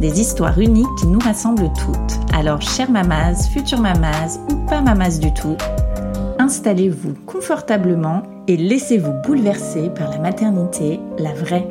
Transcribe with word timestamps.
Des 0.00 0.20
histoires 0.20 0.58
uniques 0.58 0.94
qui 0.98 1.06
nous 1.06 1.20
rassemblent 1.20 1.72
toutes. 1.78 2.34
Alors, 2.34 2.60
chère 2.60 2.90
mamas, 2.90 3.48
future 3.48 3.80
mamas 3.80 4.38
ou 4.50 4.56
pas 4.66 4.80
mamas 4.80 5.18
du 5.18 5.32
tout, 5.32 5.56
installez-vous 6.38 7.14
confortablement 7.26 8.22
et 8.48 8.56
laissez-vous 8.56 9.12
bouleverser 9.24 9.90
par 9.90 10.10
la 10.10 10.18
maternité, 10.18 11.00
la 11.18 11.32
vraie. 11.32 11.68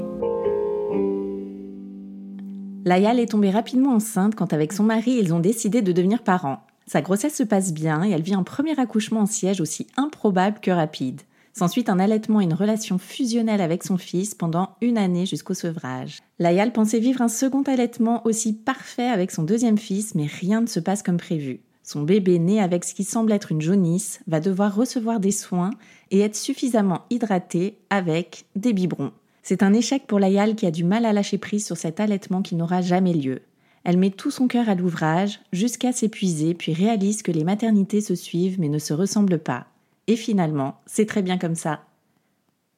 Layal 2.86 3.20
est 3.20 3.32
tombée 3.32 3.52
rapidement 3.52 3.96
enceinte 3.96 4.36
quand 4.36 4.54
avec 4.54 4.74
son 4.74 4.84
mari 4.84 5.18
ils 5.20 5.34
ont 5.34 5.40
décidé 5.40 5.82
de 5.82 5.92
devenir 5.92 6.24
parents. 6.24 6.66
Sa 6.88 7.02
grossesse 7.02 7.36
se 7.36 7.44
passe 7.44 7.74
bien 7.74 8.04
et 8.04 8.12
elle 8.12 8.24
vit 8.24 8.34
un 8.34 8.44
premier 8.44 8.78
accouchement 8.80 9.22
en 9.22 9.26
siège 9.26 9.62
aussi 9.62 9.88
improbable 9.98 10.60
que 10.62 10.72
rapide. 10.72 11.22
S'ensuit 11.54 11.86
un 11.88 12.00
allaitement 12.00 12.42
et 12.42 12.46
une 12.46 12.56
relation 12.56 12.98
fusionnelle 12.98 13.62
avec 13.62 13.84
son 13.84 13.98
fils 13.98 14.34
pendant 14.34 14.76
une 14.82 14.98
année 14.98 15.28
jusqu'au 15.28 15.54
sevrage. 15.54 16.18
Layal 16.40 16.74
pensait 16.74 17.00
vivre 17.00 17.22
un 17.22 17.28
second 17.28 17.62
allaitement 17.62 18.26
aussi 18.26 18.54
parfait 18.54 19.08
avec 19.08 19.30
son 19.30 19.44
deuxième 19.44 19.78
fils, 19.78 20.16
mais 20.16 20.26
rien 20.26 20.62
ne 20.62 20.68
se 20.68 20.80
passe 20.80 21.04
comme 21.04 21.18
prévu. 21.18 21.62
Son 21.84 22.02
bébé 22.02 22.40
né 22.40 22.60
avec 22.60 22.84
ce 22.86 22.96
qui 22.96 23.04
semble 23.04 23.32
être 23.32 23.52
une 23.52 23.62
jaunisse 23.62 24.22
va 24.26 24.40
devoir 24.40 24.74
recevoir 24.74 25.20
des 25.20 25.32
soins 25.32 25.70
et 26.10 26.22
être 26.22 26.36
suffisamment 26.36 27.02
hydraté 27.12 27.78
avec 27.92 28.46
des 28.56 28.74
biberons. 28.74 29.12
C'est 29.44 29.62
un 29.62 29.74
échec 29.74 30.08
pour 30.08 30.20
Layal 30.20 30.56
qui 30.56 30.66
a 30.66 30.72
du 30.72 30.84
mal 30.84 31.06
à 31.06 31.14
lâcher 31.14 31.38
prise 31.38 31.66
sur 31.66 31.78
cet 31.78 32.00
allaitement 32.00 32.42
qui 32.42 32.56
n'aura 32.56 32.82
jamais 32.82 33.14
lieu. 33.14 33.42
Elle 33.84 33.98
met 33.98 34.12
tout 34.12 34.32
son 34.32 34.48
cœur 34.48 34.70
à 34.70 34.76
l'ouvrage 34.76 35.42
jusqu'à 35.52 35.92
s'épuiser 35.92 36.54
puis 36.56 36.74
réalise 36.74 37.22
que 37.22 37.34
les 37.34 37.44
maternités 37.44 38.02
se 38.02 38.16
suivent 38.16 38.60
mais 38.60 38.70
ne 38.70 38.80
se 38.80 38.94
ressemblent 38.94 39.40
pas. 39.40 39.68
Et 40.08 40.16
finalement, 40.18 40.82
c'est 40.86 41.06
très 41.06 41.22
bien 41.22 41.38
comme 41.38 41.56
ça. 41.56 41.80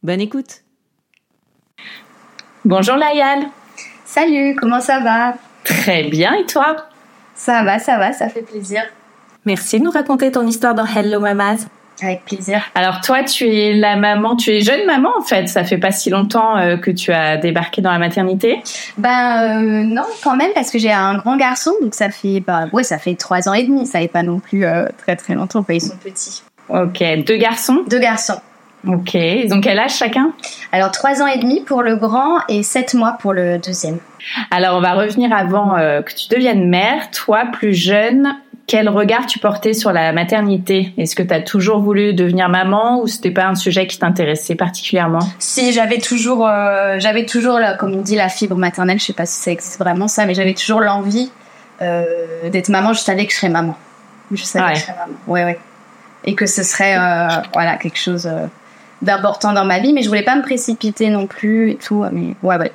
Bonne 0.03 0.21
écoute 0.21 0.61
Bonjour 2.63 2.95
Layal 2.95 3.47
Salut, 4.05 4.55
comment 4.55 4.79
ça 4.79 4.99
va? 4.99 5.33
Très 5.63 6.03
bien 6.03 6.33
et 6.35 6.45
toi? 6.45 6.75
Ça 7.33 7.63
va, 7.63 7.79
ça 7.79 7.97
va, 7.97 8.13
ça 8.13 8.29
fait 8.29 8.43
plaisir. 8.43 8.83
Merci 9.45 9.79
de 9.79 9.85
nous 9.85 9.91
raconter 9.91 10.31
ton 10.31 10.45
histoire 10.45 10.75
dans 10.75 10.85
Hello 10.85 11.19
Mamas. 11.19 11.65
Avec 12.01 12.25
plaisir. 12.25 12.61
Alors 12.75 13.01
toi, 13.01 13.23
tu 13.23 13.47
es 13.47 13.73
la 13.73 13.95
maman, 13.95 14.35
tu 14.35 14.51
es 14.51 14.61
jeune 14.61 14.85
maman 14.85 15.09
en 15.17 15.21
fait. 15.21 15.47
Ça 15.47 15.63
fait 15.63 15.77
pas 15.77 15.91
si 15.91 16.09
longtemps 16.09 16.57
euh, 16.57 16.77
que 16.77 16.91
tu 16.91 17.11
as 17.11 17.37
débarqué 17.37 17.81
dans 17.81 17.91
la 17.91 17.99
maternité. 17.99 18.61
Ben 18.97 19.61
euh, 19.61 19.83
non, 19.83 20.03
quand 20.23 20.35
même 20.35 20.51
parce 20.53 20.71
que 20.71 20.77
j'ai 20.77 20.91
un 20.91 21.17
grand 21.17 21.37
garçon, 21.37 21.71
donc 21.81 21.95
ça 21.95 22.09
fait 22.09 22.41
bah 22.41 22.65
ouais, 22.73 22.83
ça 22.83 22.99
fait 22.99 23.15
trois 23.15 23.47
ans 23.49 23.53
et 23.53 23.63
demi. 23.63 23.87
Ça 23.87 23.99
n'est 23.99 24.07
pas 24.09 24.23
non 24.23 24.39
plus 24.39 24.65
euh, 24.65 24.87
très 24.97 25.15
très 25.15 25.33
longtemps. 25.33 25.63
Quoi. 25.63 25.75
Ils 25.75 25.81
sont 25.81 25.97
petits. 25.97 26.43
Ok, 26.69 27.03
deux 27.25 27.37
garçons. 27.37 27.83
Deux 27.89 27.99
garçons. 27.99 28.39
Ok, 28.87 29.15
ils 29.15 29.51
ont 29.53 29.61
quel 29.61 29.79
âge 29.79 29.95
chacun? 29.97 30.31
Alors 30.71 30.91
trois 30.91 31.21
ans 31.23 31.27
et 31.27 31.39
demi 31.39 31.61
pour 31.61 31.81
le 31.81 31.95
grand 31.95 32.37
et 32.49 32.61
sept 32.61 32.93
mois 32.93 33.17
pour 33.19 33.33
le 33.33 33.57
deuxième. 33.57 33.97
Alors 34.51 34.77
on 34.77 34.81
va 34.81 34.93
revenir 34.93 35.33
avant 35.33 35.75
euh, 35.75 36.01
que 36.03 36.13
tu 36.13 36.27
deviennes 36.29 36.69
mère. 36.69 37.09
Toi, 37.09 37.45
plus 37.51 37.73
jeune, 37.73 38.35
quel 38.67 38.87
regard 38.89 39.25
tu 39.25 39.39
portais 39.39 39.73
sur 39.73 39.91
la 39.91 40.11
maternité? 40.11 40.93
Est-ce 40.99 41.15
que 41.15 41.23
tu 41.23 41.33
as 41.33 41.41
toujours 41.41 41.79
voulu 41.79 42.13
devenir 42.13 42.47
maman 42.47 42.99
ou 43.01 43.07
c'était 43.07 43.31
pas 43.31 43.45
un 43.47 43.55
sujet 43.55 43.87
qui 43.87 43.97
t'intéressait 43.97 44.53
particulièrement? 44.55 45.19
Si, 45.39 45.71
j'avais 45.73 45.97
toujours, 45.99 46.47
euh, 46.47 46.97
j'avais 46.99 47.25
toujours, 47.25 47.57
comme 47.79 47.93
on 47.95 48.01
dit, 48.01 48.15
la 48.15 48.29
fibre 48.29 48.55
maternelle. 48.55 48.99
Je 48.99 49.05
sais 49.05 49.13
pas 49.13 49.25
si 49.25 49.41
ça 49.41 49.49
existe 49.51 49.79
vraiment 49.79 50.07
ça, 50.07 50.27
mais 50.27 50.35
j'avais 50.35 50.53
toujours 50.53 50.81
l'envie 50.81 51.31
euh, 51.81 52.03
d'être 52.51 52.69
maman. 52.69 52.93
Je 52.93 52.99
savais 52.99 53.25
que 53.25 53.31
je 53.31 53.37
serais 53.37 53.49
maman. 53.49 53.75
Je 54.31 54.43
savais 54.43 54.65
Ouais. 54.65 54.73
que 54.73 54.79
je 54.79 54.83
serais 54.83 54.95
maman. 54.95 55.13
Ouais, 55.27 55.43
ouais. 55.43 55.59
Et 56.25 56.35
que 56.35 56.45
ce 56.45 56.63
serait, 56.63 56.97
euh, 56.97 57.27
voilà, 57.53 57.77
quelque 57.77 57.99
chose 57.99 58.25
euh, 58.25 58.47
d'important 59.01 59.53
dans 59.53 59.65
ma 59.65 59.79
vie. 59.79 59.93
Mais 59.93 60.01
je 60.01 60.07
voulais 60.09 60.23
pas 60.23 60.35
me 60.35 60.41
précipiter 60.41 61.09
non 61.09 61.27
plus 61.27 61.71
et 61.71 61.75
tout. 61.75 62.03
Mais 62.11 62.35
ouais, 62.43 62.57
ouais. 62.57 62.71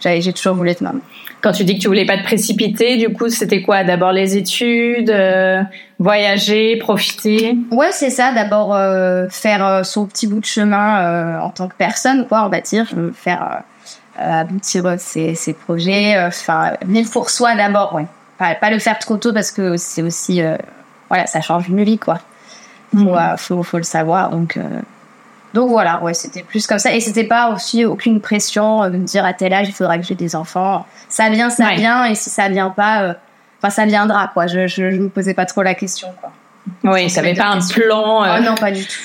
J'ai 0.00 0.32
toujours 0.32 0.54
voulu 0.54 0.70
être 0.70 0.82
maman. 0.82 1.00
Quand 1.40 1.52
tu 1.52 1.64
dis 1.64 1.76
que 1.76 1.82
tu 1.82 1.88
voulais 1.88 2.04
pas 2.04 2.18
te 2.18 2.24
précipiter, 2.24 2.96
du 2.96 3.10
coup, 3.10 3.28
c'était 3.28 3.62
quoi? 3.62 3.84
D'abord 3.84 4.12
les 4.12 4.36
études, 4.36 5.10
euh, 5.10 5.62
voyager, 5.98 6.76
profiter? 6.76 7.56
Ouais, 7.70 7.90
c'est 7.90 8.10
ça. 8.10 8.32
D'abord, 8.32 8.74
euh, 8.74 9.28
faire 9.30 9.64
euh, 9.64 9.82
son 9.82 10.06
petit 10.06 10.26
bout 10.26 10.40
de 10.40 10.44
chemin 10.44 11.40
en 11.40 11.50
tant 11.50 11.68
que 11.68 11.74
personne, 11.76 12.26
quoi, 12.26 12.44
on 12.44 12.48
va 12.48 12.60
dire. 12.60 12.86
Faire 13.14 13.62
aboutir 14.18 14.96
ses, 14.98 15.34
ses 15.34 15.54
projets. 15.54 16.18
Enfin, 16.18 16.72
vivre 16.84 17.10
pour 17.10 17.30
soi 17.30 17.54
d'abord, 17.54 17.94
ouais. 17.94 18.06
Pas, 18.36 18.54
pas 18.54 18.70
le 18.70 18.78
faire 18.78 18.98
trop 18.98 19.16
tôt 19.16 19.32
parce 19.32 19.50
que 19.50 19.76
c'est 19.76 20.02
aussi, 20.02 20.42
voilà, 21.08 21.26
ça 21.26 21.40
change 21.40 21.68
une 21.68 21.82
vie, 21.82 21.98
quoi. 21.98 22.18
Faut, 22.96 23.16
faut, 23.56 23.62
faut 23.62 23.76
le 23.78 23.82
savoir. 23.82 24.30
Donc, 24.30 24.56
euh, 24.56 24.62
donc 25.52 25.68
voilà, 25.70 26.02
ouais, 26.02 26.14
c'était 26.14 26.42
plus 26.42 26.66
comme 26.66 26.78
ça. 26.78 26.92
Et 26.92 27.00
c'était 27.00 27.24
pas 27.24 27.50
aussi 27.50 27.84
aucune 27.84 28.20
pression 28.20 28.82
euh, 28.82 28.88
de 28.90 28.96
me 28.98 29.04
dire 29.04 29.24
à 29.24 29.32
tel 29.32 29.52
âge 29.52 29.68
il 29.68 29.72
faudra 29.74 29.98
que 29.98 30.04
j'ai 30.04 30.14
des 30.14 30.34
enfants. 30.36 30.86
Ça 31.08 31.28
vient, 31.30 31.50
ça 31.50 31.66
Ouais. 31.66 31.76
vient. 31.76 32.04
Et 32.06 32.14
si 32.14 32.30
ça 32.30 32.48
vient 32.48 32.70
pas, 32.70 33.02
euh, 33.02 33.14
enfin, 33.60 33.70
ça 33.70 33.84
viendra, 33.86 34.30
quoi. 34.34 34.46
Je, 34.46 34.66
je, 34.66 34.90
je 34.90 34.96
me 35.00 35.08
posais 35.08 35.34
pas 35.34 35.46
trop 35.46 35.62
la 35.62 35.74
question, 35.74 36.08
quoi. 36.20 36.32
Oui, 36.82 37.08
Ça 37.10 37.20
t'avais 37.20 37.34
fait 37.34 37.40
pas 37.40 37.48
un 37.48 37.58
plan. 37.60 38.24
euh, 38.24 38.36
Oh 38.38 38.42
non, 38.42 38.54
pas 38.54 38.70
du 38.72 38.84
tout. 38.84 39.00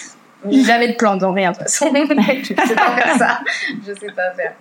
J'ai 0.49 0.63
jamais 0.63 0.87
de 0.87 0.93
plan 0.95 1.17
dans 1.17 1.33
rien, 1.33 1.51
de 1.51 1.57
toute 1.57 1.63
façon. 1.65 1.91
je 1.93 2.45
sais 2.45 2.53
pas 2.55 2.95
faire 2.95 3.15
ça. 3.17 3.39
Je 3.85 3.93
sais 3.93 4.11
pas 4.13 4.31
faire. 4.35 4.53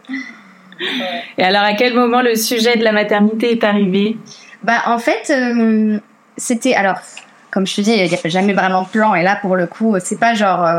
Ouais. 0.80 1.22
Et 1.38 1.42
alors, 1.44 1.62
à 1.62 1.74
quel 1.74 1.94
moment 1.94 2.20
le 2.20 2.34
sujet 2.34 2.76
de 2.76 2.82
la 2.84 2.92
maternité 2.92 3.52
est 3.52 3.64
arrivé? 3.64 4.16
Bah, 4.64 4.82
en 4.86 4.98
fait, 4.98 5.32
c'était. 6.36 6.74
Alors, 6.74 6.96
comme 7.58 7.66
je 7.66 7.74
te 7.74 7.80
dis, 7.80 7.90
il 7.90 8.08
n'y 8.08 8.14
a 8.14 8.28
jamais 8.28 8.52
vraiment 8.52 8.82
de 8.82 8.86
plan. 8.86 9.16
Et 9.16 9.24
là, 9.24 9.34
pour 9.34 9.56
le 9.56 9.66
coup, 9.66 9.96
c'est 9.98 10.20
pas 10.20 10.32
genre. 10.34 10.64
euh, 10.64 10.78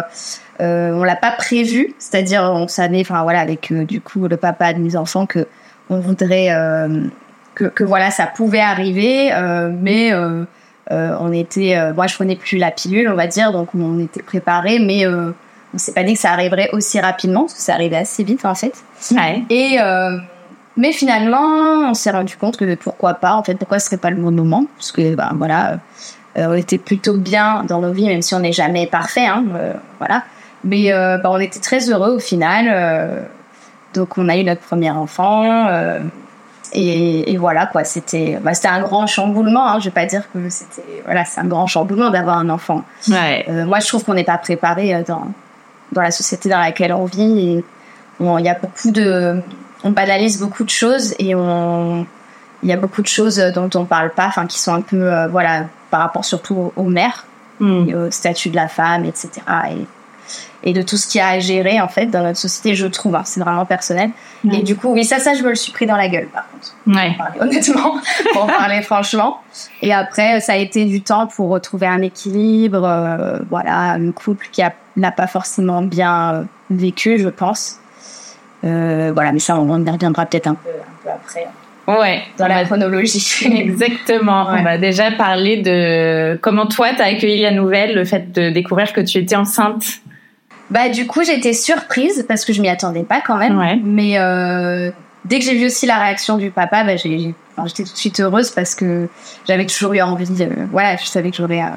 euh, 0.62 0.94
on 0.94 1.04
l'a 1.04 1.18
pas 1.18 1.32
prévu. 1.32 1.94
C'est-à-dire, 2.00 2.42
on 2.44 2.70
savait, 2.70 3.02
enfin 3.02 3.22
voilà, 3.24 3.42
avec 3.42 3.70
euh, 3.74 3.84
du 3.84 4.00
coup 4.00 4.30
le 4.30 4.38
papa 4.38 4.72
de 4.72 4.80
mes 4.80 4.96
enfants, 4.96 5.26
que 5.26 5.46
on 5.90 6.00
voudrait. 6.00 6.52
euh, 6.52 7.02
que, 7.54 7.66
que 7.66 7.84
voilà, 7.84 8.12
ça 8.12 8.28
pouvait 8.28 8.62
arriver. 8.62 9.30
mais. 9.82 10.14
on 10.90 11.34
était, 11.34 11.92
moi 11.94 12.08
je 12.08 12.16
prenais 12.16 12.38
plus 12.38 12.58
la 12.58 12.72
pilule, 12.72 13.10
on 13.10 13.16
va 13.16 13.28
dire, 13.28 13.52
donc 13.52 13.76
on 13.76 14.00
était 14.00 14.24
préparé, 14.24 14.80
mais 14.80 15.06
on 15.06 15.78
s'est 15.78 15.92
pas 15.92 16.04
dit 16.04 16.14
que 16.14 16.20
ça 16.22 16.32
arriverait 16.32 16.70
aussi 16.72 16.98
rapidement, 17.02 17.42
parce 17.42 17.56
que 17.56 17.62
ça 17.62 17.74
arrivait 17.74 17.98
assez 17.98 18.24
vite 18.24 18.46
en 18.46 18.56
fait. 18.56 18.74
Ouais. 19.12 19.44
Et 19.50 19.78
mais 20.78 20.94
finalement, 20.94 21.90
on 21.90 21.94
s'est 21.94 22.12
rendu 22.12 22.38
compte 22.38 22.56
que 22.56 22.76
pourquoi 22.76 23.16
pas, 23.16 23.34
en 23.34 23.44
fait, 23.44 23.56
pourquoi 23.56 23.80
ce 23.80 23.88
serait 23.88 23.98
pas 23.98 24.12
le 24.12 24.16
bon 24.16 24.32
moment, 24.32 24.66
parce 24.78 24.94
que 24.94 25.14
ben 25.14 25.34
voilà, 25.36 25.80
on 26.48 26.54
était 26.54 26.78
plutôt 26.78 27.18
bien 27.18 27.64
dans 27.68 27.80
nos 27.82 27.92
vies, 27.92 28.08
même 28.08 28.22
si 28.22 28.34
on 28.36 28.40
n'est 28.40 28.52
jamais 28.54 28.88
parfait, 28.88 29.26
hein, 29.26 29.44
euh, 29.56 29.74
voilà. 29.98 30.24
Mais 30.64 30.92
euh, 30.92 31.18
ben, 31.18 31.30
on 31.30 31.40
était 31.40 31.60
très 31.60 31.90
heureux 31.90 32.16
au 32.16 32.20
final. 32.20 32.66
euh, 32.70 33.22
donc 33.94 34.18
on 34.18 34.30
a 34.30 34.38
eu 34.38 34.44
notre 34.44 34.62
premier 34.62 34.92
enfant. 34.92 35.68
euh, 35.70 36.00
et, 36.74 37.32
et 37.32 37.38
voilà 37.38 37.66
quoi, 37.66 37.84
c'était 37.84 38.38
bah, 38.44 38.54
c'était 38.54 38.68
un 38.68 38.82
grand 38.82 39.08
chamboulement. 39.08 39.68
Hein, 39.72 39.80
je 39.80 39.86
vais 39.86 39.92
pas 39.92 40.06
dire 40.06 40.24
que 40.32 40.50
c'était 40.50 41.02
voilà, 41.06 41.26
c'est 41.26 41.42
un 41.42 41.46
grand 41.46 41.66
chamboulement 41.66 42.12
d'avoir 42.12 42.38
un 42.38 42.50
enfant. 42.50 42.84
Ouais. 43.08 43.46
Euh, 43.50 43.66
moi, 43.66 43.80
je 43.80 43.88
trouve 43.88 44.04
qu'on 44.06 44.14
n'est 44.14 44.24
pas 44.24 44.38
préparé 44.38 44.94
euh, 44.94 45.02
dans, 45.08 45.28
dans 45.94 46.02
la 46.02 46.12
société 46.12 46.50
dans 46.50 46.60
laquelle 46.60 46.94
on 46.94 47.06
vit. 47.06 47.64
Il 48.20 48.46
y 48.46 48.50
a 48.50 48.54
beaucoup 48.54 48.92
de. 48.92 49.42
On 49.84 49.92
banalise 49.92 50.40
beaucoup 50.40 50.64
de 50.66 50.70
choses 50.70 51.16
et 51.20 51.34
on. 51.34 52.06
il 52.62 52.70
y 52.70 52.74
a 52.74 52.78
beaucoup 52.78 53.02
de 53.02 53.08
choses 53.08 53.38
dont 53.56 53.70
on 53.76 53.86
parle 53.86 54.12
pas, 54.12 54.28
enfin 54.28 54.46
qui 54.46 54.60
sont 54.60 54.74
un 54.74 54.82
peu 54.82 55.26
voilà 55.28 55.66
par 55.90 56.02
rapport 56.02 56.26
surtout 56.26 56.72
aux, 56.76 56.84
mères, 56.84 57.26
Hmm. 57.60 57.90
et 57.90 57.94
au 57.94 58.10
statut 58.10 58.50
de 58.50 58.56
la 58.56 58.70
femme, 58.70 59.04
etc. 59.04 59.30
Et, 60.64 60.70
et 60.70 60.74
de 60.74 60.82
tout 60.82 60.96
ce 60.96 61.08
qu'il 61.08 61.20
y 61.20 61.22
a 61.22 61.28
à 61.28 61.40
gérer 61.40 61.82
en 61.82 61.90
fait 61.90 62.06
dans 62.06 62.24
notre 62.24 62.38
société, 62.40 62.74
je 62.74 62.88
trouve. 62.88 63.16
hein, 63.16 63.24
c'est 63.26 63.42
vraiment 63.42 63.66
personnel. 63.66 64.12
Et 64.50 64.64
du 64.64 64.78
coup, 64.78 64.94
oui, 64.94 65.04
ça, 65.04 65.20
ça, 65.20 65.34
je 65.34 65.44
me 65.44 65.50
le 65.50 65.56
suis 65.56 65.74
pris 65.74 65.86
dans 65.86 65.98
la 65.98 66.08
gueule 66.08 66.28
par 66.28 66.46
contre. 66.50 66.74
Ouais. 66.88 67.16
Pour 67.18 67.26
parler 67.26 67.40
honnêtement, 67.42 67.98
pour 68.32 68.48
parler 68.48 68.82
franchement. 68.82 69.42
Et 69.82 69.94
après, 69.94 70.40
ça 70.40 70.54
a 70.54 70.56
été 70.56 70.86
du 70.86 71.02
temps 71.02 71.28
pour 71.28 71.50
retrouver 71.50 71.88
un 71.88 72.02
équilibre, 72.02 72.86
euh, 72.86 73.40
voilà, 73.50 73.92
un 73.92 74.12
couple 74.14 74.48
qui 74.54 74.62
n'a 74.96 75.12
pas 75.12 75.28
forcément 75.28 75.82
bien 75.82 76.34
euh, 76.34 76.44
vécu, 76.70 77.20
je 77.20 77.28
pense. 77.28 77.80
Euh, 78.64 79.12
voilà, 79.14 79.32
mais 79.34 79.40
ça, 79.40 79.58
on 79.58 79.86
y 79.86 79.90
reviendra 79.90 80.26
peut-être 80.26 80.48
un 80.48 80.56
peu, 80.56 80.70
un 80.70 81.04
peu 81.04 81.10
après 81.10 81.46
hein, 81.46 81.52
Ouais. 81.98 82.22
dans 82.38 82.48
la 82.48 82.56
va- 82.60 82.66
chronologie. 82.66 83.46
Exactement. 83.58 84.50
Ouais. 84.52 84.60
On 84.60 84.64
va 84.64 84.78
déjà 84.78 85.12
parler 85.12 85.58
de 85.62 86.38
comment 86.42 86.66
toi 86.68 86.90
t'as 86.98 87.06
accueilli 87.06 87.42
la 87.42 87.52
nouvelle, 87.52 87.96
le 87.96 88.06
fait 88.06 88.32
de 88.32 88.50
découvrir 88.50 88.94
que 88.94 89.02
tu 89.02 89.18
étais 89.18 89.36
enceinte. 89.36 89.84
Bah 90.70 90.90
du 90.90 91.08
coup 91.08 91.24
j'étais 91.24 91.54
surprise 91.54 92.26
parce 92.28 92.46
que 92.46 92.54
je 92.54 92.62
m'y 92.62 92.70
attendais 92.70 93.04
pas 93.04 93.22
quand 93.26 93.38
même. 93.38 93.58
Ouais. 93.58 93.80
Mais 93.84 94.20
euh, 94.20 94.92
dès 95.26 95.40
que 95.40 95.46
j'ai 95.46 95.56
vu 95.56 95.66
aussi 95.66 95.86
la 95.88 95.98
réaction 95.98 96.38
du 96.38 96.52
papa, 96.52 96.84
bah, 96.84 96.92
enfin, 96.94 97.68
j'étais 97.68 97.84
tout 97.84 97.94
de 97.94 97.98
suite 97.98 98.20
heureuse 98.20 98.52
parce 98.52 98.76
que 98.76 99.08
j'avais 99.48 99.66
toujours 99.66 99.94
eu 99.94 100.02
envie. 100.02 100.30
De, 100.30 100.48
voilà, 100.72 100.96
je 100.98 101.06
savais 101.06 101.32
que 101.32 101.38
j'aurais. 101.38 101.62
euh, 101.62 101.68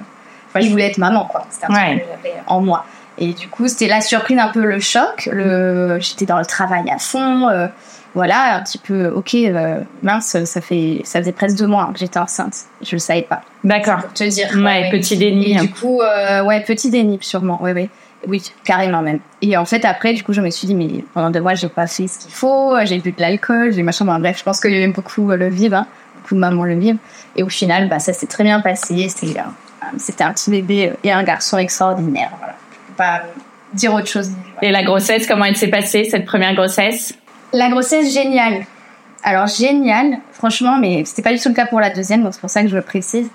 Enfin, 0.54 0.60
je 0.66 0.68
voulais 0.70 0.88
être 0.88 0.98
maman 0.98 1.24
quoi. 1.24 1.46
C'était 1.48 1.66
un 1.70 1.74
Ouais. 1.74 1.90
truc 1.92 2.02
que 2.02 2.08
j'avais 2.24 2.34
en 2.46 2.60
moi. 2.60 2.84
Et 3.16 3.32
du 3.32 3.48
coup 3.48 3.68
c'était 3.68 3.88
la 3.88 4.02
surprise, 4.02 4.38
un 4.38 4.48
peu 4.48 4.62
le 4.64 4.78
choc. 4.80 5.26
Le, 5.32 5.96
j'étais 6.00 6.26
dans 6.26 6.38
le 6.38 6.44
travail 6.44 6.84
à 6.90 6.98
fond. 6.98 7.48
euh, 7.48 7.68
voilà, 8.14 8.56
un 8.56 8.62
petit 8.62 8.78
peu. 8.78 9.08
Ok, 9.08 9.34
euh, 9.34 9.80
mince, 10.02 10.44
ça 10.44 10.60
fait, 10.60 11.00
ça 11.04 11.20
faisait 11.20 11.32
presque 11.32 11.56
deux 11.56 11.66
mois 11.66 11.90
que 11.92 11.98
j'étais 11.98 12.18
enceinte. 12.18 12.54
Je 12.82 12.92
le 12.92 12.98
savais 12.98 13.22
pas. 13.22 13.42
D'accord. 13.64 14.00
Te 14.14 14.24
dire. 14.24 14.50
Ouais, 14.56 14.90
petit 14.90 15.16
déni. 15.16 15.52
Et 15.52 15.56
du 15.56 15.70
coup, 15.70 16.00
euh, 16.02 16.42
ouais, 16.44 16.60
petit 16.62 16.90
déni, 16.90 17.18
sûrement. 17.22 17.62
Ouais, 17.62 17.72
ouais. 17.72 17.88
Oui, 18.28 18.42
carrément 18.64 19.02
même. 19.02 19.18
Et 19.40 19.56
en 19.56 19.64
fait, 19.64 19.84
après, 19.84 20.12
du 20.12 20.22
coup, 20.22 20.32
je 20.32 20.40
me 20.40 20.50
suis 20.50 20.66
dit, 20.66 20.74
mais 20.74 21.04
pendant 21.12 21.30
deux 21.30 21.40
mois, 21.40 21.54
j'ai 21.54 21.68
pas 21.68 21.86
fait 21.86 22.06
ce 22.06 22.18
qu'il 22.20 22.32
faut, 22.32 22.74
j'ai 22.84 22.98
bu 22.98 23.12
de 23.12 23.20
l'alcool, 23.20 23.72
j'ai 23.72 23.82
machin. 23.82 24.04
Bref, 24.20 24.38
je 24.38 24.44
pense 24.44 24.60
qu'il 24.60 24.72
y 24.72 24.76
avait 24.76 24.92
beaucoup 24.92 25.30
euh, 25.30 25.36
le 25.36 25.48
vivre, 25.48 25.76
hein. 25.76 25.86
beaucoup 26.16 26.34
de 26.34 26.40
mamans 26.40 26.64
le 26.64 26.78
vivent. 26.78 26.98
Et 27.34 27.42
au 27.42 27.48
final, 27.48 27.88
bah, 27.88 27.98
ça 27.98 28.12
s'est 28.12 28.26
très 28.26 28.44
bien 28.44 28.60
passé. 28.60 29.08
C'était, 29.08 29.40
euh, 29.40 29.86
c'était 29.96 30.24
un 30.24 30.32
petit 30.32 30.50
bébé 30.50 30.90
euh, 30.90 30.94
et 31.02 31.10
un 31.10 31.24
garçon 31.24 31.58
extraordinaire. 31.58 32.30
Voilà. 32.38 32.54
Je 32.70 32.88
peux 32.88 32.96
pas 32.96 33.22
dire 33.74 33.92
autre 33.92 34.08
chose. 34.08 34.30
Et 34.60 34.70
la 34.70 34.84
grossesse, 34.84 35.26
comment 35.26 35.44
elle 35.44 35.56
s'est 35.56 35.68
passée, 35.68 36.04
cette 36.04 36.24
première 36.24 36.54
grossesse? 36.54 37.14
La 37.52 37.68
grossesse, 37.68 38.12
géniale. 38.12 38.64
Alors, 39.24 39.46
géniale, 39.46 40.18
franchement, 40.32 40.78
mais 40.78 41.04
c'était 41.04 41.22
pas 41.22 41.32
du 41.32 41.38
tout 41.38 41.48
le 41.48 41.54
cas 41.54 41.66
pour 41.66 41.80
la 41.80 41.90
deuxième, 41.90 42.22
donc 42.22 42.34
c'est 42.34 42.40
pour 42.40 42.50
ça 42.50 42.62
que 42.62 42.68
je 42.68 42.74
le 42.76 42.82
précise. 42.82 43.28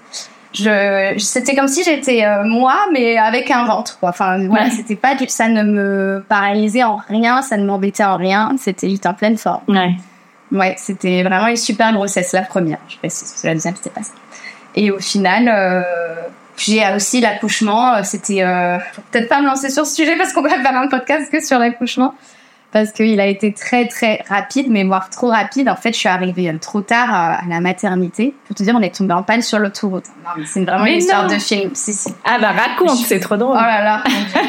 Je, 0.54 1.14
c'était 1.20 1.56
comme 1.56 1.68
si 1.68 1.84
j'étais 1.84 2.26
euh, 2.26 2.44
moi, 2.44 2.76
mais 2.92 3.18
avec 3.18 3.52
un 3.52 3.66
ventre, 3.66 4.00
quoi. 4.00 4.10
Enfin, 4.10 4.38
voilà, 4.48 4.66
Ouais. 4.66 4.72
c'était 4.72 4.96
pas 4.96 5.14
du, 5.16 5.28
ça 5.28 5.48
ne 5.48 5.64
me 5.64 6.26
paralysait 6.28 6.84
en 6.84 6.96
rien, 7.08 7.42
ça 7.42 7.58
ne 7.58 7.66
m'embêtait 7.66 8.04
en 8.04 8.18
rien, 8.18 8.56
c'était 8.60 8.90
juste 8.90 9.06
en 9.06 9.14
pleine 9.14 9.38
forme. 9.38 9.62
Ouais. 9.68 9.92
Ouais, 10.52 10.76
c'était 10.78 11.24
vraiment 11.24 11.48
une 11.48 11.58
super 11.58 11.94
grossesse, 11.94 12.32
la 12.32 12.42
première, 12.42 12.80
je 12.88 12.98
précise, 12.98 13.30
parce 13.30 13.42
que 13.42 13.48
la 13.48 13.54
deuxième, 13.54 13.76
c'était 13.76 13.90
pas 13.90 14.04
ça. 14.04 14.14
Et 14.76 14.90
au 14.92 15.00
final, 15.00 15.50
euh, 15.54 15.82
j'ai 16.58 16.82
aussi 16.96 17.20
l'accouchement, 17.22 17.96
euh, 17.96 18.00
c'était, 18.04 18.42
euh, 18.44 18.78
peut-être 19.12 19.28
pas 19.30 19.42
me 19.42 19.46
lancer 19.48 19.70
sur 19.70 19.86
ce 19.86 19.94
sujet 19.96 20.16
parce 20.18 20.34
qu'on 20.34 20.42
va 20.42 20.50
faire 20.50 20.76
un 20.78 20.88
podcast 20.88 21.30
que 21.32 21.44
sur 21.46 21.60
l'accouchement. 21.60 22.14
Parce 22.84 22.92
qu'il 22.92 23.20
a 23.20 23.26
été 23.28 23.54
très 23.54 23.88
très 23.88 24.24
rapide, 24.30 24.68
mais 24.70 24.84
voire 24.84 25.10
trop 25.10 25.30
rapide. 25.30 25.68
En 25.70 25.76
fait, 25.76 25.94
je 25.94 25.98
suis 25.98 26.10
arrivée 26.10 26.50
euh, 26.50 26.58
trop 26.60 26.82
tard 26.82 27.14
à, 27.14 27.34
à 27.36 27.46
la 27.48 27.60
maternité. 27.60 28.34
Pour 28.46 28.56
te 28.56 28.64
dire, 28.64 28.76
on 28.78 28.82
est 28.82 28.94
tombé 28.96 29.14
en 29.14 29.24
panne 29.24 29.42
sur 29.42 29.60
l'autoroute. 29.60 30.06
C'est 30.46 30.64
vraiment 30.64 30.84
Mais 30.84 30.94
une 30.94 30.98
histoire 31.00 31.28
de 31.28 31.38
film. 31.38 31.72
Si, 31.74 31.94
si. 31.94 32.14
Ah 32.26 32.38
bah 32.40 32.52
raconte, 32.52 32.98
c'est 32.98 33.20
trop 33.20 33.36
Oh 33.36 33.38
drôle. 33.38 33.56
là 33.56 33.84
là. 33.84 34.04
Dieu. 34.06 34.42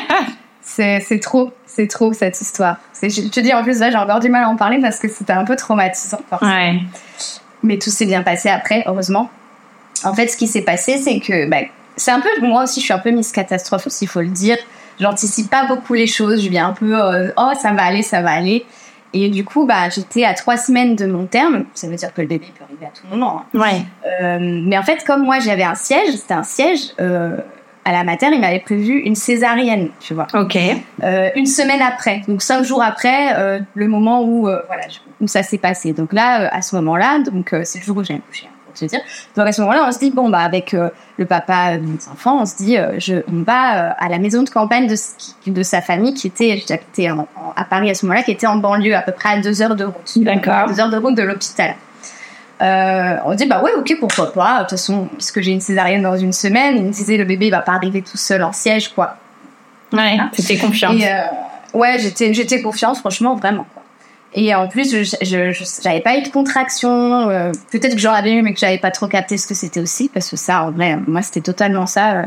c'est 1.00 1.20
trop, 1.20 1.52
c'est 1.66 1.86
trop 1.88 2.12
cette 2.12 2.40
histoire. 2.40 2.76
Je 3.02 3.28
te 3.28 3.40
dis, 3.40 3.52
en 3.52 3.62
plus, 3.62 3.78
là, 3.80 3.90
j'ai 3.90 3.96
encore 3.96 4.20
du 4.20 4.28
mal 4.28 4.44
à 4.44 4.48
en 4.48 4.56
parler 4.56 4.78
parce 4.80 4.98
que 4.98 5.08
c'était 5.08 5.32
un 5.32 5.44
peu 5.44 5.56
traumatisant. 5.56 6.20
forcément. 6.28 6.52
Ouais. 6.52 6.80
Mais 7.62 7.78
tout 7.78 7.90
s'est 7.90 8.06
bien 8.06 8.22
passé 8.22 8.48
après, 8.48 8.84
heureusement. 8.86 9.30
En 10.04 10.14
fait, 10.14 10.28
ce 10.28 10.36
qui 10.36 10.46
s'est 10.46 10.62
passé, 10.62 10.98
c'est 10.98 11.18
que 11.20 11.48
bah, 11.48 11.58
c'est 11.96 12.12
un 12.12 12.20
peu 12.20 12.28
moi 12.42 12.64
aussi, 12.64 12.80
je 12.80 12.84
suis 12.84 12.94
un 12.94 12.98
peu 13.00 13.10
Miss 13.10 13.32
Catastrophe 13.32 13.86
aussi, 13.86 14.04
il 14.04 14.08
faut 14.08 14.20
le 14.20 14.28
dire. 14.28 14.56
J'anticipe 15.00 15.50
pas 15.50 15.66
beaucoup 15.66 15.94
les 15.94 16.06
choses. 16.06 16.42
Je 16.42 16.48
viens 16.48 16.68
un 16.68 16.72
peu, 16.72 16.94
euh, 17.00 17.28
oh, 17.36 17.50
ça 17.60 17.72
va 17.72 17.84
aller, 17.84 18.02
ça 18.02 18.22
va 18.22 18.30
aller. 18.32 18.64
Et 19.14 19.30
du 19.30 19.44
coup, 19.44 19.64
bah, 19.66 19.88
j'étais 19.88 20.24
à 20.24 20.34
trois 20.34 20.56
semaines 20.56 20.94
de 20.94 21.06
mon 21.06 21.24
terme. 21.26 21.64
Ça 21.74 21.86
veut 21.88 21.96
dire 21.96 22.12
que 22.12 22.20
le 22.20 22.26
bébé 22.26 22.46
peut 22.58 22.64
arriver 22.64 22.86
à 22.86 22.90
tout 22.90 23.06
moment. 23.10 23.42
hein. 23.54 23.58
Ouais. 23.58 23.82
Euh, 24.22 24.38
mais 24.40 24.76
en 24.76 24.82
fait, 24.82 25.02
comme 25.04 25.24
moi, 25.24 25.38
j'avais 25.40 25.62
un 25.62 25.74
siège, 25.74 26.10
c'était 26.12 26.34
un 26.34 26.42
siège. 26.42 26.80
euh, 27.00 27.36
à 27.84 27.92
la 27.92 28.04
mater, 28.04 28.26
il 28.30 28.40
m'avait 28.40 28.58
prévu 28.60 28.98
une 28.98 29.14
césarienne, 29.14 29.88
tu 29.98 30.12
vois, 30.12 30.26
Ok. 30.34 30.58
Euh, 31.02 31.30
une 31.36 31.46
semaine 31.46 31.80
après, 31.80 32.20
donc 32.28 32.42
cinq 32.42 32.62
jours 32.62 32.82
après 32.82 33.34
euh, 33.38 33.60
le 33.74 33.88
moment 33.88 34.20
où 34.24 34.46
euh, 34.46 34.60
voilà 34.66 34.82
où 35.22 35.26
ça 35.26 35.42
s'est 35.42 35.56
passé. 35.56 35.94
Donc 35.94 36.12
là, 36.12 36.50
à 36.52 36.60
ce 36.60 36.76
moment-là, 36.76 37.20
donc 37.20 37.54
c'est 37.64 37.78
le 37.78 37.84
jour 37.84 37.96
où 37.96 38.04
j'ai 38.04 38.12
accouché, 38.16 38.46
hein, 38.46 38.54
te 38.78 38.84
dire. 38.86 39.00
Donc 39.36 39.46
à 39.46 39.52
ce 39.52 39.60
moment-là, 39.62 39.84
on 39.86 39.92
se 39.92 39.98
dit 39.98 40.10
bon 40.10 40.28
bah 40.28 40.40
avec 40.40 40.74
euh, 40.74 40.90
le 41.16 41.26
papa 41.26 41.76
de 41.76 41.82
mes 41.82 41.98
enfants, 42.12 42.40
on 42.42 42.46
se 42.46 42.56
dit 42.56 42.76
euh, 42.76 42.98
je 42.98 43.16
on 43.32 43.42
va 43.42 43.88
euh, 43.88 43.92
à 43.98 44.08
la 44.08 44.18
maison 44.18 44.42
de 44.42 44.50
campagne 44.50 44.88
de 45.46 45.62
sa 45.62 45.80
famille 45.80 46.14
qui 46.14 46.26
était 46.26 46.62
j'habitais 46.66 47.08
à 47.56 47.64
Paris 47.64 47.90
à 47.90 47.94
ce 47.94 48.06
moment-là, 48.06 48.22
qui 48.22 48.32
était 48.32 48.46
en 48.46 48.56
banlieue, 48.56 48.94
à 48.94 49.02
peu 49.02 49.12
près 49.12 49.30
à 49.30 49.40
deux 49.40 49.62
heures 49.62 49.76
de 49.76 49.84
route. 49.84 50.18
D'accord. 50.18 50.68
Deux 50.68 50.80
heures 50.80 50.90
de 50.90 50.96
route 50.96 51.14
de 51.14 51.22
l'hôpital. 51.22 51.74
On 52.60 53.34
dit 53.34 53.46
bah 53.46 53.62
ouais 53.62 53.72
ok 53.76 53.96
pourquoi 54.00 54.32
pas 54.32 54.56
de 54.56 54.60
toute 54.62 54.70
façon 54.70 55.08
puisque 55.12 55.40
j'ai 55.40 55.52
une 55.52 55.60
césarienne 55.60 56.02
dans 56.02 56.16
une 56.16 56.32
semaine 56.32 56.76
il 56.76 56.84
me 56.84 56.90
disait 56.90 57.16
le 57.16 57.24
bébé 57.24 57.46
il 57.46 57.50
va 57.50 57.60
pas 57.60 57.72
arriver 57.72 58.02
tout 58.02 58.16
seul 58.16 58.42
en 58.42 58.52
siège 58.52 58.88
quoi 58.88 59.16
Ouais. 59.92 60.18
C'était 60.32 60.58
confiante. 60.58 60.94
et 60.98 61.06
euh, 61.06 61.22
ouais, 61.74 61.98
j'étais, 61.98 62.34
j'étais 62.34 62.62
confiante, 62.62 62.98
franchement, 62.98 63.36
vraiment. 63.36 63.66
Et 64.34 64.54
en 64.54 64.68
plus, 64.68 64.90
je, 64.92 65.02
je, 65.22 65.52
je- 65.52 65.64
j'avais 65.82 66.00
pas 66.00 66.16
eu 66.18 66.22
de 66.22 66.28
contraction. 66.28 67.28
euh, 67.30 67.50
peut-être 67.72 67.94
que 67.94 68.00
j'en 68.00 68.12
avais 68.12 68.32
eu, 68.34 68.42
mais 68.42 68.52
que 68.52 68.60
j'avais 68.60 68.78
pas 68.78 68.90
trop 68.90 69.06
capté 69.08 69.36
ce 69.38 69.46
que 69.46 69.54
c'était 69.54 69.80
aussi, 69.80 70.08
parce 70.12 70.28
que 70.28 70.36
ça, 70.36 70.64
en 70.64 70.70
vrai, 70.70 70.98
moi, 71.06 71.22
c'était 71.22 71.40
totalement 71.40 71.86
ça. 71.86 72.12
euh. 72.12 72.22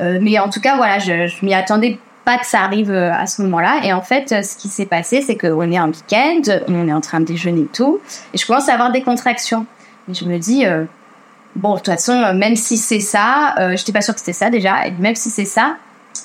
Euh, 0.00 0.18
mais 0.22 0.38
en 0.38 0.48
tout 0.48 0.60
cas, 0.60 0.76
voilà, 0.76 0.98
je, 1.00 1.26
je 1.26 1.44
m'y 1.44 1.52
attendais 1.54 1.98
pas 2.24 2.38
que 2.38 2.46
ça 2.46 2.60
arrive 2.60 2.90
euh, 2.90 3.12
à 3.12 3.26
ce 3.26 3.42
moment-là. 3.42 3.80
Et 3.84 3.92
en 3.92 4.00
fait, 4.00 4.32
euh, 4.32 4.42
ce 4.42 4.56
qui 4.56 4.68
s'est 4.68 4.86
passé, 4.86 5.22
c'est 5.22 5.36
qu'on 5.36 5.70
est 5.72 5.78
en 5.80 5.88
week-end, 5.88 6.40
on 6.68 6.86
est 6.88 6.92
en 6.92 7.00
train 7.00 7.20
de 7.20 7.24
déjeuner 7.26 7.62
et 7.62 7.66
tout, 7.66 7.98
et 8.32 8.38
je 8.38 8.46
commence 8.46 8.68
à 8.68 8.74
avoir 8.74 8.92
des 8.92 9.02
contractions. 9.02 9.66
Et 10.10 10.14
je 10.14 10.24
me 10.24 10.38
dis, 10.38 10.64
euh, 10.64 10.84
bon, 11.56 11.72
de 11.72 11.76
toute 11.78 11.86
façon, 11.86 12.32
même 12.34 12.54
si 12.56 12.76
c'est 12.78 13.00
ça, 13.00 13.54
euh, 13.58 13.76
j'étais 13.76 13.92
pas 13.92 14.00
sûre 14.02 14.14
que 14.14 14.20
c'était 14.20 14.32
ça 14.32 14.50
déjà, 14.50 14.86
et 14.86 14.92
même 14.98 15.14
si 15.16 15.30
c'est 15.30 15.44
ça, 15.44 15.76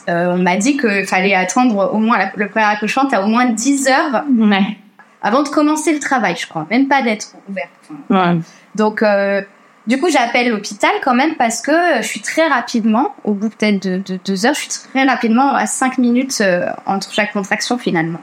on 0.08 0.38
m'a 0.38 0.56
dit 0.58 0.78
qu'il 0.78 1.06
fallait 1.06 1.34
attendre 1.36 1.92
au 1.94 1.98
moins 1.98 2.18
le 2.36 2.48
premier 2.50 2.66
accouchement, 2.66 3.06
t'as 3.10 3.22
au 3.24 3.28
moins 3.28 3.46
10 3.46 3.88
heures 3.88 4.24
Ouais. 4.38 4.78
Avant 5.24 5.42
de 5.44 5.50
commencer 5.50 5.94
le 5.94 6.00
travail, 6.00 6.36
je 6.40 6.48
crois, 6.48 6.68
même 6.70 6.88
pas 6.88 7.02
d'être 7.02 7.34
ouverte. 7.50 7.70
Enfin, 8.10 8.34
Ouais. 8.36 8.40
donc, 8.76 9.02
euh, 9.02 9.42
du 9.88 10.00
coup, 10.00 10.10
j'appelle 10.10 10.50
l'hôpital 10.50 10.92
quand 11.04 11.14
même 11.14 11.36
parce 11.36 11.62
que 11.62 11.72
je 11.98 12.04
suis 12.08 12.22
très 12.22 12.48
rapidement, 12.48 13.14
au 13.26 13.34
bout 13.34 13.50
peut-être 13.50 13.82
de, 13.84 13.98
de 13.98 14.18
deux 14.24 14.46
heures, 14.46 14.54
je 14.54 14.60
suis 14.62 14.70
très 14.70 15.04
rapidement 15.04 15.54
à 15.56 15.66
cinq 15.66 15.98
minutes 15.98 16.40
euh, 16.40 16.68
entre 16.86 17.12
chaque 17.14 17.34
contraction 17.34 17.78
finalement. 17.78 18.20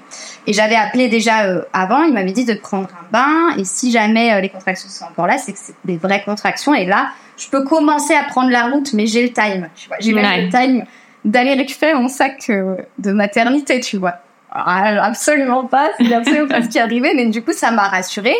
Et 0.46 0.54
j'avais 0.54 0.74
appelé 0.76 1.08
déjà 1.08 1.44
euh, 1.44 1.62
avant, 1.74 2.02
il 2.02 2.14
m'avait 2.14 2.32
dit 2.32 2.46
de 2.46 2.54
prendre 2.54 2.88
un 2.88 3.12
bain 3.12 3.56
et 3.58 3.64
si 3.64 3.90
jamais 3.90 4.32
euh, 4.32 4.40
les 4.40 4.48
contractions 4.48 4.88
sont 4.88 5.04
encore 5.04 5.26
là, 5.26 5.36
c'est 5.36 5.52
que 5.52 5.58
c'est 5.60 5.74
des 5.84 5.98
vraies 5.98 6.22
contractions 6.24 6.72
et 6.74 6.86
là, 6.86 7.10
je 7.36 7.48
peux 7.50 7.62
commencer 7.64 8.14
à 8.14 8.22
prendre 8.24 8.50
la 8.50 8.64
route, 8.68 8.92
mais 8.94 9.06
j'ai 9.06 9.22
le 9.22 9.30
time, 9.32 9.68
tu 9.76 9.88
vois. 9.88 9.96
J'ai 10.00 10.12
même 10.14 10.24
Ouais. 10.24 10.42
le 10.44 10.48
time 10.50 10.84
d'aller 11.26 11.52
récupérer 11.54 11.92
mon 11.92 12.08
sac 12.08 12.46
euh, 12.48 12.76
de 12.98 13.12
maternité, 13.12 13.80
tu 13.80 13.98
vois. 13.98 14.14
Alors, 14.52 15.04
absolument 15.04 15.64
pas, 15.66 15.90
c'est 15.98 16.12
absolument 16.12 16.48
pas 16.48 16.62
ce 16.62 16.68
qui 16.68 16.78
est 16.78 16.80
arrivé, 16.80 17.12
mais 17.14 17.26
du 17.26 17.42
coup, 17.42 17.52
ça 17.52 17.70
m'a 17.70 17.88
rassurée. 17.88 18.34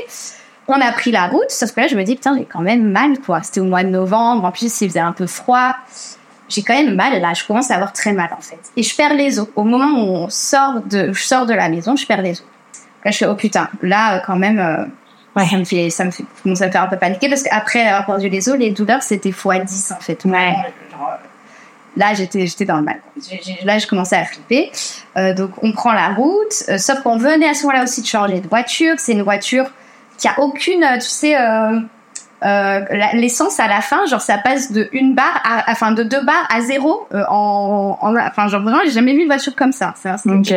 On 0.68 0.80
a 0.80 0.92
pris 0.92 1.10
la 1.10 1.26
route, 1.26 1.50
sauf 1.50 1.72
que 1.72 1.80
là, 1.80 1.86
je 1.88 1.96
me 1.96 2.02
dis, 2.04 2.14
putain, 2.14 2.36
j'ai 2.36 2.44
quand 2.44 2.60
même 2.60 2.90
mal, 2.90 3.18
quoi. 3.24 3.42
C'était 3.42 3.60
au 3.60 3.64
mois 3.64 3.82
de 3.82 3.88
novembre, 3.88 4.44
en 4.44 4.52
plus, 4.52 4.80
il 4.80 4.88
faisait 4.88 5.00
un 5.00 5.12
peu 5.12 5.26
froid. 5.26 5.74
J'ai 6.48 6.62
quand 6.62 6.74
même 6.74 6.94
mal, 6.94 7.20
là, 7.20 7.32
je 7.34 7.44
commence 7.44 7.70
à 7.70 7.74
avoir 7.76 7.92
très 7.92 8.12
mal, 8.12 8.30
en 8.36 8.40
fait. 8.40 8.58
Et 8.76 8.82
je 8.82 8.94
perds 8.94 9.14
les 9.14 9.38
os. 9.38 9.48
Au 9.56 9.64
moment 9.64 10.00
où 10.00 10.16
on 10.24 10.28
sort 10.28 10.80
de, 10.84 11.12
je 11.12 11.22
sors 11.22 11.46
de 11.46 11.54
la 11.54 11.68
maison, 11.68 11.94
je 11.96 12.06
perds 12.06 12.22
les 12.22 12.32
os. 12.32 12.44
Là, 13.04 13.10
je 13.12 13.18
fais, 13.18 13.26
oh 13.26 13.34
putain, 13.34 13.68
là, 13.82 14.16
euh, 14.16 14.20
quand 14.26 14.36
même, 14.36 14.58
euh, 14.58 14.84
Ouais. 15.36 15.46
ça 15.46 15.56
me 15.58 15.64
fait, 15.64 15.90
ça 15.90 16.04
me 16.04 16.10
me 16.44 16.76
un 16.76 16.86
peu 16.88 16.96
paniquer 16.96 17.28
parce 17.28 17.44
qu'après 17.44 17.86
avoir 17.86 18.04
perdu 18.04 18.28
les 18.28 18.48
os, 18.48 18.56
les 18.58 18.72
douleurs, 18.72 19.02
c'était 19.02 19.28
x 19.28 19.46
10, 19.64 19.92
en 19.92 20.00
fait. 20.00 20.24
Ouais. 20.24 20.54
Genre, 20.90 21.18
Là, 21.96 22.14
j'étais, 22.14 22.46
j'étais 22.46 22.64
dans 22.64 22.76
le 22.76 22.82
mal. 22.82 23.00
Là, 23.64 23.78
je 23.78 23.86
commençais 23.86 24.16
à 24.16 24.24
flipper. 24.24 24.70
Euh, 25.16 25.34
donc, 25.34 25.50
on 25.62 25.72
prend 25.72 25.92
la 25.92 26.08
route. 26.14 26.62
euh, 26.68 26.78
sauf 26.78 27.00
qu'on 27.02 27.16
venait 27.16 27.48
à 27.48 27.54
ce 27.54 27.64
moment-là 27.66 27.82
aussi 27.82 28.00
de 28.02 28.06
changer 28.06 28.40
de 28.40 28.48
voiture. 28.48 28.94
C'est 28.98 29.12
une 29.12 29.22
voiture 29.22 29.66
qui 30.16 30.28
a 30.28 30.38
aucune, 30.38 30.84
euh, 30.84 30.94
tu 30.94 31.00
sais, 31.08 31.34
l'essence 33.14 33.60
à 33.60 33.68
la 33.68 33.80
fin, 33.80 34.06
genre 34.06 34.20
ça 34.20 34.38
passe 34.38 34.72
de 34.72 34.88
une 34.92 35.14
barre, 35.14 35.42
à, 35.44 35.70
enfin 35.70 35.92
de 35.92 36.02
deux 36.02 36.22
barres 36.24 36.46
à 36.54 36.60
zéro. 36.60 37.06
en, 37.12 37.98
en- 38.00 38.16
enfin, 38.16 38.48
genre 38.48 38.62
vraiment, 38.62 38.80
j'ai 38.84 38.92
jamais 38.92 39.12
vu 39.14 39.20
une 39.22 39.26
voiture 39.26 39.54
comme 39.54 39.72
ça. 39.72 39.94
Ok. 40.30 40.50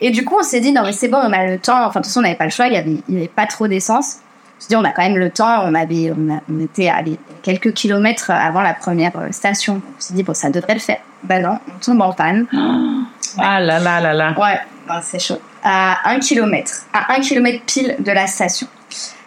et 0.00 0.10
du 0.10 0.24
coup, 0.24 0.36
on 0.38 0.42
s'est 0.42 0.60
dit, 0.60 0.72
non, 0.72 0.82
mais 0.82 0.92
c'est 0.92 1.08
bon, 1.08 1.18
on 1.18 1.32
a 1.32 1.46
le 1.46 1.58
temps. 1.58 1.84
Enfin, 1.86 2.00
de 2.00 2.04
toute 2.04 2.06
façon, 2.06 2.20
on 2.20 2.22
n'avait 2.22 2.34
pas 2.36 2.44
le 2.44 2.50
choix, 2.50 2.66
il 2.66 2.74
y 2.74 2.76
avait, 2.76 2.96
il 3.08 3.14
y 3.14 3.18
avait 3.18 3.28
pas 3.28 3.46
trop 3.46 3.66
d'essence. 3.68 4.16
Je 4.60 4.68
dis, 4.68 4.76
on 4.76 4.84
a 4.84 4.90
quand 4.90 5.02
même 5.02 5.18
le 5.18 5.30
temps. 5.30 5.62
On 5.64 5.74
avait, 5.74 6.12
on, 6.12 6.60
était 6.60 6.88
à 6.88 7.02
quelques 7.42 7.72
kilomètres 7.72 8.30
avant 8.30 8.62
la 8.62 8.74
première 8.74 9.12
station. 9.30 9.82
On 9.84 10.00
s'est 10.00 10.14
dit, 10.14 10.22
bon, 10.22 10.34
ça 10.34 10.50
devrait 10.50 10.74
le 10.74 10.80
faire. 10.80 11.00
Ben 11.22 11.42
non, 11.42 11.58
on 11.68 11.78
tombe 11.78 12.00
en 12.02 12.12
panne. 12.12 12.46
Ah 13.38 13.60
là 13.60 13.78
là 13.78 14.00
là 14.00 14.14
là. 14.14 14.34
Ouais, 14.38 14.58
c'est 15.02 15.18
chaud. 15.18 15.38
À 15.62 16.08
un 16.08 16.20
kilomètre, 16.20 16.86
à 16.94 17.12
un 17.12 17.20
kilomètre 17.20 17.64
pile 17.66 17.96
de 17.98 18.10
la 18.10 18.26
station. 18.26 18.66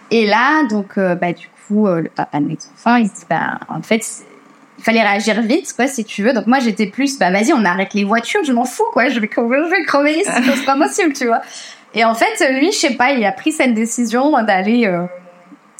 Et 0.09 0.25
là, 0.25 0.65
donc, 0.67 0.95
bah, 0.95 1.31
du 1.31 1.48
coup, 1.67 1.86
le 1.86 2.09
papa 2.09 2.39
de 2.39 2.45
mes 2.45 2.57
enfants, 2.74 2.95
il 2.95 3.07
se 3.07 3.13
dit, 3.13 3.25
bah, 3.29 3.59
en 3.67 3.83
fait, 3.83 4.03
il 4.79 4.83
fallait 4.83 5.01
réagir 5.01 5.41
vite, 5.41 5.74
quoi, 5.75 5.88
si 5.88 6.05
tu 6.05 6.24
veux. 6.24 6.31
Donc 6.33 6.48
moi, 6.48 6.59
j'étais 6.59 6.88
plus, 6.88 7.19
bah 7.19 7.31
vas-y, 7.31 7.51
on 7.53 7.65
arrête 7.65 7.93
les 7.93 8.05
voitures, 8.05 8.43
je 8.45 8.53
m'en 8.53 8.63
fous, 8.63 8.86
quoi. 8.93 9.09
Je 9.09 9.19
vais 9.19 9.27
crever, 9.27 9.57
je 9.65 9.69
vais 9.69 9.83
crever 9.83 10.24
c'est 10.24 10.65
pas 10.65 10.77
possible, 10.77 11.13
tu 11.13 11.27
vois. 11.27 11.41
Et 11.93 12.03
en 12.03 12.13
fait, 12.13 12.51
lui, 12.51 12.72
je 12.72 12.77
sais 12.77 12.93
pas, 12.96 13.12
il 13.12 13.25
a 13.25 13.31
pris 13.31 13.51
cette 13.51 13.74
décision 13.74 14.31
d'aller, 14.43 14.86
euh, 14.86 15.03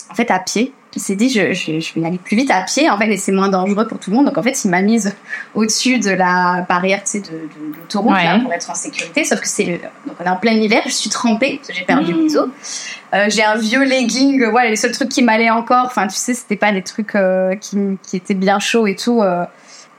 en 0.10 0.16
fait, 0.16 0.32
à 0.32 0.40
pied. 0.40 0.74
Il 0.96 1.02
s'est 1.02 1.16
dit, 1.16 1.30
je, 1.30 1.54
je, 1.54 1.80
je, 1.80 2.00
vais 2.00 2.06
aller 2.06 2.18
plus 2.18 2.36
vite 2.36 2.50
à 2.50 2.64
pied, 2.64 2.90
en 2.90 2.98
fait, 2.98 3.08
et 3.08 3.18
c'est 3.18 3.32
moins 3.32 3.50
dangereux 3.50 3.88
pour 3.88 4.00
tout 4.00 4.10
le 4.10 4.16
monde. 4.16 4.26
Donc, 4.26 4.40
en 4.40 4.42
fait, 4.42 4.66
il 4.66 4.72
m'a 4.72 4.82
mise 4.82 5.16
au-dessus 5.54 6.00
de 6.00 6.10
la 6.10 6.66
barrière, 6.68 7.04
tu 7.04 7.12
sais, 7.12 7.20
de, 7.20 7.28
de, 7.28 7.78
l'autoroute, 7.78 8.16
pour 8.42 8.54
être 8.54 8.72
en 8.72 8.74
sécurité. 8.74 9.24
Sauf 9.24 9.40
que 9.40 9.48
c'est, 9.48 9.80
donc 10.08 10.16
on 10.20 10.24
est 10.24 10.30
en 10.30 10.38
plein 10.38 10.54
hiver, 10.54 10.82
je 10.88 10.92
suis 10.92 11.12
trempée, 11.12 11.62
j'ai 11.70 11.86
perdu 11.86 12.16
mmh. 12.16 12.24
mes 12.24 12.38
os. 12.38 12.50
Euh, 13.14 13.26
j'ai 13.30 13.44
un 13.44 13.56
vieux 13.56 13.84
legging, 13.84 14.50
voilà, 14.50 14.72
les 14.72 14.76
seuls 14.76 14.92
trucs 14.92 15.10
qui 15.10 15.22
m'allaient 15.22 15.52
encore. 15.52 15.86
Enfin, 15.86 16.08
tu 16.08 16.16
sais, 16.16 16.34
c'était 16.34 16.56
pas 16.56 16.72
des 16.72 16.82
trucs 16.82 17.14
euh, 17.14 17.56
qui, 17.56 17.78
qui, 18.02 18.18
étaient 18.18 18.34
bien 18.34 18.58
chauds 18.58 18.88
et 18.88 18.96
tout. 18.96 19.22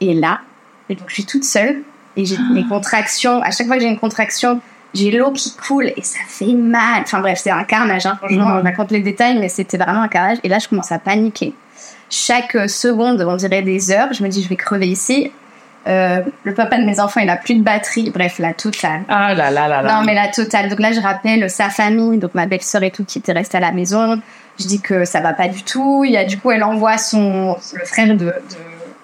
Et 0.01 0.15
là, 0.15 0.41
et 0.89 0.97
donc 0.97 1.09
je 1.09 1.15
suis 1.15 1.25
toute 1.25 1.45
seule 1.45 1.83
et 2.17 2.25
j'ai 2.25 2.37
mes 2.53 2.67
contractions. 2.67 3.41
À 3.43 3.53
chaque 3.53 3.69
fois 3.69 3.77
que 3.77 3.83
j'ai 3.83 3.89
une 3.89 3.99
contraction, 3.99 4.61
j'ai 4.95 5.11
l'eau 5.11 5.31
qui 5.31 5.55
coule 5.57 5.93
et 5.97 6.03
ça 6.03 6.19
fait 6.27 6.53
mal. 6.53 7.03
Enfin 7.03 7.21
bref, 7.21 7.41
c'est 7.43 7.51
un 7.51 7.65
carnage. 7.65 8.07
Hein. 8.07 8.17
Franchement, 8.19 8.47
mmh. 8.47 8.59
on 8.61 8.63
raconte 8.63 8.91
les 8.91 9.01
détails, 9.01 9.39
mais 9.39 9.49
c'était 9.49 9.77
vraiment 9.77 10.03
un 10.03 10.09
carnage. 10.09 10.39
Et 10.43 10.49
là, 10.49 10.59
je 10.59 10.69
commence 10.69 10.93
à 10.93 10.99
paniquer. 10.99 11.55
Chaque 12.09 12.57
seconde, 12.69 13.23
on 13.23 13.37
dirait 13.37 13.63
des 13.63 13.93
heures. 13.93 14.13
Je 14.13 14.23
me 14.23 14.29
dis, 14.29 14.43
je 14.43 14.49
vais 14.49 14.57
crever 14.57 14.89
ici. 14.89 15.31
Euh, 15.87 16.21
le 16.45 16.55
papa 16.55 16.77
de 16.77 16.85
mes 16.85 17.01
enfants, 17.01 17.21
il 17.21 17.31
a 17.31 17.37
plus 17.37 17.55
de 17.55 17.63
batterie. 17.63 18.11
Bref, 18.11 18.39
la 18.39 18.53
totale. 18.53 19.03
Ah 19.09 19.33
là 19.35 19.51
là 19.51 19.69
là 19.69 19.83
là. 19.83 19.95
Non, 19.95 20.05
mais 20.05 20.15
la 20.15 20.29
totale. 20.29 20.69
Donc 20.69 20.81
là, 20.81 20.93
je 20.93 21.01
rappelle 21.01 21.49
sa 21.49 21.71
famille, 21.71 22.19
donc 22.19 22.35
ma 22.35 22.47
belle-sœur 22.47 22.83
et 22.83 22.91
tout, 22.91 23.05
qui 23.05 23.19
était 23.19 23.33
restée 23.33 23.59
à 23.59 23.61
la 23.61 23.73
maison. 23.73 24.21
Je 24.59 24.67
dis 24.67 24.81
que 24.81 25.05
ça 25.05 25.21
va 25.21 25.33
pas 25.33 25.49
du 25.49 25.63
tout. 25.63 26.03
Il 26.05 26.13
y 26.13 26.17
a, 26.17 26.25
du 26.25 26.39
coup, 26.39 26.51
elle 26.51 26.65
envoie 26.65 26.99
son, 26.99 27.57
le 27.75 27.85
frère 27.87 28.15
de, 28.15 28.35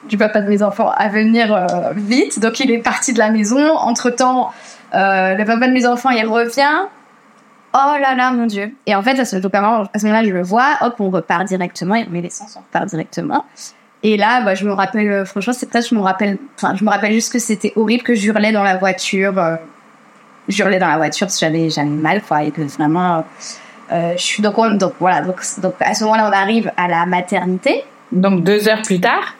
du 0.09 0.17
papa 0.17 0.41
de 0.41 0.49
mes 0.49 0.63
enfants 0.63 0.91
à 0.97 1.09
venir 1.09 1.53
euh, 1.53 1.93
vite. 1.95 2.39
Donc 2.41 2.61
il 2.61 2.71
est 2.71 2.79
parti 2.79 3.13
de 3.13 3.19
la 3.19 3.31
maison. 3.31 3.77
Entre 3.77 4.11
temps, 4.11 4.53
euh, 4.95 5.35
le 5.35 5.45
papa 5.45 5.67
de 5.69 5.73
mes 5.73 5.87
enfants, 5.87 6.11
il 6.11 6.27
revient. 6.27 6.87
Oh 7.75 7.99
là 8.01 8.15
là, 8.15 8.31
mon 8.31 8.47
Dieu. 8.47 8.73
Et 8.87 8.95
en 8.95 9.03
fait, 9.03 9.19
à 9.19 9.25
ce, 9.25 9.37
moment-là, 9.37 10.25
je 10.25 10.31
le 10.31 10.43
vois. 10.43 10.77
Hop, 10.81 10.95
on 10.99 11.11
repart 11.11 11.45
directement. 11.45 11.95
Il 11.95 12.09
met 12.11 12.23
l'essence, 12.23 12.57
on 12.57 12.61
repart 12.61 12.87
directement. 12.87 13.45
Et 14.03 14.17
là, 14.17 14.41
bah, 14.43 14.55
je 14.55 14.65
me 14.65 14.73
rappelle, 14.73 15.11
euh, 15.11 15.25
franchement, 15.25 15.53
c'est 15.53 15.69
peut-être, 15.69 15.89
je 15.89 15.95
me 15.95 16.01
rappelle, 16.01 16.39
enfin, 16.57 16.75
je 16.77 16.85
me 16.85 16.91
rappelle 16.91 17.13
juste 17.13 17.33
que 17.33 17.39
c'était 17.39 17.73
horrible, 17.77 18.03
que 18.03 18.15
je 18.15 18.27
hurlais 18.29 18.53
dans 18.53 18.63
la 18.63 18.77
voiture. 18.77 19.39
Euh, 19.39 19.57
dans 20.49 20.87
la 20.87 20.97
voiture 20.97 21.27
parce 21.27 21.41
que 21.41 21.47
j'avais, 21.47 21.69
mal, 21.87 22.23
quoi, 22.23 22.45
et 22.45 22.53
que 22.53 22.63
vraiment, 22.63 23.25
je 23.91 24.15
suis, 24.17 24.45
donc, 24.45 24.57
donc 24.79 24.93
voilà, 25.01 25.23
donc 25.23 25.41
à 25.81 25.93
ce 25.93 26.05
moment-là, 26.05 26.31
on 26.31 26.33
arrive 26.33 26.71
à 26.77 26.87
la 26.87 27.05
maternité. 27.05 27.83
Donc 28.13 28.45
deux 28.45 28.69
heures 28.69 28.83
plus 28.83 29.01
tard 29.01 29.35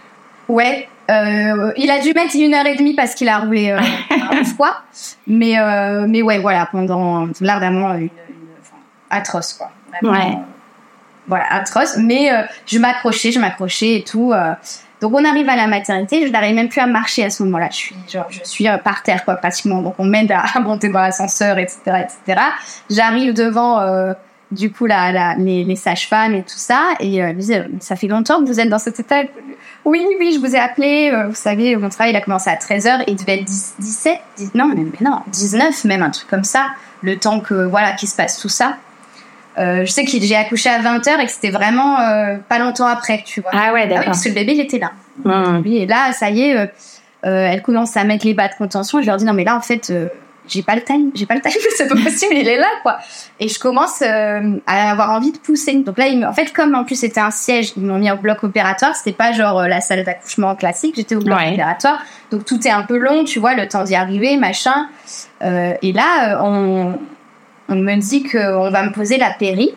Ouais, 0.49 0.89
euh, 1.11 1.73
il 1.77 1.91
a 1.91 2.01
dû 2.01 2.13
mettre 2.13 2.35
une 2.35 2.55
heure 2.55 2.67
et 2.67 2.75
demie 2.77 2.95
parce 2.95 3.15
qu'il 3.15 3.29
a 3.29 3.39
roulé 3.39 3.71
euh, 3.71 3.81
une 4.33 4.45
fois. 4.45 4.83
Mais, 5.27 5.59
euh, 5.59 6.07
mais 6.09 6.23
ouais, 6.23 6.39
voilà, 6.39 6.67
pendant 6.71 7.29
là 7.41 7.59
vraiment 7.59 7.95
une, 7.95 8.03
une 8.03 8.11
enfin, 8.61 8.77
atroce 9.11 9.55
quoi. 9.55 9.71
Vraiment, 10.03 10.19
ouais. 10.19 10.39
voilà, 11.27 11.53
atroce. 11.53 11.97
Mais 11.99 12.33
euh, 12.33 12.43
je 12.67 12.79
m'accrochais, 12.79 13.33
je 13.33 13.39
m'accrochais 13.39 13.97
et 13.97 14.05
tout. 14.05 14.33
Euh. 14.33 14.53
donc 15.01 15.15
on 15.15 15.25
arrive 15.25 15.49
à 15.49 15.57
la 15.57 15.67
maternité, 15.69 16.27
je 16.27 16.33
n'arrive 16.33 16.55
même 16.55 16.69
plus 16.69 16.81
à 16.81 16.87
marcher 16.87 17.25
à 17.25 17.31
ce 17.31 17.43
moment-là. 17.45 17.69
Je 17.71 17.77
suis 17.77 17.97
genre, 18.13 18.27
je 18.31 18.41
suis 18.45 18.69
euh, 18.69 18.79
par 18.79 19.03
terre 19.03 19.25
quoi, 19.25 19.37
pratiquement. 19.37 19.83
Donc 19.83 19.95
on 19.99 20.05
m'aide 20.05 20.33
à 20.33 20.59
monter 20.61 20.89
dans 20.89 21.01
l'ascenseur, 21.01 21.59
etc., 21.59 21.81
etc. 22.05 22.41
J'arrive 22.91 23.33
devant 23.33 23.81
du 24.51 24.71
coup 24.71 24.87
la, 24.87 25.13
la 25.13 25.35
les, 25.37 25.65
les 25.65 25.77
sages-femmes 25.77 26.35
et 26.35 26.43
tout 26.43 26.57
ça. 26.57 26.95
Et 27.01 27.23
euh, 27.23 27.33
ça 27.81 27.97
fait 27.97 28.07
longtemps 28.07 28.41
que 28.41 28.47
vous 28.47 28.61
êtes 28.61 28.69
dans 28.69 28.79
cet 28.79 29.01
état 29.01 29.23
oui 29.85 30.05
oui 30.19 30.33
je 30.35 30.41
vous 30.41 30.55
ai 30.55 30.59
appelé. 30.59 31.11
Euh, 31.13 31.29
vous 31.29 31.35
savez 31.35 31.77
mon 31.77 31.89
travail 31.89 32.13
il 32.13 32.17
a 32.17 32.21
commencé 32.21 32.51
à 32.51 32.57
13h 32.57 33.05
il 33.07 33.17
devait 33.17 33.39
être 33.41 33.45
10, 33.45 33.75
17 33.79 34.19
10, 34.37 34.55
non 34.55 34.67
mais, 34.75 34.85
non 35.01 35.21
19 35.29 35.85
même 35.85 36.03
un 36.03 36.11
truc 36.11 36.29
comme 36.29 36.45
ça. 36.45 36.67
Le 37.03 37.17
temps 37.19 37.41
que 37.41 37.55
voilà 37.55 37.93
qu'il 37.93 38.09
se 38.09 38.17
passe 38.17 38.39
tout 38.39 38.49
ça. 38.49 38.77
Euh, 39.59 39.87
je 39.87 39.91
sais 39.91 40.05
que 40.05 40.11
j'ai 40.11 40.37
accouché 40.37 40.69
à 40.69 40.81
20h 40.81 41.21
et 41.21 41.25
que 41.25 41.31
c'était 41.31 41.51
vraiment 41.51 41.99
euh, 42.01 42.37
pas 42.49 42.59
longtemps 42.59 42.87
après 42.87 43.23
tu 43.25 43.41
vois. 43.41 43.53
Ah 43.55 43.73
ouais 43.73 43.87
d'accord 43.87 43.99
ah 43.99 44.01
oui, 44.01 44.07
parce 44.07 44.23
que 44.23 44.29
le 44.29 44.35
bébé 44.35 44.53
il 44.55 44.61
était 44.61 44.79
là. 44.79 44.91
Mmh. 45.25 45.63
et 45.67 45.87
là 45.87 46.13
ça 46.13 46.31
y 46.31 46.43
est 46.43 46.71
elle 47.23 47.63
commence 47.63 47.97
à 47.97 48.05
mettre 48.05 48.27
les 48.27 48.35
bas 48.35 48.49
de 48.49 48.55
contention. 48.55 49.01
Je 49.01 49.07
leur 49.07 49.17
dis 49.17 49.25
non 49.25 49.33
mais 49.33 49.45
là 49.45 49.57
en 49.57 49.61
fait 49.61 49.93
j'ai 50.49 50.63
pas 50.63 50.75
le 50.75 50.83
time, 50.83 51.11
j'ai 51.15 51.27
pas 51.27 51.35
le 51.35 51.41
time, 51.41 51.53
c'est 51.77 51.89
pas 51.89 51.95
possible, 51.95 52.35
il 52.35 52.49
est 52.49 52.59
là, 52.59 52.69
quoi. 52.83 52.99
Et 53.41 53.49
je 53.49 53.59
commence 53.59 54.03
euh, 54.03 54.59
à 54.67 54.91
avoir 54.91 55.11
envie 55.11 55.33
de 55.33 55.39
pousser. 55.39 55.75
Donc 55.75 55.99
là, 55.99 56.07
en 56.29 56.33
fait, 56.33 56.53
comme 56.53 56.75
en 56.75 56.85
plus 56.85 56.97
c'était 56.97 57.21
un 57.21 57.31
siège, 57.31 57.73
ils 57.77 57.83
m'ont 57.83 57.99
mis 57.99 58.11
au 58.11 58.17
bloc 58.17 58.43
opératoire, 58.45 58.95
c'était 58.95 59.17
pas 59.17 59.33
genre 59.33 59.61
euh, 59.61 59.69
la 59.69 59.81
salle 59.81 60.05
d'accouchement 60.05 60.55
classique, 60.55 60.95
j'étais 60.97 61.15
au 61.15 61.21
bloc 61.21 61.39
ouais. 61.39 61.53
opératoire. 61.53 62.03
Donc 62.31 62.45
tout 62.45 62.67
est 62.67 62.71
un 62.71 62.83
peu 62.83 62.99
long, 62.99 63.25
tu 63.25 63.39
vois, 63.39 63.55
le 63.55 63.69
temps 63.69 63.85
d'y 63.85 63.95
arriver, 63.95 64.37
machin. 64.37 64.89
Euh, 65.43 65.75
et 65.83 65.93
là, 65.93 66.43
on, 66.43 66.99
on 67.69 67.75
me 67.75 67.97
dit 67.97 68.23
qu'on 68.25 68.71
va 68.71 68.83
me 68.85 68.93
poser 68.93 69.19
la 69.19 69.31
péri, 69.31 69.71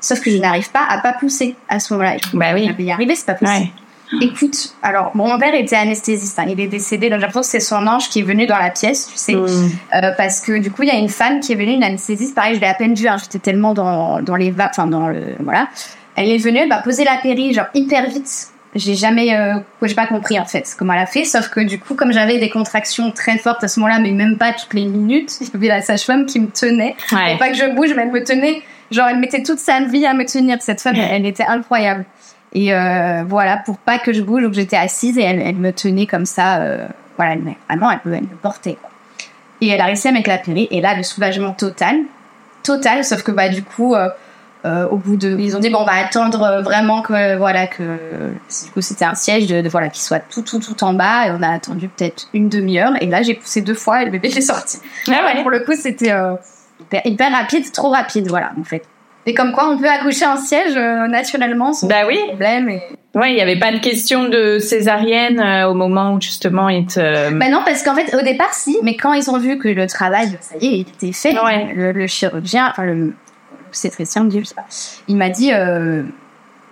sauf 0.00 0.20
que 0.20 0.30
je 0.30 0.38
n'arrive 0.38 0.70
pas 0.70 0.84
à 0.88 0.98
pas 0.98 1.12
pousser 1.12 1.56
à 1.68 1.80
ce 1.80 1.92
moment-là. 1.94 2.16
Bah 2.32 2.46
oui. 2.54 2.66
Je 2.68 2.72
vais 2.72 2.84
y 2.84 2.92
arriver, 2.92 3.14
c'est 3.14 3.26
pas 3.26 3.34
possible. 3.34 3.66
Ouais. 3.66 3.72
Écoute, 4.20 4.74
alors 4.82 5.12
mon 5.14 5.38
père 5.38 5.54
était 5.54 5.76
anesthésiste, 5.76 6.38
hein, 6.38 6.46
il 6.48 6.58
est 6.60 6.66
décédé. 6.66 7.08
Donc 7.08 7.18
j'ai 7.20 7.26
l'impression 7.26 7.40
que 7.42 7.46
c'est 7.46 7.60
son 7.60 7.86
ange 7.86 8.08
qui 8.08 8.20
est 8.20 8.24
venu 8.24 8.46
dans 8.46 8.58
la 8.58 8.70
pièce, 8.70 9.06
tu 9.08 9.16
sais, 9.16 9.34
Mmh. 9.34 9.70
euh, 9.94 10.10
parce 10.16 10.40
que 10.40 10.58
du 10.58 10.70
coup 10.70 10.82
il 10.82 10.88
y 10.88 10.92
a 10.92 10.96
une 10.98 11.08
femme 11.08 11.40
qui 11.40 11.52
est 11.52 11.56
venue, 11.56 11.72
une 11.74 11.84
anesthésiste. 11.84 12.34
Pareil, 12.34 12.56
je 12.56 12.60
l'ai 12.60 12.66
à 12.66 12.74
peine 12.74 12.94
vue, 12.94 13.06
hein, 13.08 13.16
j'étais 13.22 13.38
tellement 13.38 13.72
dans 13.74 14.20
dans 14.20 14.36
les 14.36 14.52
enfin 14.58 14.86
dans 14.86 15.08
le 15.08 15.36
voilà. 15.40 15.68
Elle 16.16 16.28
est 16.28 16.38
venue, 16.38 16.58
elle 16.58 16.68
m'a 16.68 16.82
posé 16.82 17.04
la 17.04 17.16
péri, 17.22 17.54
genre 17.54 17.66
hyper 17.72 18.08
vite. 18.08 18.48
J'ai 18.74 18.94
jamais, 18.94 19.34
euh, 19.36 19.54
j'ai 19.82 19.94
pas 19.96 20.06
compris 20.06 20.38
en 20.38 20.44
fait 20.44 20.76
comment 20.78 20.92
elle 20.92 21.00
a 21.00 21.06
fait, 21.06 21.24
sauf 21.24 21.48
que 21.48 21.60
du 21.60 21.78
coup 21.80 21.94
comme 21.94 22.12
j'avais 22.12 22.38
des 22.38 22.50
contractions 22.50 23.10
très 23.10 23.36
fortes 23.38 23.64
à 23.64 23.68
ce 23.68 23.80
moment-là, 23.80 23.98
mais 24.00 24.12
même 24.12 24.38
pas 24.38 24.52
toutes 24.52 24.74
les 24.74 24.84
minutes, 24.84 25.38
il 25.40 25.48
y 25.48 25.56
avait 25.56 25.68
la 25.68 25.82
sage-femme 25.82 26.26
qui 26.26 26.38
me 26.40 26.46
tenait, 26.48 26.94
Ouais. 27.12 27.30
pour 27.30 27.38
pas 27.38 27.48
que 27.48 27.56
je 27.56 27.74
bouge, 27.74 27.90
mais 27.96 28.02
elle 28.02 28.10
me 28.12 28.22
tenait. 28.24 28.62
Genre 28.92 29.06
elle 29.08 29.18
mettait 29.18 29.42
toute 29.44 29.58
sa 29.60 29.80
vie 29.82 30.04
à 30.06 30.14
me 30.14 30.24
tenir. 30.24 30.56
Cette 30.60 30.80
femme, 30.80 30.96
elle 30.96 31.24
était 31.26 31.44
incroyable. 31.44 32.04
Et 32.52 32.74
euh, 32.74 33.22
voilà, 33.28 33.58
pour 33.58 33.78
pas 33.78 33.98
que 33.98 34.12
je 34.12 34.22
bouge, 34.22 34.42
donc 34.42 34.54
j'étais 34.54 34.76
assise 34.76 35.16
et 35.18 35.22
elle, 35.22 35.40
elle 35.40 35.56
me 35.56 35.72
tenait 35.72 36.06
comme 36.06 36.26
ça. 36.26 36.58
Euh, 36.62 36.86
voilà, 37.16 37.34
elle, 37.34 37.42
vraiment, 37.68 37.90
elle, 37.90 38.00
me- 38.04 38.16
elle 38.16 38.22
me 38.24 38.36
portait. 38.42 38.76
Quoi. 38.80 38.90
Et 39.60 39.68
elle 39.68 39.80
a 39.80 39.84
réussi 39.84 40.08
à 40.08 40.12
mettre 40.12 40.28
la 40.28 40.38
péri. 40.38 40.66
Et 40.70 40.80
là, 40.80 40.94
le 40.96 41.02
soulagement 41.02 41.52
total. 41.52 41.96
Total, 42.62 43.04
sauf 43.04 43.22
que 43.22 43.30
bah, 43.30 43.48
du 43.48 43.62
coup, 43.62 43.94
euh, 43.94 44.08
euh, 44.64 44.86
au 44.88 44.96
bout 44.96 45.16
de. 45.16 45.36
Ils 45.38 45.56
ont 45.56 45.60
dit, 45.60 45.70
bon, 45.70 45.78
on 45.80 45.84
va 45.84 45.94
attendre 46.04 46.60
vraiment 46.62 47.02
que. 47.02 47.36
Voilà, 47.36 47.66
que. 47.66 47.82
Du 48.64 48.70
coup, 48.72 48.80
c'était 48.80 49.04
un 49.04 49.14
siège, 49.14 49.46
de, 49.46 49.60
de- 49.60 49.68
voilà, 49.68 49.88
qui 49.88 50.02
soit 50.02 50.18
tout, 50.18 50.42
tout, 50.42 50.58
tout 50.58 50.82
en 50.84 50.92
bas. 50.92 51.28
Et 51.28 51.30
on 51.30 51.42
a 51.42 51.48
attendu 51.50 51.88
peut-être 51.88 52.28
une 52.34 52.48
demi-heure. 52.48 52.92
Et 53.00 53.06
là, 53.06 53.22
j'ai 53.22 53.34
poussé 53.34 53.60
deux 53.60 53.74
fois 53.74 54.02
et 54.02 54.06
le 54.06 54.10
bébé 54.10 54.28
est 54.36 54.40
sorti. 54.40 54.78
Ah 55.08 55.12
ouais. 55.24 55.40
Pour 55.42 55.50
le 55.50 55.60
coup, 55.60 55.74
c'était 55.76 56.12
hyper, 56.80 57.00
hyper 57.06 57.30
rapide, 57.32 57.70
trop 57.72 57.90
rapide, 57.90 58.28
voilà, 58.28 58.50
en 58.60 58.64
fait. 58.64 58.82
Et 59.26 59.34
comme 59.34 59.52
quoi, 59.52 59.68
on 59.68 59.76
peut 59.78 59.88
accoucher 59.88 60.26
en 60.26 60.36
siège 60.36 60.76
euh, 60.76 61.06
naturellement 61.06 61.72
sans 61.72 61.86
Bah 61.88 62.06
oui. 62.06 62.18
problème. 62.28 62.68
Et... 62.70 62.82
Ouais, 63.14 63.30
il 63.32 63.34
n'y 63.34 63.40
avait 63.42 63.58
pas 63.58 63.72
de 63.72 63.78
question 63.78 64.28
de 64.28 64.58
césarienne 64.58 65.40
euh, 65.40 65.68
au 65.68 65.74
moment 65.74 66.14
où 66.14 66.20
justement 66.20 66.68
il 66.68 66.86
te. 66.86 67.30
Bah 67.32 67.48
non, 67.48 67.60
parce 67.64 67.82
qu'en 67.82 67.94
fait, 67.94 68.14
au 68.16 68.22
départ, 68.22 68.54
si, 68.54 68.78
mais 68.82 68.96
quand 68.96 69.12
ils 69.12 69.30
ont 69.30 69.38
vu 69.38 69.58
que 69.58 69.68
le 69.68 69.86
travail, 69.86 70.38
ça 70.40 70.54
y 70.60 70.66
est, 70.66 70.70
il 70.78 70.80
était 70.82 71.12
fait, 71.12 71.38
Ouais. 71.38 71.72
le, 71.74 71.92
le 71.92 72.06
chirurgien, 72.06 72.68
enfin 72.70 72.84
le 72.84 73.12
obstétricien, 73.68 74.28
je 74.32 74.42
sais 74.44 74.54
pas, 74.54 74.64
il 75.06 75.16
m'a 75.16 75.28
dit, 75.28 75.52
euh, 75.52 76.02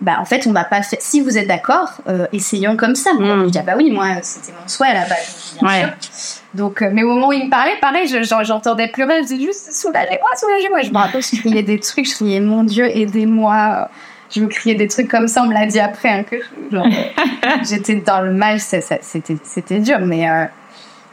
bah 0.00 0.17
en 0.21 0.25
fait, 0.25 0.47
on 0.47 0.52
va 0.52 0.64
pas 0.64 0.83
faire. 0.83 0.99
Si 1.02 1.21
vous 1.21 1.37
êtes 1.38 1.49
d'accord, 1.49 1.90
euh, 2.09 2.26
essayons 2.33 2.76
comme 2.76 2.95
ça. 2.95 3.12
Mm. 3.14 3.45
Je 3.47 3.50
dis 3.50 3.59
ah 3.59 3.62
bah 3.62 3.75
oui, 3.76 3.90
moi, 3.90 4.07
c'était 4.23 4.52
mon 4.52 4.69
souhait 4.69 4.88
à 4.88 4.95
la 4.95 5.00
base, 5.07 5.57
bien 5.61 5.69
Ouais. 5.69 5.81
sûr. 5.83 6.43
Donc, 6.55 6.83
euh, 6.83 6.90
mais 6.93 7.02
au 7.02 7.09
moment 7.14 7.28
où 7.28 7.33
il 7.33 7.47
me 7.47 7.50
parlait, 7.50 7.76
pareil, 7.81 8.07
je- 8.07 8.23
j'en- 8.23 8.45
j'entendais 8.45 8.88
pleurer, 8.88 9.23
je 9.23 9.28
disais 9.28 9.45
juste 9.45 9.73
soulagez-moi, 9.73 10.28
soulagez-moi. 10.37 10.83
Je 10.83 10.90
me 10.90 10.97
rappelle, 10.99 11.23
je 11.23 11.37
criais 11.40 11.62
des 11.62 11.81
trucs, 11.81 12.09
je 12.09 12.14
criais 12.14 12.40
mon 12.40 12.62
Dieu, 12.64 12.87
aidez-moi. 12.97 13.88
Je 14.31 14.40
me 14.40 14.47
criais 14.47 14.75
des 14.76 14.88
trucs 14.88 15.09
comme 15.09 15.26
ça, 15.26 15.43
on 15.43 15.47
me 15.47 15.55
l'a 15.55 15.67
dit 15.67 15.81
après, 15.81 16.09
hein, 16.11 16.23
que 16.23 16.37
je- 16.71 16.76
j'étais 17.69 17.97
dans 17.97 18.21
le 18.21 18.33
mal, 18.33 18.61
c'était 18.61 19.00
c'était 19.02 19.78
dur, 19.81 19.99
mais 20.00 20.28
euh, 20.31 20.45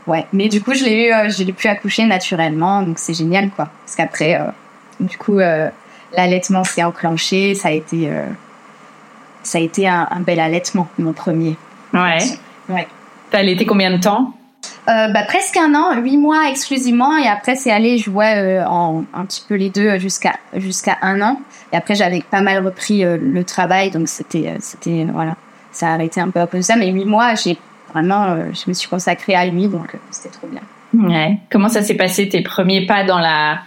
ouais. 0.08 0.26
Mais 0.32 0.48
du 0.48 0.62
coup, 0.62 0.74
je 0.74 0.84
l'ai 0.84 1.08
eu, 1.10 1.32
je 1.32 1.44
l'ai 1.44 1.54
pu 1.54 1.68
accoucher 1.68 2.06
naturellement, 2.06 2.82
donc 2.84 3.00
c'est 3.00 3.14
génial, 3.16 3.50
quoi. 3.50 3.70
Parce 3.86 3.96
qu'après, 3.96 4.40
du 5.00 5.18
coup, 5.18 5.40
l'allaitement 6.16 6.64
s'est 6.64 6.84
enclenché, 6.84 7.56
ça 7.56 7.70
a 7.70 7.72
été, 7.72 8.10
ça 9.46 9.58
a 9.60 9.62
été 9.62 9.88
un, 9.88 10.08
un 10.12 10.20
bel 10.20 10.40
allaitement, 10.40 10.88
mon 10.98 11.14
premier. 11.14 11.56
Ouais. 11.94 12.18
Ouais. 12.68 12.88
T'as 13.32 13.40
allaité 13.40 13.66
combien 13.66 13.92
de 13.92 14.02
temps 14.02 14.34
euh, 14.88 15.08
bah, 15.10 15.24
presque 15.28 15.58
un 15.58 15.74
an, 15.76 15.96
huit 16.00 16.18
mois 16.18 16.50
exclusivement, 16.50 17.18
et 17.18 17.28
après 17.28 17.56
c'est 17.56 17.72
allé 17.72 17.98
jouer 17.98 18.34
euh, 18.36 18.68
en 18.68 19.04
un 19.14 19.26
petit 19.26 19.44
peu 19.48 19.56
les 19.56 19.70
deux 19.70 19.98
jusqu'à 20.00 20.34
jusqu'à 20.56 20.98
un 21.02 21.22
an. 21.22 21.40
Et 21.72 21.76
après 21.76 21.96
j'avais 21.96 22.22
pas 22.22 22.42
mal 22.42 22.66
repris 22.66 23.04
euh, 23.04 23.18
le 23.20 23.44
travail, 23.44 23.92
donc 23.92 24.08
c'était 24.08 24.48
euh, 24.48 24.58
c'était 24.60 25.06
voilà, 25.12 25.36
ça 25.72 25.90
a 25.90 25.94
arrêté 25.94 26.20
un 26.20 26.30
peu 26.30 26.40
à 26.40 26.48
cause 26.48 26.60
de 26.60 26.66
ça. 26.66 26.76
Mais 26.76 26.92
huit 26.92 27.06
mois, 27.06 27.36
j'ai 27.36 27.58
vraiment, 27.94 28.24
euh, 28.26 28.46
je 28.54 28.68
me 28.68 28.74
suis 28.74 28.88
consacrée 28.88 29.36
à 29.36 29.46
lui, 29.46 29.68
donc 29.68 29.94
euh, 29.94 29.98
c'était 30.12 30.30
trop 30.30 30.48
bien. 30.48 30.62
Ouais. 30.94 31.38
Comment 31.52 31.70
ça 31.70 31.82
s'est 31.82 31.96
passé 31.96 32.30
tes 32.30 32.42
premiers 32.42 32.86
pas 32.86 33.04
dans 33.04 33.20
la 33.20 33.60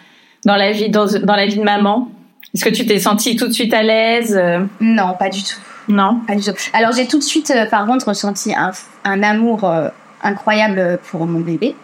dans 0.45 0.57
la 0.57 0.73
vie 0.73 0.89
dans, 0.89 1.07
dans 1.07 1.37
la 1.37 1.47
vie 1.47 1.59
de 1.59 1.65
maman? 1.65 2.09
Est-ce 2.55 2.65
que 2.65 2.71
tu 2.71 2.87
t'es 2.87 2.99
sentie 2.99 3.37
tout 3.37 3.47
de 3.47 3.53
suite 3.53 3.75
à 3.75 3.83
l'aise 3.83 4.37
euh, 4.37 4.65
Non, 4.81 5.15
pas 5.19 5.29
du 5.29 5.43
tout. 5.43 5.59
Non. 5.89 6.21
Pas 6.27 6.35
du 6.35 6.43
tout. 6.45 6.53
Alors 6.73 6.93
j'ai 6.93 7.07
tout 7.07 7.19
de 7.19 7.25
suite, 7.25 7.51
euh, 7.51 7.67
par 7.67 7.87
contre, 7.87 8.09
ressenti 8.09 8.55
un, 8.55 8.73
un 9.05 9.23
amour 9.23 9.65
euh, 9.65 9.89
incroyable 10.23 10.99
pour 11.11 11.27
mon 11.27 11.41
bébé, 11.41 11.75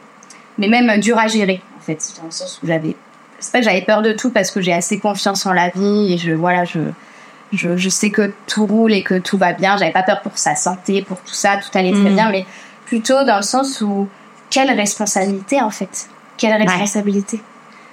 mais 0.59 0.69
même 0.69 0.89
euh, 0.91 0.99
dur 0.99 1.19
à 1.19 1.27
gérer, 1.27 1.63
en 1.79 1.81
fait, 1.81 1.99
dans 2.19 2.25
le 2.27 2.31
sens 2.31 2.61
où 2.63 2.67
j'avais, 2.67 2.97
c'est 3.39 3.53
pas 3.53 3.59
que 3.61 3.65
j'avais 3.65 3.83
peur 3.83 4.03
de 4.03 4.13
tout 4.13 4.31
parce 4.31 4.51
que 4.51 4.61
j'ai 4.61 4.73
assez 4.73 4.99
confiance 4.99 5.47
en 5.47 5.53
la 5.53 5.71
vie 5.71 6.13
et 6.13 6.19
je, 6.19 6.33
voilà, 6.33 6.65
je, 6.65 6.81
je, 7.53 7.77
je 7.77 7.89
sais 7.89 8.11
que 8.11 8.33
tout 8.47 8.67
roule 8.67 8.93
et 8.93 9.03
que 9.03 9.19
tout 9.19 9.39
va 9.39 9.53
bien. 9.53 9.77
J'avais 9.77 9.93
pas 9.93 10.03
peur 10.03 10.21
pour 10.23 10.37
sa 10.39 10.55
santé, 10.55 11.03
pour 11.03 11.19
tout 11.19 11.35
ça, 11.35 11.57
tout 11.57 11.77
allait 11.79 11.93
très 11.93 12.01
Mhm. 12.11 12.15
bien, 12.15 12.31
mais 12.31 12.45
plutôt 12.87 13.25
dans 13.25 13.37
le 13.37 13.43
sens 13.43 13.81
où 13.81 14.09
quelle 14.51 14.71
responsabilité 14.71 15.61
en 15.63 15.71
fait, 15.71 16.09
quelle 16.37 16.53
responsabilité. 16.63 17.41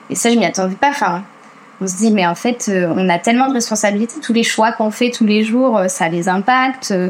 Et 0.10 0.15
ça, 0.15 0.30
je 0.30 0.38
m'y 0.38 0.46
attendais 0.46 0.75
pas. 0.75 0.89
Enfin, 0.89 1.24
on 1.82 1.88
se 1.88 1.98
dit, 1.98 2.12
mais 2.12 2.26
en 2.28 2.36
fait, 2.36 2.68
euh, 2.70 2.94
on 2.96 3.10
a 3.10 3.18
tellement 3.20 3.48
de 3.48 3.54
responsabilités. 3.54 4.20
Tous 4.22 4.34
les 4.34 4.44
choix 4.44 4.72
qu'on 4.72 4.92
fait 4.92 5.10
tous 5.12 5.26
les 5.26 5.44
jours, 5.44 5.78
euh, 5.78 5.88
ça 5.88 6.08
les 6.10 6.30
impacte. 6.30 6.92
euh, 6.92 7.10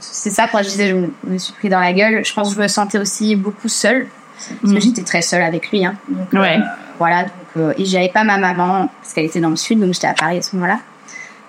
c'est 0.00 0.30
ça, 0.30 0.46
quand 0.50 0.58
je 0.58 0.68
disais, 0.68 0.88
je 0.90 0.96
me- 1.30 1.38
suis 1.38 1.52
pris 1.54 1.68
dans 1.70 1.80
la 1.80 1.92
gueule. 1.92 2.24
Je 2.24 2.32
pense 2.34 2.50
que 2.50 2.56
je 2.56 2.60
me 2.62 2.68
sentais 2.68 2.98
aussi 2.98 3.34
beaucoup 3.36 3.68
seule. 3.68 4.06
Parce 4.60 4.72
que 4.72 4.76
Mhm. 4.76 4.80
j'étais 4.82 5.02
très 5.02 5.20
seule 5.22 5.42
avec 5.42 5.70
lui. 5.72 5.84
Hein. 5.84 5.94
Donc, 6.08 6.32
euh, 6.34 6.40
Ouais. 6.40 6.58
voilà. 6.98 7.22
Donc, 7.24 7.30
euh, 7.56 7.72
et 7.76 7.84
j'avais 7.84 8.08
pas 8.10 8.22
ma 8.22 8.36
maman, 8.38 8.88
parce 9.00 9.14
qu'elle 9.14 9.24
était 9.24 9.40
dans 9.40 9.50
le 9.50 9.56
sud, 9.56 9.80
donc 9.80 9.92
j'étais 9.94 10.06
à 10.06 10.14
Paris 10.14 10.38
à 10.38 10.42
ce 10.42 10.54
moment-là. 10.56 10.78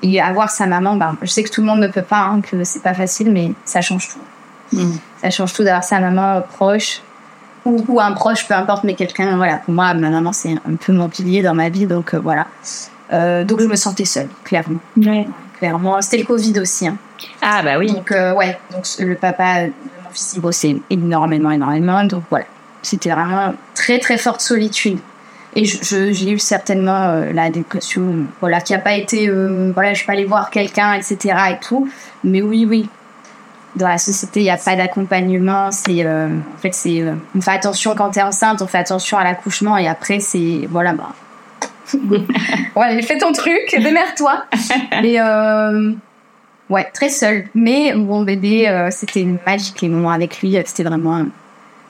Et 0.02 0.20
avoir 0.22 0.50
sa 0.50 0.66
maman, 0.66 0.96
bah, 0.96 1.16
je 1.22 1.28
sais 1.28 1.44
que 1.44 1.50
tout 1.52 1.60
le 1.62 1.68
monde 1.68 1.82
ne 1.82 1.88
peut 1.90 2.02
pas, 2.02 2.22
hein, 2.22 2.42
que 2.42 2.64
c'est 2.64 2.82
pas 2.82 2.94
facile, 2.96 3.32
mais 3.32 3.52
ça 3.66 3.82
change 3.82 4.08
tout. 4.08 4.78
Mhm. 4.78 4.98
Ça 5.22 5.30
change 5.30 5.54
tout 5.54 5.64
d'avoir 5.64 5.84
sa 5.84 6.00
maman 6.00 6.42
proche. 6.42 7.02
Ou, 7.70 7.86
ou 7.88 8.00
un 8.02 8.12
proche, 8.14 8.48
peu 8.48 8.54
importe, 8.54 8.84
mais 8.84 8.96
quelqu'un, 8.96 9.38
voilà. 9.38 9.58
Pour 9.58 9.74
moi, 9.74 9.94
ma 9.94 10.10
maman, 10.10 10.34
c'est 10.34 10.52
un 10.54 10.76
peu 10.76 10.92
mon 10.94 11.08
pilier 11.10 11.42
dans 11.42 11.54
ma 11.54 11.70
vie, 11.70 11.86
donc 11.86 12.14
euh, 12.14 12.20
voilà. 12.20 12.48
Euh, 13.14 13.44
donc 13.44 13.60
je 13.62 13.66
me 13.68 13.76
sentais 13.76 14.06
seule, 14.06 14.28
clairement. 14.44 14.80
Ouais. 14.98 15.28
Clairement. 15.58 16.02
C'était 16.02 16.18
le 16.20 16.26
Covid 16.26 16.60
aussi. 16.60 16.88
Hein. 16.88 16.98
Ah 17.42 17.62
bah 17.64 17.78
oui. 17.78 17.92
Donc, 17.94 18.12
euh, 18.12 18.34
ouais, 18.34 18.58
donc 18.72 18.86
le 19.00 19.16
papa 19.16 19.64
de 19.66 19.68
mon 20.04 20.10
fils, 20.12 20.34
il 20.36 20.42
bossait 20.42 20.78
énormément, 20.90 21.52
énormément. 21.52 22.04
Donc, 22.06 22.24
voilà. 22.30 22.46
C'était 22.82 23.10
vraiment 23.12 23.54
très, 23.76 24.00
très 24.00 24.18
forte 24.18 24.40
solitude. 24.42 25.00
Et 25.56 25.66
je- 25.66 25.84
je- 25.84 26.14
j'ai 26.14 26.32
eu 26.32 26.40
certainement 26.40 27.24
la 27.34 27.50
dépression, 27.50 28.26
voilà, 28.40 28.62
qui 28.62 28.72
n'a 28.74 28.80
pas 28.80 28.94
été, 28.94 29.30
voilà, 29.74 29.94
je 29.94 29.98
suis 29.98 30.06
pas 30.06 30.14
allée 30.14 30.26
voir 30.26 30.50
quelqu'un, 30.50 30.94
etc. 30.94 31.18
et 31.52 31.60
tout. 31.60 31.90
Mais 32.24 32.42
oui, 32.42 32.66
oui. 32.70 32.88
Dans 33.76 33.88
la 33.88 33.98
société, 33.98 34.40
il 34.40 34.44
n'y 34.44 34.50
a 34.50 34.58
pas 34.58 34.76
d'accompagnement. 34.76 35.72
C'est, 35.72 36.04
euh, 36.04 36.28
en 36.28 36.58
fait, 36.58 36.74
c'est, 36.74 37.02
euh, 37.02 37.14
on 37.36 37.42
fait 37.42 37.52
attention 37.52 37.94
quand 37.96 38.12
tu 38.12 38.20
es 38.20 38.24
enceinte, 38.24 38.62
on 38.62 38.68
fait 38.68 38.80
attention 38.80 39.18
à 39.18 39.24
l'accouchement, 39.24 39.78
et 39.78 39.88
après, 39.88 40.20
c'est, 40.20 40.68
voilà, 40.70 40.94
bah. 40.94 41.14
ouais, 42.76 43.02
fais 43.02 43.18
ton 43.18 43.32
truc, 43.32 43.76
démerde-toi. 43.78 44.46
Et, 45.04 45.20
euh, 45.20 45.94
Ouais, 46.70 46.88
très 46.94 47.10
seul. 47.10 47.48
Mais 47.56 47.94
mon 47.96 48.22
bébé, 48.22 48.88
c'était 48.92 49.26
magique 49.44 49.82
les 49.82 49.90
moments 49.90 50.12
avec 50.12 50.40
lui. 50.40 50.56
C'était 50.68 50.84
vraiment 50.84 51.26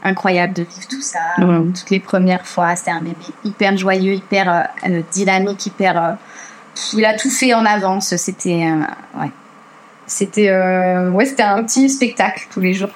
incroyable 0.06 0.54
de 0.54 0.64
vivre 0.64 0.88
tout 0.90 1.02
ça. 1.02 1.20
Toutes 1.38 1.90
les 1.90 2.00
premières 2.00 2.48
fois, 2.48 2.78
c'était 2.78 2.92
un 2.92 3.02
bébé 3.02 3.18
hyper 3.44 3.76
joyeux, 3.76 4.14
hyper 4.14 4.70
dynamique, 5.12 5.66
hyper. 5.66 6.16
il 6.94 7.04
a 7.04 7.14
tout 7.14 7.30
fait 7.30 7.54
en 7.54 7.66
avance. 7.66 8.16
C'était, 8.16 8.72
ouais, 9.20 9.32
c'était, 10.10 10.50
euh, 10.50 11.10
ouais, 11.12 11.26
c'était 11.26 11.44
un 11.44 11.64
petit 11.64 11.90
spectacle 11.90 12.48
tous 12.52 12.60
les 12.60 12.74
jours. 12.74 12.90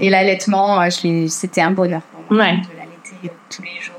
Et 0.00 0.08
l'allaitement, 0.08 0.80
euh, 0.80 0.88
c'était 1.28 1.60
un 1.60 1.72
bonheur 1.72 2.00
pour 2.00 2.34
moi 2.36 2.44
Ouais. 2.46 2.52
de 2.52 2.56
l'allaiter 2.78 3.16
euh, 3.26 3.28
tous 3.50 3.62
les 3.62 3.80
jours. 3.80 3.94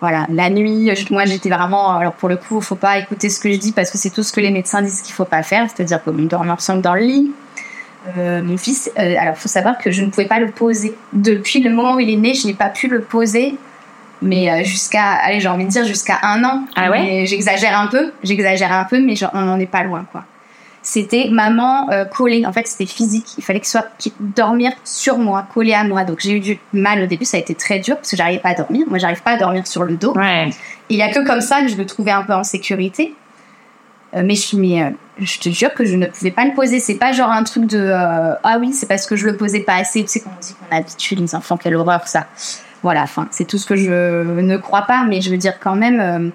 Voilà, 0.00 0.26
la 0.28 0.50
nuit, 0.50 0.90
je- 0.94 1.12
moi 1.12 1.24
j'étais 1.24 1.48
vraiment. 1.48 1.96
Alors 1.96 2.12
pour 2.12 2.28
le 2.28 2.36
coup, 2.36 2.60
faut 2.60 2.74
pas 2.76 2.98
écouter 2.98 3.28
ce 3.30 3.40
que 3.40 3.50
je 3.50 3.56
dis 3.58 3.72
parce 3.72 3.90
que 3.90 3.96
c'est 3.98 4.10
tout 4.10 4.22
ce 4.22 4.32
que 4.32 4.40
les 4.40 4.50
médecins 4.50 4.82
disent 4.82 5.00
qu'il 5.02 5.14
faut 5.14 5.24
pas 5.24 5.42
faire, 5.42 5.66
c'est-à-dire 5.68 6.02
qu'on 6.02 6.12
dort 6.12 6.42
ensemble 6.42 6.82
dans 6.82 6.94
le 6.94 7.00
lit. 7.00 7.32
Euh, 8.18 8.42
mon 8.42 8.56
fils, 8.58 8.90
euh, 8.98 9.14
alors 9.18 9.36
faut 9.36 9.48
savoir 9.48 9.78
que 9.78 9.90
je 9.90 10.02
ne 10.04 10.10
pouvais 10.10 10.26
pas 10.26 10.38
le 10.38 10.50
poser. 10.50 10.94
Depuis 11.12 11.60
le 11.62 11.70
moment 11.70 11.94
où 11.94 12.00
il 12.00 12.10
est 12.10 12.16
né, 12.16 12.34
je 12.34 12.46
n'ai 12.46 12.54
pas 12.54 12.68
pu 12.68 12.88
le 12.88 13.00
poser, 13.00 13.56
mais 14.22 14.64
jusqu'à, 14.64 15.12
allez, 15.24 15.40
j'ai 15.40 15.48
envie 15.48 15.64
de 15.64 15.70
dire 15.70 15.84
jusqu'à 15.86 16.18
un 16.22 16.44
an. 16.44 16.64
Ah 16.76 16.90
ouais? 16.90 17.24
J'exagère 17.26 17.76
un 17.78 17.86
peu, 17.88 18.12
j'exagère 18.22 18.72
un 18.72 18.84
peu, 18.84 19.00
mais 19.00 19.14
on 19.32 19.40
n'en 19.40 19.58
est 19.58 19.66
pas 19.66 19.82
loin, 19.82 20.06
quoi. 20.12 20.24
C'était 20.88 21.28
maman 21.32 21.90
euh, 21.90 22.04
collée. 22.04 22.46
En 22.46 22.52
fait, 22.52 22.64
c'était 22.68 22.86
physique. 22.86 23.34
Il 23.38 23.42
fallait 23.42 23.58
qu'il 23.58 23.68
soit 23.68 23.88
qu'il 23.98 24.12
dormir 24.20 24.70
sur 24.84 25.18
moi, 25.18 25.44
collé 25.52 25.74
à 25.74 25.82
moi. 25.82 26.04
Donc 26.04 26.20
j'ai 26.20 26.30
eu 26.30 26.38
du 26.38 26.60
mal 26.72 27.02
au 27.02 27.06
début. 27.06 27.24
Ça 27.24 27.38
a 27.38 27.40
été 27.40 27.56
très 27.56 27.80
dur 27.80 27.96
parce 27.96 28.12
que 28.12 28.16
j'arrivais 28.16 28.38
pas 28.38 28.50
à 28.50 28.54
dormir. 28.54 28.86
Moi, 28.86 28.98
j'arrive 28.98 29.20
pas 29.20 29.32
à 29.32 29.36
dormir 29.36 29.66
sur 29.66 29.82
le 29.82 29.96
dos. 29.96 30.14
Ouais. 30.16 30.48
Il 30.88 30.96
y 30.96 31.02
a 31.02 31.12
que 31.12 31.26
comme 31.26 31.40
ça 31.40 31.62
que 31.62 31.66
je 31.66 31.76
le 31.76 31.86
trouvais 31.86 32.12
un 32.12 32.22
peu 32.22 32.34
en 32.34 32.44
sécurité. 32.44 33.16
Euh, 34.14 34.22
mais 34.24 34.36
je, 34.36 34.56
mais, 34.56 34.80
euh, 34.80 34.90
je 35.18 35.40
te 35.40 35.48
jure 35.48 35.74
que 35.74 35.84
je 35.84 35.96
ne 35.96 36.06
pouvais 36.06 36.30
pas 36.30 36.44
le 36.44 36.54
poser. 36.54 36.78
C'est 36.78 36.94
pas 36.94 37.10
genre 37.10 37.32
un 37.32 37.42
truc 37.42 37.66
de 37.66 37.80
euh, 37.80 38.34
ah 38.44 38.58
oui, 38.60 38.72
c'est 38.72 38.86
parce 38.86 39.06
que 39.06 39.16
je 39.16 39.26
le 39.26 39.36
posais 39.36 39.60
pas 39.60 39.74
assez. 39.74 40.02
Tu 40.02 40.08
sais 40.08 40.20
qu'on 40.20 40.30
dit 40.40 40.54
qu'on 40.54 40.76
habitue 40.76 41.16
les 41.16 41.34
enfants, 41.34 41.56
quelle 41.56 41.74
horreur 41.74 42.06
ça. 42.06 42.28
Voilà, 42.84 43.02
enfin, 43.02 43.26
c'est 43.32 43.44
tout 43.44 43.58
ce 43.58 43.66
que 43.66 43.74
je 43.74 43.90
ne 44.40 44.56
crois 44.56 44.82
pas, 44.82 45.02
mais 45.02 45.20
je 45.20 45.30
veux 45.30 45.36
dire 45.36 45.58
quand 45.58 45.74
même. 45.74 46.30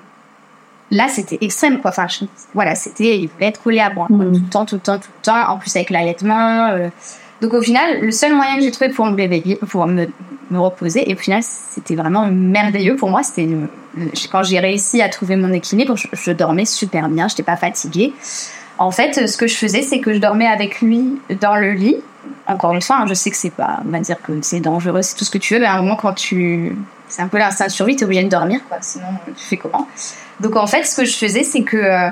Là, 0.91 1.07
c'était 1.07 1.37
extrême, 1.41 1.79
quoi. 1.79 1.89
Enfin, 1.89 2.07
je- 2.07 2.25
voilà, 2.53 2.75
c'était, 2.75 3.17
il 3.19 3.27
voulait 3.29 3.47
être 3.47 3.61
collé 3.63 3.79
à 3.79 3.91
moi, 3.91 4.07
Mhm. 4.09 4.19
tout 4.33 4.39
le 4.43 4.49
temps, 4.49 4.65
tout 4.65 4.75
le 4.75 4.81
temps, 4.81 4.97
tout 4.99 5.09
le 5.17 5.21
temps. 5.23 5.49
En 5.49 5.57
plus 5.57 5.75
avec 5.75 5.89
l'allaitement. 5.89 6.67
euh. 6.69 6.89
Donc 7.41 7.53
au 7.55 7.61
final, 7.63 8.01
le 8.01 8.11
seul 8.11 8.35
moyen 8.35 8.57
que 8.57 8.61
j'ai 8.61 8.69
trouvé 8.71 8.91
pour 8.91 9.05
me 9.07 9.15
réveiller, 9.15 9.55
pour 9.67 9.87
me, 9.87 10.05
me 10.51 10.59
reposer, 10.59 11.09
et 11.09 11.15
au 11.15 11.17
final, 11.17 11.41
c'était 11.41 11.95
vraiment 11.95 12.27
merveilleux 12.27 12.95
pour 12.95 13.09
moi. 13.09 13.23
C'était 13.23 13.47
euh, 13.51 14.05
quand 14.31 14.43
j'ai 14.43 14.59
réussi 14.59 15.01
à 15.01 15.09
trouver 15.09 15.35
mon 15.37 15.51
équilibre, 15.51 15.95
je, 15.97 16.07
je 16.13 16.31
dormais 16.31 16.65
super 16.65 17.09
bien, 17.09 17.27
je 17.27 17.33
n'étais 17.33 17.41
pas 17.43 17.55
fatiguée. 17.57 18.13
En 18.77 18.91
fait, 18.91 19.27
ce 19.27 19.37
que 19.37 19.47
je 19.47 19.55
faisais, 19.55 19.81
c'est 19.81 19.99
que 20.01 20.13
je 20.13 20.19
dormais 20.19 20.45
avec 20.47 20.81
lui 20.81 21.19
dans 21.39 21.55
le 21.55 21.71
lit. 21.71 21.97
Encore 22.47 22.73
une 22.73 22.81
fois, 22.81 22.97
hein, 22.99 23.05
je 23.07 23.13
sais 23.15 23.31
que 23.31 23.37
c'est 23.37 23.49
pas, 23.49 23.79
on 23.87 23.89
va 23.89 23.99
dire 23.99 24.17
que 24.21 24.33
c'est 24.43 24.59
dangereux, 24.59 25.01
c'est 25.01 25.15
tout 25.15 25.25
ce 25.25 25.31
que 25.31 25.37
tu 25.39 25.55
veux, 25.55 25.59
mais 25.59 25.65
à 25.65 25.73
un 25.73 25.81
moment, 25.81 25.95
quand 25.95 26.13
tu. 26.13 26.75
C'est 27.07 27.21
un 27.23 27.27
peu 27.27 27.37
l'instinct 27.39 27.65
de 27.65 27.71
survie, 27.71 27.95
t'es 27.95 28.05
obligé 28.05 28.23
de 28.23 28.29
dormir, 28.29 28.61
quoi. 28.69 28.77
Sinon, 28.81 29.05
tu 29.35 29.43
fais 29.43 29.57
comment? 29.57 29.87
Donc, 30.41 30.55
en 30.55 30.67
fait, 30.67 30.83
ce 30.83 30.95
que 30.95 31.05
je 31.05 31.15
faisais, 31.15 31.43
c'est 31.43 31.63
que. 31.63 31.77
euh, 31.77 32.09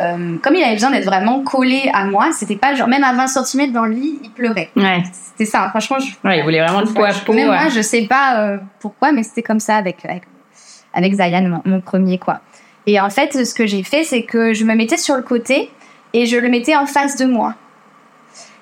euh, 0.00 0.36
comme 0.42 0.54
il 0.54 0.62
avait 0.62 0.74
besoin 0.74 0.92
d'être 0.92 1.06
vraiment 1.06 1.42
collé 1.42 1.90
à 1.92 2.04
moi, 2.04 2.28
c'était 2.32 2.54
pas 2.54 2.72
genre, 2.76 2.86
même 2.86 3.02
à 3.02 3.12
20 3.14 3.26
cm 3.26 3.72
dans 3.72 3.84
le 3.84 3.94
lit, 3.94 4.20
il 4.22 4.30
pleurait. 4.30 4.70
Ouais. 4.76 5.02
C'était 5.12 5.50
ça, 5.50 5.68
franchement. 5.70 5.98
Je, 5.98 6.12
Ouais, 6.28 6.38
il 6.38 6.44
voulait 6.44 6.60
vraiment 6.62 6.80
le 6.82 6.86
peau 6.86 7.02
à 7.02 7.10
peau. 7.12 7.32
même 7.32 7.48
ouais. 7.50 7.56
moi, 7.58 7.68
je 7.68 7.80
sais 7.80 8.02
pas 8.02 8.38
euh, 8.40 8.58
pourquoi, 8.78 9.10
mais 9.10 9.24
c'était 9.24 9.42
comme 9.42 9.58
ça 9.58 9.74
avec, 9.76 10.04
avec, 10.04 10.22
avec 10.94 11.14
Zayan, 11.14 11.48
mon, 11.48 11.62
mon 11.64 11.80
premier, 11.80 12.18
quoi. 12.18 12.40
Et 12.86 13.00
en 13.00 13.10
fait, 13.10 13.44
ce 13.44 13.52
que 13.52 13.66
j'ai 13.66 13.82
fait, 13.82 14.04
c'est 14.04 14.22
que 14.22 14.52
je 14.54 14.64
me 14.64 14.74
mettais 14.76 14.96
sur 14.98 15.16
le 15.16 15.22
côté 15.22 15.68
et 16.12 16.26
je 16.26 16.36
le 16.36 16.48
mettais 16.48 16.76
en 16.76 16.86
face 16.86 17.16
de 17.16 17.24
moi. 17.26 17.54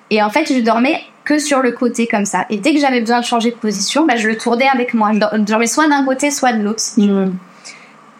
Et 0.09 0.23
en 0.23 0.29
fait, 0.31 0.51
je 0.51 0.59
dormais 0.61 1.01
que 1.23 1.37
sur 1.37 1.61
le 1.61 1.71
côté 1.71 2.07
comme 2.07 2.25
ça. 2.25 2.45
Et 2.49 2.57
dès 2.57 2.73
que 2.73 2.79
j'avais 2.79 3.01
besoin 3.01 3.19
de 3.19 3.25
changer 3.25 3.51
de 3.51 3.55
position, 3.57 4.05
bah, 4.07 4.15
je 4.15 4.27
le 4.27 4.37
tournais 4.37 4.67
avec 4.73 4.93
moi. 4.95 5.11
Je 5.13 5.19
dor- 5.19 5.29
je 5.33 5.37
dormais 5.41 5.67
soit 5.67 5.87
d'un 5.87 6.03
côté, 6.03 6.31
soit 6.31 6.53
de 6.53 6.63
l'autre. 6.63 6.83
Mhm. 6.97 7.35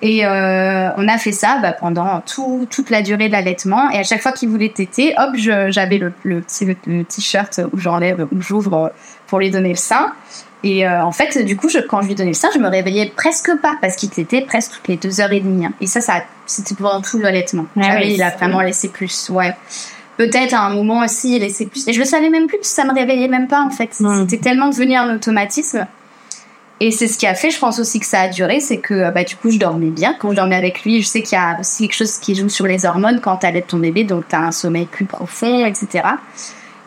Et 0.02 0.26
euh, 0.26 0.90
on 0.98 1.08
a 1.08 1.18
fait 1.18 1.32
ça 1.32 1.58
bah, 1.62 1.72
pendant 1.72 2.22
tout, 2.22 2.68
toute 2.70 2.90
la 2.92 3.02
durée 3.02 3.28
de 3.28 3.32
l'allaitement. 3.34 3.90
Et 3.90 3.98
à 3.98 4.04
chaque 4.04 4.22
fois 4.22 4.32
qu'il 4.32 4.50
voulait 4.50 4.70
téter, 4.70 5.16
hop, 5.18 5.32
j'avais 5.36 5.98
le, 5.98 6.14
le 6.24 6.42
petit 6.42 6.66
le, 6.66 6.76
le 6.86 7.04
t-shirt 7.04 7.62
où 7.74 7.80
j'enlève, 7.80 8.28
où 8.32 8.42
j'ouvre 8.42 8.92
pour 9.26 9.40
lui 9.40 9.50
donner 9.50 9.70
le 9.70 9.76
sein. 9.76 10.14
Et 10.64 10.88
euh, 10.88 11.04
en 11.04 11.12
fait, 11.12 11.44
du 11.46 11.56
coup, 11.56 11.70
je, 11.70 11.80
quand 11.80 12.02
je 12.02 12.08
lui 12.08 12.16
donnais 12.16 12.30
le 12.30 12.36
sein, 12.36 12.50
je 12.54 12.60
me 12.60 12.68
réveillais 12.68 13.12
presque 13.16 13.52
pas 13.62 13.76
parce 13.82 13.96
qu'il 13.96 14.10
tétait 14.10 14.42
presque 14.42 14.74
toutes 14.74 14.88
les 14.88 14.98
deux 14.98 15.22
heures 15.22 15.32
et 15.32 15.40
demie. 15.40 15.66
hein. 15.66 15.74
Et 15.82 15.88
ça, 15.88 16.02
ça 16.02 16.22
c'était 16.46 16.76
pendant 16.76 17.02
tout 17.02 17.20
l'allaitement. 17.20 17.66
Ah 17.80 17.98
oui, 18.00 18.14
il 18.16 18.24
a 18.24 18.30
vraiment 18.30 18.62
laissé 18.62 18.90
plus. 18.90 19.30
Ouais. 19.30 19.54
Peut-être 20.18 20.54
à 20.56 20.62
un 20.62 20.74
moment 20.74 21.02
aussi, 21.06 21.36
il 21.36 21.42
laissait 21.42 21.68
plus. 21.68 21.88
Et 21.88 21.94
je 21.94 22.00
le 22.00 22.06
savais 22.06 22.30
même 22.30 22.48
plus, 22.48 22.58
ça 22.64 22.86
me 22.86 22.94
réveillait 22.94 23.28
même 23.28 23.48
pas 23.48 23.62
en 23.62 23.70
fait. 23.70 24.00
Mm. 24.00 24.28
C'était 24.28 24.44
tellement 24.50 24.70
devenu 24.70 24.96
un 24.96 25.16
automatisme. 25.16 25.86
Et 26.80 26.92
c'est 26.92 27.08
ce 27.08 27.18
qui 27.18 27.26
a 27.26 27.34
fait, 27.34 27.50
je 27.50 27.58
pense 27.58 27.80
aussi 27.80 28.00
que 28.00 28.06
ça 28.06 28.22
a 28.22 28.28
duré, 28.30 28.60
c'est 28.60 28.78
que 28.78 28.94
euh, 28.94 29.12
bah, 29.12 29.24
du 29.24 29.36
coup 29.36 29.50
je 29.50 29.58
dormais 29.58 29.90
bien. 29.90 30.16
Quand 30.20 30.30
je 30.32 30.36
dormais 30.36 30.56
avec 30.56 30.84
lui, 30.84 31.02
je 31.02 31.08
sais 31.08 31.24
qu'il 31.24 31.36
y 31.38 31.42
a 31.42 31.58
aussi 31.60 31.88
quelque 31.88 31.98
chose 31.98 32.18
qui 32.20 32.36
joue 32.36 32.50
sur 32.50 32.68
les 32.68 32.86
hormones 32.86 33.20
quand 33.20 33.38
t'allaites 33.38 33.68
ton 33.68 33.78
bébé, 33.78 34.04
donc 34.04 34.26
t'as 34.28 34.40
un 34.40 34.52
sommeil 34.52 34.86
plus 34.86 35.06
profond, 35.06 35.66
etc. 35.66 36.04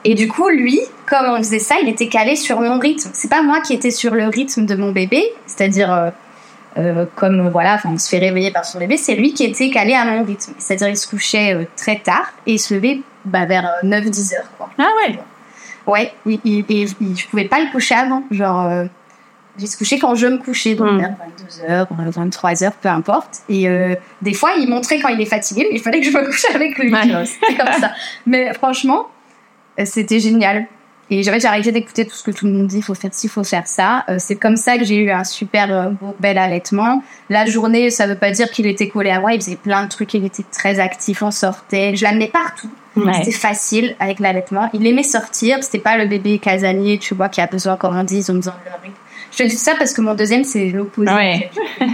Et 0.05 0.15
du 0.15 0.29
coup, 0.29 0.49
lui, 0.49 0.81
comme 1.07 1.27
on 1.27 1.39
faisait 1.39 1.59
ça, 1.59 1.75
il 1.83 1.89
était 1.89 2.09
calé 2.09 2.37
sur 2.37 2.61
mon 2.61 2.79
rythme. 2.79 3.11
C'est 3.13 3.29
pas 3.29 3.43
moi 3.43 3.61
qui 3.61 3.75
étais 3.75 3.91
sur 3.91 4.15
le 4.15 4.27
rythme 4.29 4.65
de 4.65 4.75
mon 4.77 4.93
bébé, 4.93 5.25
c'est-à-dire 5.47 5.93
euh, 5.93 6.11
euh, 6.79 7.05
comme 7.17 7.49
voilà, 7.51 7.75
enfin, 7.75 7.91
on 7.93 7.99
se 7.99 8.09
fait 8.09 8.19
réveiller 8.19 8.53
par 8.53 8.65
son 8.65 8.79
bébé, 8.79 8.97
c'est 8.97 9.17
lui 9.17 9.35
qui 9.35 9.43
était 9.45 9.71
calé 9.71 9.93
à 9.95 10.05
mon 10.05 10.23
rythme. 10.25 10.53
C'est-à-dire 10.59 10.89
il 10.89 10.97
se 10.97 11.09
couchait 11.09 11.53
euh, 11.55 11.65
très 11.77 11.97
tard 11.99 12.33
et 12.47 12.53
il 12.53 12.59
se 12.61 12.73
levait 12.75 13.01
bah, 13.25 13.45
vers 13.45 13.69
9-10 13.83 14.37
heures. 14.37 14.51
Quoi. 14.57 14.71
Ah 14.79 14.87
ouais. 15.09 15.19
Ouais, 15.87 16.13
oui, 16.25 16.41
et, 16.45 16.65
et- 16.69 16.83
et 16.85 16.87
je 17.17 17.27
pouvais 17.29 17.47
pas 17.47 17.59
le 17.59 17.71
coucher 17.73 17.97
avant. 17.97 18.23
Genre, 18.31 18.71
j'ai 19.59 19.67
se 19.67 19.77
coucher 19.77 19.99
quand 19.99 20.15
je 20.15 20.27
me 20.27 20.39
couchais, 20.39 20.75
donc 20.75 20.91
Mm. 20.91 20.99
vers 20.99 21.87
22h, 21.87 21.87
23h, 22.21 22.73
peu 22.81 22.89
importe. 22.89 23.41
Et 23.49 23.69
euh, 23.69 23.95
des 24.23 24.35
fois, 24.35 24.53
il 24.59 24.69
montrait 24.69 24.99
quand 25.01 25.09
il 25.09 25.21
est 25.21 25.27
fatigué, 25.27 25.67
mais 25.71 25.77
il 25.77 25.83
fallait 25.83 26.01
que 26.01 26.07
je 26.07 26.17
me 26.17 26.25
couche 26.25 26.45
avec 26.55 26.79
lui. 26.79 26.93
Ouais. 26.93 27.25
C'était 27.27 27.57
comme 27.57 27.81
ça. 27.81 27.93
Mais 28.27 28.53
franchement, 28.55 29.09
euh, 29.79 29.85
c'était 29.85 30.21
génial. 30.21 30.67
Et 31.13 31.25
j'avais 31.25 31.41
j'ai 31.41 31.49
arrêté 31.49 31.73
d'écouter 31.73 32.07
tout 32.07 32.15
ce 32.15 32.23
que 32.23 32.31
tout 32.31 32.47
le 32.47 32.53
monde 32.53 32.69
dit, 32.69 32.83
faut 32.83 32.95
faire 32.95 33.13
ci, 33.13 33.27
faut 33.27 33.43
faire 33.43 33.67
ça. 33.67 34.05
Euh, 34.09 34.17
c'est 34.21 34.37
comme 34.37 34.57
ça 34.57 34.79
que 34.79 34.85
j'ai 34.85 34.95
eu 34.95 35.11
un 35.11 35.25
super 35.25 35.73
euh, 35.73 35.91
beau, 35.91 36.15
bel 36.21 36.39
allaitement. 36.39 37.03
La 37.29 37.47
journée, 37.47 37.91
ça 37.91 38.07
veut 38.07 38.15
pas 38.15 38.31
dire 38.31 38.49
qu'il 38.51 38.67
était 38.67 38.89
collé 38.89 39.11
à 39.11 39.19
moi, 39.19 39.33
il 39.33 39.41
faisait 39.41 39.57
plein 39.57 39.83
de 39.83 39.89
trucs, 39.89 40.15
il 40.15 40.25
était 40.25 40.45
très 40.53 40.79
actif, 40.79 41.23
on 41.23 41.33
sortait. 41.33 41.97
Je 41.97 42.05
l'amenais 42.05 42.29
partout. 42.29 42.71
Ouais. 42.95 43.13
C'était 43.15 43.33
facile 43.33 43.97
avec 43.99 44.21
l'allaitement. 44.21 44.71
Il 44.73 44.87
aimait 44.87 45.03
sortir. 45.03 45.59
C'était 45.63 45.81
pas 45.81 45.97
le 45.97 46.07
bébé 46.07 46.39
casanier, 46.39 46.99
tu 46.99 47.15
vois, 47.15 47.29
qui 47.29 47.41
a 47.41 47.47
besoin 47.49 47.77
qu'on 47.77 48.05
dise 48.05 48.31
en 48.31 48.35
disant 48.35 48.55
le 48.65 48.71
Je 49.37 49.45
dis 49.45 49.51
ça 49.57 49.75
parce 49.79 49.93
que 49.93 50.01
mon 50.01 50.15
deuxième, 50.15 50.45
c'est 50.45 50.69
l'opposé. 50.71 51.11
Ouais. 51.13 51.51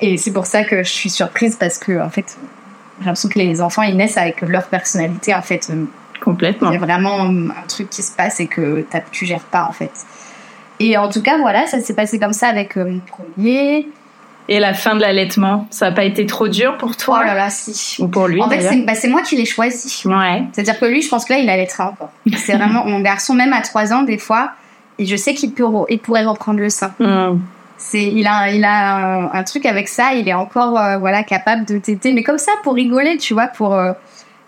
Et 0.00 0.16
c'est 0.18 0.32
pour 0.32 0.46
ça 0.46 0.64
que 0.64 0.82
je 0.82 0.90
suis 0.90 1.10
surprise 1.10 1.56
parce 1.56 1.78
que, 1.78 2.00
en 2.02 2.10
fait, 2.10 2.36
j'ai 3.00 3.06
l'impression 3.06 3.28
que 3.28 3.38
les 3.38 3.60
enfants, 3.62 3.82
ils 3.82 3.96
naissent 3.96 4.18
avec 4.18 4.40
leur 4.42 4.66
personnalité. 4.66 5.34
En 5.34 5.42
fait, 5.42 5.68
Euh, 5.70 5.84
il 6.14 6.20
Complètement. 6.20 6.72
y 6.72 6.76
a 6.76 6.78
vraiment 6.78 7.20
un 7.24 7.66
truc 7.68 7.88
qui 7.90 8.02
se 8.02 8.10
passe 8.12 8.40
et 8.40 8.46
que 8.46 8.84
tu 9.12 9.26
gères 9.26 9.40
pas, 9.44 9.66
en 9.68 9.72
fait. 9.72 9.90
Et 10.80 10.96
en 10.98 11.08
tout 11.08 11.22
cas, 11.22 11.38
voilà, 11.38 11.66
ça 11.66 11.80
s'est 11.80 11.94
passé 11.94 12.18
comme 12.18 12.32
ça 12.32 12.48
avec 12.48 12.76
euh, 12.76 12.84
mon 12.84 13.00
premier. 13.00 13.88
Et 14.48 14.60
la 14.60 14.74
fin 14.74 14.94
de 14.94 15.00
l'allaitement, 15.00 15.66
ça 15.70 15.86
n'a 15.90 15.92
pas 15.92 16.04
été 16.04 16.24
trop 16.26 16.48
dur 16.48 16.76
pour 16.78 16.90
Oh 16.92 16.94
toi 16.98 17.24
là 17.24 17.34
là, 17.34 17.50
si. 17.50 18.00
Ou 18.02 18.08
pour 18.08 18.28
lui 18.28 18.40
En 18.42 18.48
fait, 18.48 18.60
c'est 18.60 18.76
bah, 18.84 18.94
c'est 18.94 19.08
moi 19.08 19.22
qui 19.22 19.36
l'ai 19.36 19.44
choisi. 19.46 20.02
Ouais. 20.06 20.44
C'est-à-dire 20.52 20.78
que 20.78 20.84
lui, 20.86 21.02
je 21.02 21.08
pense 21.08 21.24
que 21.24 21.32
là, 21.32 21.38
il 21.38 21.48
allaitera 21.50 21.90
encore. 21.90 22.10
C'est 22.36 22.54
vraiment 22.56 22.84
mon 22.86 23.00
garçon, 23.00 23.34
même 23.34 23.52
à 23.52 23.60
3 23.62 23.92
ans, 23.92 24.02
des 24.02 24.18
fois, 24.18 24.52
et 24.98 25.06
je 25.06 25.16
sais 25.16 25.34
qu'il 25.34 25.52
peut, 25.52 25.64
il 25.88 25.98
pourrait 25.98 26.24
reprendre 26.24 26.60
le 26.60 26.70
sein. 26.70 26.92
Hmm. 26.98 27.38
C'est, 27.78 28.04
il 28.04 28.26
a, 28.26 28.50
il 28.50 28.64
a 28.64 28.96
un, 28.96 29.32
un 29.34 29.44
truc 29.44 29.66
avec 29.66 29.88
ça, 29.88 30.14
il 30.14 30.26
est 30.28 30.34
encore, 30.34 30.78
euh, 30.78 30.96
voilà, 30.96 31.22
capable 31.22 31.66
de 31.66 31.78
téter, 31.78 32.14
mais 32.14 32.22
comme 32.22 32.38
ça, 32.38 32.52
pour 32.62 32.74
rigoler, 32.74 33.18
tu 33.18 33.34
vois, 33.34 33.48
pour. 33.48 33.74
euh, 33.74 33.92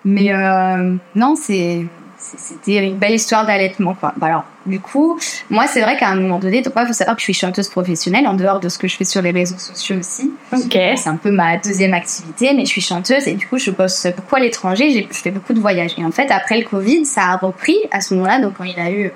mais 0.04 0.32
euh, 0.32 0.94
non, 1.14 1.34
c'est, 1.36 1.84
c'était 2.16 2.86
une 2.86 2.96
belle 2.96 3.14
histoire 3.14 3.44
d'allaitement, 3.44 3.94
quoi. 3.94 4.14
Bah 4.16 4.28
alors, 4.28 4.44
du 4.64 4.80
coup, 4.80 5.18
moi, 5.50 5.66
c'est 5.66 5.82
vrai 5.82 5.98
qu'à 5.98 6.08
un 6.08 6.14
moment 6.14 6.38
donné, 6.38 6.62
donc, 6.62 6.72
il 6.74 6.86
faut 6.86 6.92
savoir 6.94 7.16
que 7.16 7.20
je 7.20 7.24
suis 7.24 7.34
chanteuse 7.34 7.68
professionnelle, 7.68 8.26
en 8.26 8.32
dehors 8.32 8.60
de 8.60 8.70
ce 8.70 8.78
que 8.78 8.88
je 8.88 8.96
fais 8.96 9.04
sur 9.04 9.20
les 9.20 9.30
réseaux 9.30 9.58
sociaux 9.58 9.98
aussi. 9.98 10.32
Ok. 10.52 10.72
C'est 10.72 11.08
un 11.08 11.16
peu 11.16 11.30
ma 11.30 11.58
deuxième 11.58 11.92
activité, 11.92 12.54
mais 12.54 12.64
je 12.64 12.70
suis 12.70 12.80
chanteuse 12.80 13.28
et 13.28 13.34
du 13.34 13.46
coup, 13.46 13.58
je 13.58 13.70
bosse 13.70 14.06
beaucoup 14.16 14.36
à 14.36 14.40
l'étranger. 14.40 15.06
Je 15.10 15.18
fais 15.18 15.30
beaucoup 15.30 15.52
de 15.52 15.60
voyages. 15.60 15.94
Et 15.98 16.04
en 16.04 16.12
fait, 16.12 16.30
après 16.30 16.58
le 16.58 16.64
Covid, 16.64 17.04
ça 17.04 17.24
a 17.24 17.36
repris 17.36 17.76
à 17.90 18.00
ce 18.00 18.14
moment-là, 18.14 18.40
donc 18.40 18.54
quand 18.56 18.64
il 18.64 18.78
a 18.80 18.90
eu 18.90 19.12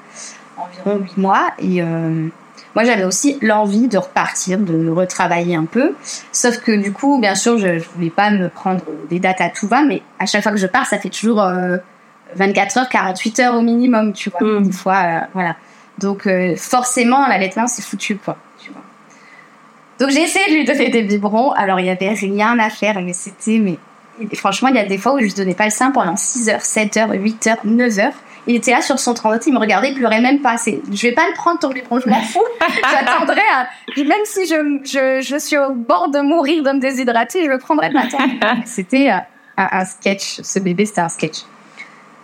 environ 0.56 0.98
8 0.98 1.18
mois. 1.18 1.52
Et 1.58 1.82
euh, 1.82 2.28
moi, 2.74 2.84
j'avais 2.84 3.04
aussi 3.04 3.38
l'envie 3.42 3.88
de 3.88 3.98
repartir, 3.98 4.58
de 4.58 4.88
retravailler 4.88 5.56
un 5.56 5.64
peu. 5.64 5.94
Sauf 6.32 6.58
que 6.58 6.72
du 6.72 6.92
coup, 6.92 7.20
bien 7.20 7.34
sûr, 7.34 7.58
je 7.58 7.66
ne 7.66 7.78
voulais 7.94 8.10
pas 8.10 8.30
me 8.30 8.48
prendre 8.48 8.82
des 9.10 9.18
dates 9.18 9.40
à 9.40 9.50
tout 9.50 9.66
va, 9.66 9.82
mais 9.82 10.02
à 10.18 10.26
chaque 10.26 10.42
fois 10.42 10.52
que 10.52 10.58
je 10.58 10.66
pars, 10.66 10.86
ça 10.86 10.98
fait 10.98 11.10
toujours 11.10 11.42
euh, 11.42 11.76
24 12.36 12.78
heures, 12.78 12.88
48 12.88 13.40
heures 13.40 13.54
au 13.54 13.62
minimum, 13.62 14.12
tu 14.12 14.30
vois. 14.30 14.60
Mm. 14.60 14.66
Des 14.66 14.72
fois, 14.72 15.02
euh, 15.04 15.18
voilà. 15.34 15.56
Donc, 15.98 16.26
euh, 16.26 16.56
forcément, 16.56 17.26
l'allaitement, 17.26 17.66
c'est 17.66 17.82
foutu, 17.82 18.16
quoi. 18.16 18.36
Tu 18.58 18.70
vois. 18.70 18.82
Donc 20.02 20.10
j'ai 20.10 20.22
essayé 20.22 20.50
de 20.50 20.54
lui 20.56 20.64
donner 20.64 20.88
des 20.88 21.02
biberons. 21.04 21.52
Alors 21.52 21.78
il 21.78 21.86
y 21.86 21.90
avait 21.90 22.08
rien 22.08 22.58
à 22.58 22.70
faire, 22.70 23.00
mais 23.00 23.12
c'était 23.12 23.58
mais 23.58 23.78
et 24.20 24.34
franchement 24.34 24.68
il 24.68 24.74
y 24.74 24.78
a 24.80 24.84
des 24.84 24.98
fois 24.98 25.14
où 25.14 25.18
je 25.20 25.24
lui 25.24 25.32
donnais 25.32 25.54
pas 25.54 25.66
le 25.66 25.70
sein 25.70 25.92
pendant 25.92 26.16
6 26.16 26.48
heures, 26.48 26.60
7 26.60 26.96
heures, 26.96 27.10
8 27.12 27.46
heures, 27.46 27.58
9 27.62 27.98
heures. 28.00 28.12
Il 28.46 28.57
était 28.57 28.72
là 28.72 28.83
sur 28.83 28.98
son 28.98 29.14
trottoir, 29.14 29.40
il 29.46 29.52
me 29.52 29.59
regardait, 29.59 29.90
il 29.90 29.94
pleurait 29.94 30.20
même 30.20 30.40
pas. 30.40 30.57
C'est, 30.57 30.81
je 30.90 31.02
vais 31.02 31.12
pas 31.12 31.28
le 31.28 31.35
prendre 31.35 31.61
ton 31.61 31.68
biberon, 31.68 32.00
je 32.00 32.09
m'en 32.09 32.20
fous. 32.20 32.44
J'attendrai 32.90 33.42
à, 33.55 33.68
même 33.96 34.24
si 34.24 34.46
je, 34.46 34.81
je, 34.85 35.24
je 35.24 35.38
suis 35.38 35.57
au 35.57 35.72
bord 35.72 36.09
de 36.11 36.20
mourir, 36.20 36.64
de 36.64 36.70
me 36.70 36.81
déshydrater, 36.81 37.44
je 37.44 37.50
le 37.50 37.59
prendrai 37.59 37.88
de 37.88 37.94
m'attendre. 37.94 38.33
C'était 38.64 39.11
euh, 39.12 39.18
un, 39.57 39.85
sketch, 39.85 40.40
ce 40.42 40.59
bébé 40.59 40.87
c'était 40.87 41.02
un 41.02 41.09
sketch. 41.09 41.42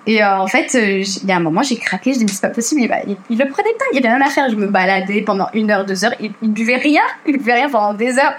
Et 0.06 0.22
euh, 0.22 0.38
en 0.38 0.46
fait, 0.46 0.74
euh, 0.74 1.04
il 1.22 1.28
y 1.28 1.32
a 1.32 1.36
un 1.36 1.40
moment, 1.40 1.62
j'ai 1.62 1.76
craqué, 1.76 2.14
je 2.14 2.18
dis, 2.18 2.24
mais 2.24 2.32
c'est 2.32 2.40
pas 2.40 2.48
possible, 2.48 2.80
il, 2.80 2.90
il, 3.06 3.16
il 3.30 3.38
le 3.38 3.48
prenait 3.48 3.74
pas, 3.78 3.84
il 3.92 3.98
avait 3.98 4.08
rien 4.08 4.26
à 4.26 4.30
faire. 4.30 4.48
Je 4.50 4.56
me 4.56 4.66
baladais 4.66 5.20
pendant 5.22 5.48
une 5.52 5.70
heure, 5.70 5.84
deux 5.84 6.04
heures, 6.04 6.14
il, 6.18 6.32
il 6.42 6.50
buvait 6.50 6.76
rien, 6.76 7.02
il 7.26 7.36
buvait 7.38 7.54
rien 7.54 7.68
pendant 7.68 7.94
des 7.94 8.18
heures. 8.18 8.34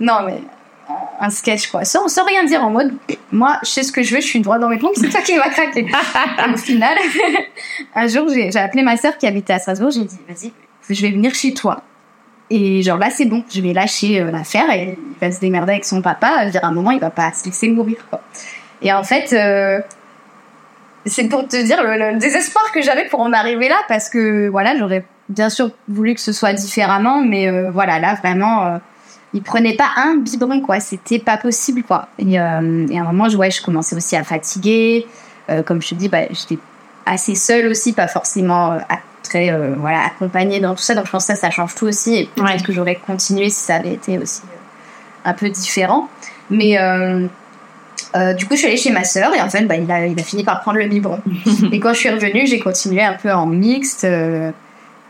Non, 0.00 0.20
mais 0.24 0.40
un 1.20 1.30
sketch, 1.30 1.68
quoi. 1.68 1.84
Sans, 1.84 2.08
sans 2.08 2.24
rien 2.24 2.44
dire, 2.44 2.62
en 2.64 2.70
mode, 2.70 2.94
moi, 3.32 3.58
je 3.62 3.68
sais 3.68 3.82
ce 3.82 3.92
que 3.92 4.02
je 4.02 4.14
veux, 4.14 4.20
je 4.20 4.26
suis 4.26 4.40
droit 4.40 4.58
dans 4.58 4.68
mes 4.68 4.78
pompes, 4.78 4.94
c'est 4.96 5.08
toi 5.08 5.20
qui 5.20 5.36
m'as 5.36 5.50
craqué. 5.50 5.80
Et 6.48 6.52
au 6.52 6.56
final, 6.56 6.96
un 7.94 8.06
jour, 8.06 8.28
j'ai 8.28 8.56
appelé 8.56 8.82
ma 8.82 8.96
sœur 8.96 9.18
qui 9.18 9.26
habitait 9.26 9.54
à 9.54 9.58
Strasbourg, 9.58 9.90
j'ai 9.90 10.04
dit, 10.04 10.18
vas-y, 10.28 10.52
je 10.88 11.02
vais 11.02 11.10
venir 11.10 11.34
chez 11.34 11.54
toi. 11.54 11.82
Et 12.50 12.82
genre 12.82 12.98
là, 12.98 13.10
c'est 13.10 13.26
bon, 13.26 13.44
je 13.50 13.60
vais 13.60 13.72
lâcher 13.72 14.20
euh, 14.20 14.30
l'affaire 14.30 14.70
et 14.70 14.96
il 14.98 15.20
va 15.20 15.30
se 15.30 15.40
démerder 15.40 15.72
avec 15.72 15.84
son 15.84 16.00
papa. 16.00 16.38
Je 16.40 16.44
veux 16.46 16.50
dire, 16.52 16.64
à 16.64 16.68
un 16.68 16.72
moment, 16.72 16.92
il 16.92 17.00
va 17.00 17.10
pas 17.10 17.30
se 17.32 17.44
laisser 17.44 17.68
mourir, 17.68 17.98
quoi. 18.08 18.22
Et 18.80 18.92
en 18.92 19.02
fait, 19.02 19.32
euh, 19.34 19.80
c'est 21.04 21.28
pour 21.28 21.46
te 21.46 21.62
dire 21.62 21.82
le, 21.82 22.12
le 22.12 22.18
désespoir 22.18 22.72
que 22.72 22.80
j'avais 22.80 23.06
pour 23.06 23.20
en 23.20 23.32
arriver 23.32 23.68
là, 23.68 23.76
parce 23.86 24.08
que 24.08 24.48
voilà, 24.48 24.78
j'aurais 24.78 25.04
bien 25.28 25.50
sûr 25.50 25.70
voulu 25.88 26.14
que 26.14 26.20
ce 26.20 26.32
soit 26.32 26.54
différemment, 26.54 27.20
mais 27.20 27.48
euh, 27.48 27.70
voilà, 27.70 27.98
là 27.98 28.14
vraiment, 28.14 28.78
il 29.34 29.42
prenait 29.42 29.74
pas 29.76 29.90
un 29.96 30.16
biberon, 30.16 30.60
quoi. 30.60 30.80
C'était 30.80 31.18
pas 31.18 31.36
possible, 31.36 31.82
quoi. 31.82 32.08
Et, 32.18 32.40
euh, 32.40 32.86
et 32.88 32.98
à 32.98 33.02
un 33.02 33.04
moment, 33.04 33.28
je, 33.28 33.36
ouais, 33.36 33.50
je 33.50 33.62
commençais 33.62 33.94
aussi 33.94 34.16
à 34.16 34.24
fatiguer. 34.24 35.06
Euh, 35.50 35.62
comme 35.62 35.82
je 35.82 35.88
te 35.90 35.94
dis, 35.94 36.08
bah, 36.08 36.22
j'étais 36.30 36.58
assez 37.04 37.34
seule 37.34 37.66
aussi, 37.68 37.92
pas 37.92 38.08
forcément 38.08 38.72
euh, 38.72 38.78
très 39.22 39.50
voilà, 39.76 40.04
accompagnée 40.06 40.60
dans 40.60 40.74
tout 40.74 40.82
ça. 40.82 40.94
Donc 40.94 41.06
je 41.06 41.10
pense 41.10 41.26
que 41.26 41.34
ça, 41.34 41.40
ça 41.40 41.50
change 41.50 41.74
tout 41.74 41.86
aussi. 41.86 42.14
Et 42.16 42.24
peut-être 42.34 42.48
Ouais. 42.56 42.62
que 42.62 42.72
j'aurais 42.72 42.96
continué 42.96 43.50
si 43.50 43.60
ça 43.60 43.76
avait 43.76 43.94
été 43.94 44.18
aussi 44.18 44.40
un 45.24 45.34
peu 45.34 45.48
différent. 45.50 46.08
Mais 46.50 46.78
du 48.36 48.46
coup, 48.46 48.54
je 48.54 48.58
suis 48.58 48.66
allée 48.66 48.76
chez 48.78 48.90
ma 48.92 49.04
sœur 49.04 49.34
et 49.34 49.40
en 49.42 49.50
fait, 49.50 49.62
bah, 49.66 49.76
il, 49.76 49.90
a, 49.90 50.06
il 50.06 50.18
a 50.18 50.22
fini 50.22 50.44
par 50.44 50.60
prendre 50.62 50.78
le 50.78 50.86
biberon. 50.86 51.20
et 51.72 51.80
quand 51.80 51.92
je 51.92 51.98
suis 51.98 52.10
revenue, 52.10 52.46
j'ai 52.46 52.60
continué 52.60 53.02
un 53.02 53.12
peu 53.14 53.30
en 53.32 53.44
mixte. 53.46 54.06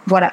voilà, 0.06 0.32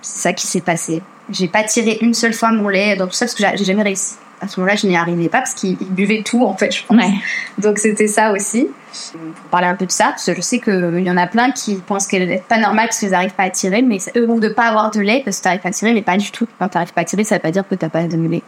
c'est 0.00 0.18
ça 0.22 0.32
qui 0.32 0.46
s'est 0.48 0.60
passé. 0.60 1.02
J'ai 1.30 1.48
pas 1.48 1.62
tiré 1.64 1.98
une 2.00 2.14
seule 2.14 2.32
fois 2.32 2.52
mon 2.52 2.68
lait 2.68 2.96
dans 2.96 3.06
tout 3.06 3.12
ça 3.12 3.26
parce 3.26 3.34
que 3.34 3.44
j'ai 3.56 3.64
jamais 3.64 3.82
réussi. 3.82 4.14
À 4.40 4.48
ce 4.48 4.58
moment-là, 4.58 4.76
je 4.76 4.88
n'y 4.88 4.96
arrivais 4.96 5.28
pas 5.28 5.38
parce 5.38 5.54
qu'il 5.54 5.76
il 5.80 5.90
buvait 5.94 6.22
tout 6.24 6.44
en 6.44 6.56
fait, 6.56 6.72
je 6.72 6.84
pense. 6.84 6.96
Ouais. 6.96 7.12
Donc 7.58 7.78
c'était 7.78 8.08
ça 8.08 8.32
aussi. 8.32 8.68
Pour 9.12 9.50
parler 9.50 9.68
un 9.68 9.76
peu 9.76 9.86
de 9.86 9.92
ça, 9.92 10.06
parce 10.06 10.26
que 10.26 10.34
je 10.34 10.40
sais 10.40 10.58
qu'il 10.58 11.00
y 11.00 11.10
en 11.10 11.16
a 11.16 11.26
plein 11.28 11.52
qui 11.52 11.76
pensent 11.76 12.06
qu'elle 12.06 12.26
n'est 12.26 12.42
pas 12.46 12.58
normale 12.58 12.86
parce 12.86 12.98
qu'ils 12.98 13.10
n'arrivent 13.10 13.34
pas 13.34 13.44
à 13.44 13.50
tirer, 13.50 13.82
mais 13.82 13.98
eux 14.16 14.28
ou 14.28 14.40
de 14.40 14.48
pas 14.48 14.64
avoir 14.64 14.90
de 14.90 15.00
lait 15.00 15.22
parce 15.24 15.38
que 15.38 15.42
tu 15.42 15.48
n'arrives 15.48 15.62
pas 15.62 15.68
à 15.68 15.72
tirer, 15.72 15.94
mais 15.94 16.02
pas 16.02 16.16
du 16.16 16.30
tout. 16.32 16.46
Quand 16.58 16.68
tu 16.68 16.76
n'arrives 16.76 16.92
pas 16.92 17.02
à 17.02 17.04
tirer, 17.04 17.22
ça 17.24 17.36
veut 17.36 17.40
pas 17.40 17.52
dire 17.52 17.66
que 17.66 17.74
tu 17.74 17.84
n'as 17.84 17.88
pas 17.88 18.02
de 18.02 18.16
lait. 18.16 18.42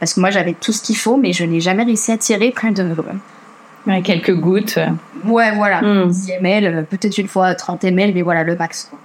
Parce 0.00 0.14
que 0.14 0.20
moi 0.20 0.30
j'avais 0.30 0.54
tout 0.54 0.72
ce 0.72 0.80
qu'il 0.82 0.96
faut, 0.96 1.16
mais 1.16 1.32
je 1.32 1.44
n'ai 1.44 1.60
jamais 1.60 1.82
réussi 1.82 2.10
à 2.10 2.16
tirer 2.16 2.50
près 2.50 2.70
de. 2.70 2.94
Ouais, 3.86 4.02
quelques 4.02 4.34
gouttes. 4.34 4.78
Ouais, 5.24 5.54
voilà. 5.54 5.82
Mm. 5.82 6.10
10 6.10 6.32
ml, 6.40 6.66
euh, 6.66 6.82
peut-être 6.82 7.18
une 7.18 7.28
fois 7.28 7.54
30 7.54 7.84
ml, 7.84 8.12
mais 8.14 8.22
voilà 8.22 8.44
le 8.44 8.56
max. 8.56 8.88
quoi. 8.90 8.98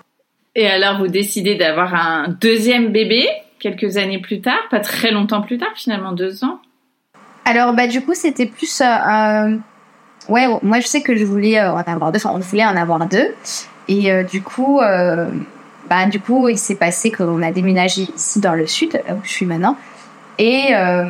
Et 0.56 0.68
alors, 0.68 1.00
vous 1.00 1.08
décidez 1.08 1.56
d'avoir 1.56 1.96
un 1.96 2.28
deuxième 2.40 2.92
bébé 2.92 3.28
quelques 3.60 3.98
années 3.98 4.20
plus 4.20 4.42
tard, 4.42 4.60
pas 4.70 4.80
très 4.80 5.12
longtemps 5.12 5.42
plus 5.42 5.58
tard, 5.58 5.72
finalement 5.76 6.12
deux 6.12 6.44
ans? 6.44 6.60
Alors, 7.46 7.74
bah, 7.74 7.88
du 7.88 8.02
coup, 8.02 8.14
c'était 8.14 8.46
plus. 8.46 8.82
euh, 8.82 8.86
euh, 8.86 9.58
Ouais, 10.30 10.48
moi, 10.62 10.80
je 10.80 10.88
sais 10.88 11.02
que 11.02 11.16
je 11.16 11.26
voulais 11.26 11.60
euh, 11.60 11.74
en 11.74 11.80
avoir 11.80 12.12
deux. 12.12 12.18
Enfin, 12.18 12.32
on 12.34 12.40
voulait 12.40 12.66
en 12.66 12.76
avoir 12.78 13.06
deux. 13.08 13.34
Et 13.88 14.12
euh, 14.12 14.24
du 14.24 14.42
coup, 14.42 14.80
euh, 14.80 15.28
bah, 15.90 16.06
du 16.06 16.20
coup, 16.20 16.48
il 16.48 16.58
s'est 16.58 16.76
passé 16.76 17.12
qu'on 17.12 17.42
a 17.42 17.52
déménagé 17.52 18.08
ici 18.16 18.40
dans 18.40 18.54
le 18.54 18.66
sud, 18.68 18.94
là 19.08 19.16
où 19.16 19.20
je 19.24 19.30
suis 19.30 19.46
maintenant. 19.46 19.76
Et 20.38 20.68
euh, 20.74 21.06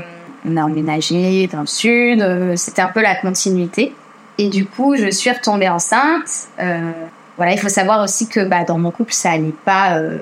on 0.47 0.58
a 0.58 0.63
emménagé 0.63 1.47
dans 1.47 1.62
le 1.62 1.67
sud. 1.67 2.25
C'était 2.56 2.82
un 2.82 2.88
peu 2.88 3.01
la 3.01 3.15
continuité. 3.15 3.93
Et 4.39 4.49
du 4.49 4.65
coup, 4.65 4.95
je 4.95 5.12
suis 5.12 5.29
retombée 5.29 5.69
enceinte. 5.69 6.47
Voilà, 7.38 7.54
il 7.54 7.60
faut 7.60 7.69
savoir 7.69 8.04
aussi 8.04 8.28
que 8.28 8.41
bah, 8.46 8.63
dans 8.63 8.78
mon 8.78 8.91
couple, 8.91 9.13
ça 9.13 9.32
allait 9.32 9.54
pas, 9.65 9.98
euh, 9.98 10.17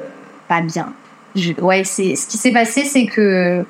pas 0.47 0.61
bien. 0.61 0.93
Je- 1.35 1.53
ouais, 1.61 1.83
c'est 1.83 2.15
ce 2.15 2.27
qui 2.27 2.37
s'est 2.37 2.51
passé, 2.51 2.83
c'est 2.85 3.05
que 3.05 3.65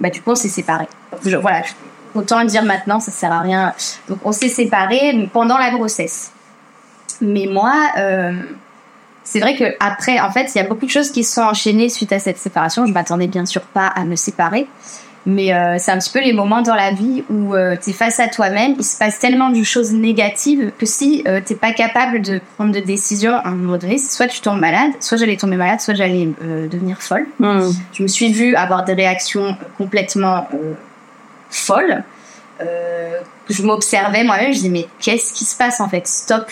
bah, 0.00 0.10
du 0.10 0.20
coup, 0.22 0.30
on 0.32 0.34
s'est 0.34 0.48
séparés. 0.48 0.88
Je- 1.24 1.36
voilà, 1.36 1.62
je- 1.62 2.18
autant 2.18 2.44
dire 2.44 2.64
maintenant, 2.64 3.00
ça 3.00 3.10
sert 3.12 3.32
à 3.32 3.40
rien. 3.40 3.74
Donc, 4.08 4.18
on 4.24 4.32
s'est 4.32 4.48
séparés 4.48 5.28
pendant 5.32 5.58
la 5.58 5.70
grossesse. 5.70 6.32
Mais 7.20 7.46
moi, 7.50 7.74
euh, 7.96 8.32
c'est 9.24 9.40
vrai 9.40 9.56
que 9.56 9.64
après, 9.80 10.20
en 10.20 10.30
fait, 10.30 10.52
il 10.54 10.58
y 10.58 10.60
a 10.60 10.64
beaucoup 10.68 10.86
de 10.86 10.90
choses 10.90 11.10
qui 11.10 11.24
se 11.24 11.34
sont 11.34 11.42
enchaînées 11.42 11.88
suite 11.88 12.12
à 12.12 12.18
cette 12.18 12.38
séparation. 12.38 12.86
Je 12.86 12.92
m'attendais 12.92 13.26
bien 13.26 13.44
sûr 13.46 13.62
pas 13.62 13.86
à 13.88 14.04
me 14.04 14.14
séparer. 14.16 14.66
Mais 15.28 15.52
euh, 15.52 15.76
c'est 15.78 15.90
un 15.90 15.98
petit 15.98 16.10
peu 16.10 16.20
les 16.20 16.32
moments 16.32 16.62
dans 16.62 16.74
la 16.74 16.90
vie 16.90 17.22
où 17.28 17.54
tu 17.82 17.90
es 17.90 17.92
face 17.92 18.18
à 18.18 18.28
toi-même, 18.28 18.74
il 18.78 18.84
se 18.84 18.98
passe 18.98 19.18
tellement 19.18 19.50
de 19.50 19.62
choses 19.62 19.92
négatives 19.92 20.72
que 20.78 20.86
si 20.86 21.22
tu 21.24 21.42
t'es 21.44 21.54
pas 21.54 21.72
capable 21.72 22.22
de 22.22 22.40
prendre 22.56 22.72
de 22.72 22.80
décision 22.80 23.34
à 23.34 23.48
un 23.48 23.54
moment 23.54 23.76
donné, 23.76 23.98
soit 23.98 24.26
tu 24.26 24.40
tombes 24.40 24.58
malade, 24.58 24.92
soit 25.00 25.18
j'allais 25.18 25.36
tomber 25.36 25.56
malade, 25.56 25.80
soit 25.80 25.94
j'allais 25.94 26.28
euh, 26.42 26.66
devenir 26.68 27.00
folle. 27.00 27.26
Hmm. 27.38 27.70
Je 27.92 28.02
me 28.02 28.08
suis 28.08 28.32
vue 28.32 28.54
avoir 28.56 28.84
des 28.84 28.94
réactions 28.94 29.56
complètement 29.76 30.48
euh, 30.54 30.74
folles. 31.50 32.02
Euh, 32.60 33.20
je 33.48 33.62
m'observais 33.62 34.24
moi-même, 34.24 34.52
je 34.52 34.58
disais 34.58 34.68
mais 34.68 34.86
qu'est-ce 35.00 35.32
qui 35.32 35.44
se 35.44 35.56
passe 35.56 35.80
en 35.80 35.88
fait? 35.88 36.06
Stop. 36.06 36.50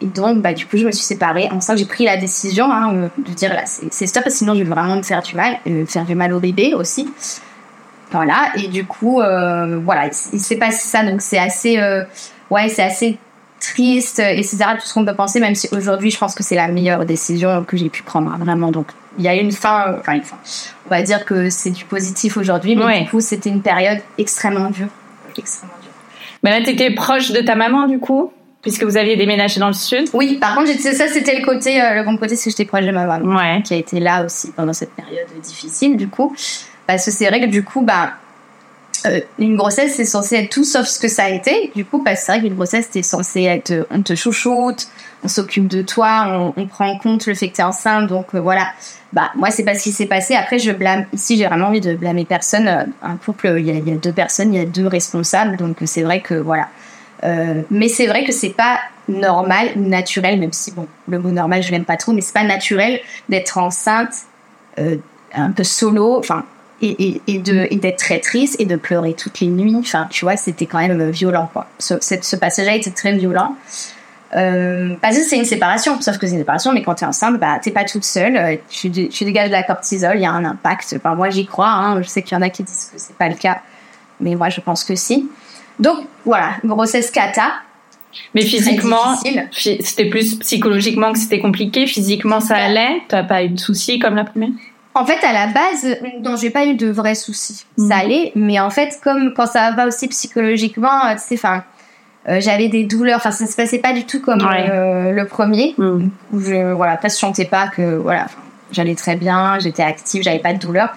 Et 0.00 0.06
donc, 0.06 0.42
bah, 0.42 0.52
du 0.52 0.66
coup, 0.66 0.76
je 0.76 0.84
me 0.84 0.90
suis 0.90 1.04
séparée. 1.04 1.48
En 1.52 1.60
ça, 1.60 1.76
j'ai 1.76 1.84
pris 1.84 2.04
la 2.04 2.16
décision 2.16 2.72
hein, 2.72 2.92
euh, 2.94 3.08
de 3.18 3.32
dire 3.32 3.54
là, 3.54 3.62
c'est 3.66 4.06
stop, 4.06 4.24
sinon 4.28 4.54
je 4.54 4.64
vais 4.64 4.68
vraiment 4.68 4.96
me 4.96 5.02
faire 5.02 5.22
du 5.22 5.36
mal, 5.36 5.58
euh, 5.68 5.86
faire 5.86 6.04
du 6.04 6.16
mal 6.16 6.32
au 6.32 6.40
bébé 6.40 6.74
aussi. 6.74 7.08
Voilà. 8.12 8.50
Et 8.56 8.68
du 8.68 8.84
coup, 8.84 9.20
euh, 9.20 9.78
voilà, 9.84 10.08
il, 10.32 10.40
s'est 10.40 10.56
passé 10.56 10.88
ça. 10.88 11.02
Donc, 11.04 11.20
c'est 11.20 11.38
assez, 11.38 11.78
euh, 11.78 12.04
ouais, 12.50 12.68
c'est 12.68 12.82
assez 12.82 13.18
triste, 13.60 14.18
etc. 14.18 14.56
Tout 14.80 14.86
ce 14.86 14.94
qu'on 14.94 15.04
peut 15.04 15.14
penser, 15.14 15.40
même 15.40 15.54
si 15.54 15.68
aujourd'hui, 15.72 16.10
je 16.10 16.18
pense 16.18 16.34
que 16.34 16.42
c'est 16.42 16.56
la 16.56 16.68
meilleure 16.68 17.04
décision 17.04 17.64
que 17.64 17.76
j'ai 17.76 17.88
pu 17.88 18.02
prendre, 18.02 18.32
hein, 18.32 18.38
vraiment. 18.38 18.70
Donc, 18.70 18.86
il 19.18 19.24
y 19.24 19.28
a 19.28 19.34
une 19.34 19.52
fin, 19.52 19.88
euh, 19.88 19.96
enfin, 20.00 20.14
une 20.14 20.22
fin. 20.22 20.36
On 20.86 20.90
va 20.90 21.02
dire 21.02 21.24
que 21.24 21.48
c'est 21.50 21.70
du 21.70 21.84
positif 21.84 22.36
aujourd'hui, 22.36 22.76
mais 22.76 22.84
Ouais. 22.84 23.00
du 23.02 23.10
coup, 23.10 23.20
c'était 23.20 23.50
une 23.50 23.62
période 23.62 23.98
extrêmement 24.18 24.70
dure. 24.70 24.88
Extrêmement 25.36 25.74
dure. 25.80 25.90
Mais 26.42 26.50
là, 26.58 26.64
t'étais 26.64 26.90
proche 26.92 27.30
de 27.30 27.40
ta 27.40 27.54
maman, 27.54 27.86
du 27.86 27.98
coup, 28.00 28.32
puisque 28.62 28.82
vous 28.82 28.96
aviez 28.96 29.16
déménagé 29.16 29.60
dans 29.60 29.68
le 29.68 29.72
sud? 29.74 30.08
Oui, 30.12 30.38
par 30.40 30.56
contre, 30.56 30.70
ça, 30.72 31.06
c'était 31.08 31.38
le 31.38 31.44
côté, 31.44 31.80
euh, 31.80 31.94
le 31.94 32.04
bon 32.04 32.16
côté, 32.16 32.36
c'est 32.36 32.44
que 32.44 32.50
j'étais 32.50 32.64
proche 32.64 32.84
de 32.84 32.90
ma 32.90 33.06
maman. 33.06 33.36
Ouais. 33.36 33.62
qui 33.62 33.74
a 33.74 33.76
été 33.76 34.00
là 34.00 34.24
aussi 34.24 34.50
pendant 34.52 34.72
cette 34.72 34.92
période 34.94 35.26
difficile 35.42 35.96
du 35.96 36.08
coup 36.08 36.34
parce 36.86 37.04
que 37.04 37.10
c'est 37.10 37.28
vrai 37.28 37.40
que 37.40 37.46
du 37.46 37.64
coup 37.64 37.82
bah 37.82 38.14
euh, 39.04 39.20
une 39.38 39.56
grossesse 39.56 39.94
c'est 39.96 40.04
censé 40.04 40.36
être 40.36 40.50
tout 40.50 40.64
sauf 40.64 40.86
ce 40.86 40.98
que 40.98 41.08
ça 41.08 41.24
a 41.24 41.28
été. 41.30 41.72
Du 41.74 41.84
coup 41.84 42.02
parce 42.02 42.20
que 42.20 42.26
c'est 42.26 42.32
vrai 42.32 42.40
qu'une 42.42 42.54
grossesse 42.54 42.88
c'est 42.90 43.02
censé 43.02 43.42
être 43.42 43.70
euh, 43.72 43.84
on 43.90 44.02
te 44.02 44.14
chouchoute 44.14 44.88
on 45.24 45.28
s'occupe 45.28 45.66
de 45.66 45.82
toi 45.82 46.52
on, 46.56 46.66
prend 46.66 46.88
en 46.88 46.98
compte 46.98 47.26
le 47.26 47.34
fait 47.34 47.48
que 47.48 47.56
t'es 47.56 47.62
enceinte. 47.62 48.06
Donc 48.06 48.34
euh, 48.34 48.40
voilà. 48.40 48.68
Bah 49.12 49.30
moi 49.34 49.50
c'est 49.50 49.64
pas 49.64 49.74
ce 49.74 49.82
qui 49.82 49.92
s'est 49.92 50.06
passé. 50.06 50.34
Après 50.34 50.58
je 50.58 50.70
blâme 50.70 51.06
ici 51.12 51.36
j'ai 51.36 51.46
vraiment 51.46 51.66
envie 51.66 51.80
de 51.80 51.94
blâmer 51.94 52.24
personne 52.24 52.92
un 53.02 53.16
couple 53.16 53.54
il 53.58 53.66
y, 53.66 53.70
a, 53.70 53.74
il 53.74 53.88
y 53.88 53.92
a 53.92 53.96
deux 53.96 54.12
personnes 54.12 54.54
il 54.54 54.58
y 54.58 54.62
a 54.62 54.66
deux 54.66 54.86
responsables. 54.86 55.56
Donc 55.56 55.78
c'est 55.84 56.02
vrai 56.02 56.20
que 56.20 56.34
voilà. 56.34 56.68
Mais 57.70 57.86
c'est 57.86 58.08
vrai 58.08 58.24
que 58.24 58.32
c'est 58.32 58.50
pas 58.50 58.80
normal 59.08 59.70
naturel, 59.76 60.40
même 60.40 60.52
si 60.52 60.72
bon, 60.72 60.88
le 61.06 61.20
mot 61.20 61.30
normal 61.30 61.62
je 61.62 61.70
l'aime 61.70 61.84
pas 61.84 61.96
trop, 61.96 62.12
mais 62.12 62.20
c'est 62.20 62.34
pas 62.34 62.42
naturel 62.42 62.98
d'être 63.28 63.58
enceinte 63.58 64.12
un 64.76 65.50
peu 65.52 65.62
solo, 65.62 66.18
enfin, 66.18 66.44
et, 66.82 67.08
et, 67.08 67.22
et 67.28 67.38
de 67.38 67.66
et 67.70 67.76
d'être 67.76 67.98
très 67.98 68.18
triste 68.18 68.56
et 68.58 68.66
de 68.66 68.76
pleurer 68.76 69.14
toutes 69.14 69.40
les 69.40 69.46
nuits. 69.46 69.76
Enfin, 69.76 70.08
tu 70.10 70.24
vois, 70.24 70.36
c'était 70.36 70.66
quand 70.66 70.78
même 70.78 71.10
violent, 71.10 71.48
quoi. 71.52 71.66
Ce, 71.78 72.36
passage-là 72.36 72.74
était 72.74 72.90
très 72.90 73.12
violent. 73.12 73.56
Euh, 74.34 74.94
parce 75.02 75.18
que 75.18 75.24
c'est 75.24 75.36
une 75.36 75.44
séparation, 75.44 76.00
sauf 76.00 76.16
que 76.16 76.26
c'est 76.26 76.32
une 76.32 76.38
séparation, 76.38 76.72
mais 76.72 76.82
quand 76.82 76.94
t'es 76.94 77.04
enceinte, 77.04 77.38
bah 77.38 77.58
t'es 77.62 77.70
pas 77.70 77.84
toute 77.84 78.04
seule, 78.04 78.36
euh, 78.36 78.56
tu, 78.70 78.90
tu 78.90 79.24
dégages 79.24 79.48
de 79.48 79.52
la 79.52 79.62
cortisol, 79.62 80.16
il 80.16 80.22
y 80.22 80.26
a 80.26 80.32
un 80.32 80.44
impact. 80.44 80.94
Enfin, 80.96 81.14
moi 81.14 81.28
j'y 81.28 81.44
crois, 81.44 81.68
hein, 81.68 82.00
je 82.00 82.08
sais 82.08 82.22
qu'il 82.22 82.36
y 82.36 82.38
en 82.38 82.42
a 82.42 82.48
qui 82.48 82.62
disent 82.62 82.90
que 82.92 82.98
c'est 82.98 83.16
pas 83.16 83.28
le 83.28 83.34
cas, 83.34 83.60
mais 84.20 84.34
moi 84.34 84.48
je 84.48 84.60
pense 84.62 84.84
que 84.84 84.94
si. 84.94 85.28
Donc 85.78 85.98
voilà, 86.24 86.54
grossesse 86.64 87.10
cata, 87.10 87.52
Mais 88.34 88.42
physiquement, 88.42 89.16
c'était 89.52 90.06
plus 90.06 90.36
psychologiquement 90.36 91.12
que 91.12 91.18
c'était 91.18 91.40
compliqué. 91.40 91.86
Physiquement, 91.86 92.40
ça 92.40 92.56
allait? 92.56 93.02
T'as 93.08 93.24
pas 93.24 93.44
eu 93.44 93.50
de 93.50 93.60
soucis 93.60 93.98
comme 93.98 94.14
la 94.14 94.24
première? 94.24 94.50
En 94.94 95.06
fait, 95.06 95.24
à 95.24 95.32
la 95.32 95.46
base, 95.46 95.96
non, 96.22 96.36
j'ai 96.36 96.50
pas 96.50 96.66
eu 96.66 96.74
de 96.74 96.90
vrais 96.90 97.14
soucis. 97.14 97.64
Ça 97.78 97.96
allait, 97.96 98.30
mais 98.34 98.60
en 98.60 98.68
fait, 98.70 98.98
comme 99.02 99.32
quand 99.34 99.46
ça 99.46 99.70
va 99.72 99.86
aussi 99.86 100.06
psychologiquement, 100.08 101.06
euh, 101.06 101.14
tu 101.14 101.20
sais, 101.20 101.34
enfin, 101.36 101.64
euh, 102.28 102.40
j'avais 102.40 102.68
des 102.68 102.84
douleurs. 102.84 103.16
Enfin, 103.16 103.30
ça 103.30 103.46
se 103.46 103.56
passait 103.56 103.78
pas 103.78 103.92
du 103.94 104.04
tout 104.04 104.20
comme 104.20 104.42
Ouais. 104.44 104.68
euh, 104.70 105.12
le 105.12 105.26
premier, 105.26 105.74
où 105.78 106.00
je, 106.40 106.72
voilà, 106.74 106.96
pas 106.98 107.08
chantais 107.08 107.46
pas 107.46 107.68
que, 107.68 107.96
voilà, 107.96 108.26
j'allais 108.70 108.94
très 108.94 109.16
bien, 109.16 109.58
j'étais 109.60 109.82
active, 109.82 110.22
j'avais 110.22 110.38
pas 110.40 110.52
de 110.52 110.58
douleur. 110.58 110.94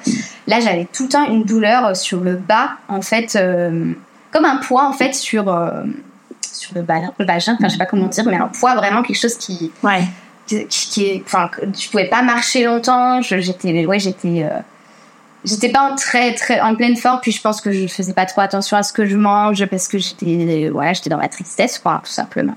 Là, 0.47 0.60
j'avais 0.60 0.88
tout 0.91 1.03
le 1.03 1.10
temps 1.10 1.25
une 1.29 1.43
douleur 1.45 1.95
sur 1.95 2.19
le 2.19 2.36
bas, 2.36 2.71
en 2.89 3.01
fait, 3.01 3.36
euh, 3.38 3.93
comme 4.31 4.45
un 4.45 4.58
poids, 4.58 4.86
en 4.88 4.93
fait, 4.93 5.13
sur 5.15 5.45
sur 6.41 6.75
le, 6.75 6.81
ba- 6.84 6.95
le 7.17 7.25
vagin. 7.25 7.53
Enfin, 7.53 7.67
je 7.67 7.73
sais 7.73 7.77
pas 7.77 7.86
comment 7.86 8.08
dire, 8.08 8.23
mais 8.27 8.36
un 8.38 8.47
poids 8.47 8.75
vraiment 8.75 9.03
quelque 9.03 9.19
chose 9.19 9.36
qui 9.38 9.71
Ouais. 9.84 10.03
Qui, 10.47 11.05
est 11.05 11.23
enfin 11.25 11.49
je 11.60 11.89
pouvais 11.89 12.08
pas 12.08 12.21
marcher 12.21 12.63
longtemps 12.65 13.21
j'étais 13.21 13.86
ouais 13.86 13.99
j'étais 13.99 14.43
euh, 14.43 14.60
j'étais 15.43 15.69
pas 15.69 15.91
en 15.91 15.95
en 15.95 16.75
pleine 16.75 16.95
forme 16.95 17.19
puis 17.21 17.31
je 17.31 17.41
pense 17.41 17.62
que 17.62 17.71
je 17.71 17.88
faisais 17.88 18.13
pas 18.13 18.25
trop 18.25 18.41
attention 18.41 18.77
à 18.77 18.84
ce 18.84 18.93
que 18.93 19.05
je 19.05 19.17
mange 19.17 19.65
parce 19.65 19.88
que 19.88 19.97
j'étais 19.97 20.69
dans 21.10 21.17
la 21.17 21.27
tristesse 21.27 21.79
quoi 21.79 22.01
tout 22.03 22.12
simplement. 22.12 22.55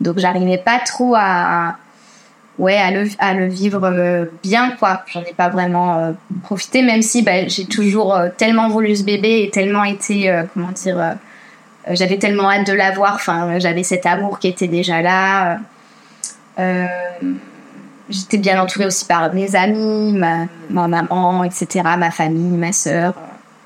Donc 0.00 0.18
j'arrivais 0.18 0.58
pas 0.58 0.78
trop 0.80 1.14
à 1.16 1.76
ouais 2.58 2.76
à 2.76 2.90
le 2.90 3.08
à 3.18 3.32
le 3.32 3.46
vivre 3.46 3.84
euh, 3.84 4.26
bien 4.42 4.72
quoi. 4.72 5.02
J'en 5.10 5.22
ai 5.22 5.32
pas 5.32 5.48
vraiment 5.48 5.98
euh, 5.98 6.12
profité 6.42 6.82
même 6.82 7.02
si 7.02 7.22
bah, 7.22 7.48
j'ai 7.48 7.64
toujours 7.64 8.14
tellement 8.36 8.68
voulu 8.68 8.94
ce 8.94 9.04
bébé 9.04 9.44
et 9.44 9.50
tellement 9.50 9.84
été 9.84 10.42
comment 10.52 10.72
dire 10.72 11.16
j'avais 11.90 12.18
tellement 12.18 12.50
hâte 12.50 12.66
de 12.66 12.74
l'avoir 12.74 13.14
enfin 13.14 13.58
j'avais 13.58 13.84
cet 13.84 14.04
amour 14.04 14.38
qui 14.38 14.48
était 14.48 14.68
déjà 14.68 15.00
là 15.00 15.60
euh, 16.58 16.86
J'étais 18.08 18.38
bien 18.38 18.60
entourée 18.60 18.86
aussi 18.86 19.04
par 19.06 19.32
mes 19.32 19.54
amis, 19.56 20.12
ma, 20.12 20.46
ma 20.68 20.88
maman, 20.88 21.44
etc., 21.44 21.82
ma 21.96 22.10
famille, 22.10 22.56
ma 22.58 22.72
sœur. 22.72 23.14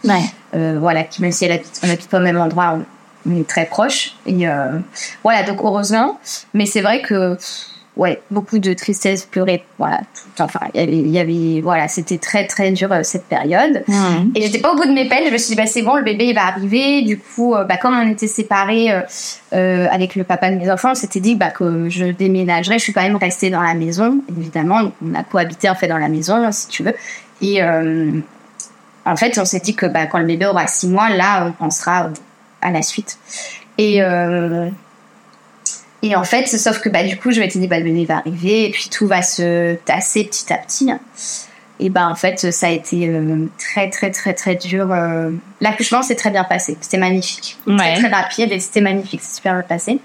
Ouais. 0.05 0.22
Euh, 0.55 0.77
voilà, 0.79 1.03
qui, 1.03 1.22
même 1.22 1.33
si 1.33 1.46
elle 1.46 1.53
habite, 1.53 1.81
on 1.83 1.90
habite 1.90 2.09
pas 2.09 2.18
au 2.18 2.22
même 2.22 2.38
endroit, 2.38 2.75
on, 2.77 3.31
on 3.31 3.40
est 3.40 3.49
très 3.49 3.64
proches. 3.66 4.14
Et 4.25 4.49
euh, 4.49 4.79
voilà, 5.25 5.42
donc 5.42 5.61
heureusement. 5.62 6.20
Mais 6.55 6.66
c'est 6.66 6.83
vrai 6.83 7.03
que, 7.03 7.35
pff, 7.35 7.66
ouais, 7.97 8.21
beaucoup 8.31 8.59
de 8.59 8.75
tristesse, 8.75 9.25
pleurer, 9.25 9.65
voilà. 9.79 9.99
Tout, 9.99 10.43
enfin, 10.43 10.61
il 10.75 10.81
y 10.81 10.83
avait, 10.83 10.99
il 10.99 11.11
y 11.11 11.19
avait, 11.19 11.61
voilà, 11.63 11.89
c'était 11.89 12.19
très 12.19 12.47
très 12.47 12.71
dur 12.71 12.93
euh, 12.93 13.03
cette 13.03 13.25
période. 13.25 13.83
Mhm. 13.89 14.33
Et 14.35 14.43
j'étais 14.43 14.59
pas 14.59 14.73
au 14.73 14.77
bout 14.77 14.85
de 14.85 14.93
mes 14.93 15.09
peines. 15.09 15.25
Je 15.27 15.33
me 15.33 15.39
suis 15.39 15.55
dit, 15.55 15.57
bah, 15.57 15.67
c'est 15.67 15.83
bon, 15.83 15.97
le 15.97 16.03
bébé 16.03 16.27
il 16.27 16.35
va 16.35 16.47
arriver. 16.47 17.03
Du 17.03 17.19
coup, 17.19 17.55
euh, 17.55 17.65
bah, 17.65 17.77
comme 17.79 17.95
on 17.95 18.09
était 18.09 18.27
séparés 18.27 18.91
euh, 18.93 19.87
avec 19.91 20.15
le 20.15 20.25
papa 20.25 20.51
de 20.51 20.57
mes 20.57 20.71
enfants, 20.71 20.91
on 20.93 20.95
s'était 20.95 21.21
dit 21.21 21.35
bah, 21.35 21.51
que 21.51 21.89
je 21.89 22.07
déménagerais. 22.07 22.79
Je 22.79 22.85
suis 22.85 22.93
quand 22.93 23.03
même 23.03 23.17
restée 23.17 23.51
dans 23.51 23.63
la 23.63 23.75
maison, 23.75 24.21
évidemment. 24.29 24.83
Donc, 24.83 24.93
on 25.05 25.15
a 25.15 25.25
cohabité 25.25 25.71
en 25.71 25.75
fait 25.75 25.89
dans 25.89 25.99
la 25.99 26.09
maison, 26.09 26.51
si 26.53 26.69
tu 26.69 26.83
veux. 26.83 26.95
Et 27.41 27.63
en 27.63 29.17
fait, 29.17 29.39
on 29.39 29.45
s'est 29.45 29.61
dit 29.61 29.75
que 29.75 29.87
bah, 29.87 30.07
quand 30.07 30.19
le 30.19 30.27
bébé 30.27 30.47
aura 30.47 30.67
six 30.67 30.89
mois, 30.89 31.09
là, 31.11 31.47
on 31.47 31.53
pensera 31.53 32.11
à 32.61 32.71
la 32.71 32.83
suite. 32.83 33.19
Et 33.79 34.01
et 36.07 36.16
en 36.16 36.25
fait, 36.25 36.47
sauf 36.47 36.81
que 36.81 36.88
bah, 36.88 37.03
du 37.03 37.16
coup, 37.16 37.33
je 37.33 37.40
m'étais 37.40 37.59
dit, 37.59 37.66
bah, 37.66 37.79
le 37.79 37.85
bébé 37.85 38.05
va 38.05 38.19
arriver, 38.19 38.66
et 38.66 38.71
puis 38.71 38.88
tout 38.90 39.07
va 39.07 39.23
se 39.23 39.75
tasser 39.85 40.25
petit 40.25 40.53
à 40.53 40.59
petit. 40.59 40.90
Et 41.79 41.90
bah, 41.90 42.09
en 42.09 42.14
fait, 42.14 42.51
ça 42.53 42.69
a 42.69 42.71
été 42.71 43.09
euh, 43.09 43.47
très, 43.59 43.90
très, 43.90 44.11
très, 44.11 44.33
très 44.33 44.55
dur. 44.55 44.90
euh. 44.92 45.31
L'accouchement 45.61 46.03
s'est 46.03 46.14
très 46.14 46.31
bien 46.31 46.45
passé. 46.45 46.77
C'était 46.81 46.97
magnifique. 46.97 47.59
Ouais. 47.66 47.77
Très, 47.77 47.97
très 47.97 48.09
rapide 48.09 48.53
et 48.53 48.61
c'était 48.61 48.81
magnifique. 48.81 49.21
C'est 49.23 49.37
super 49.37 49.53
bien 49.53 49.62
passé. 49.62 49.99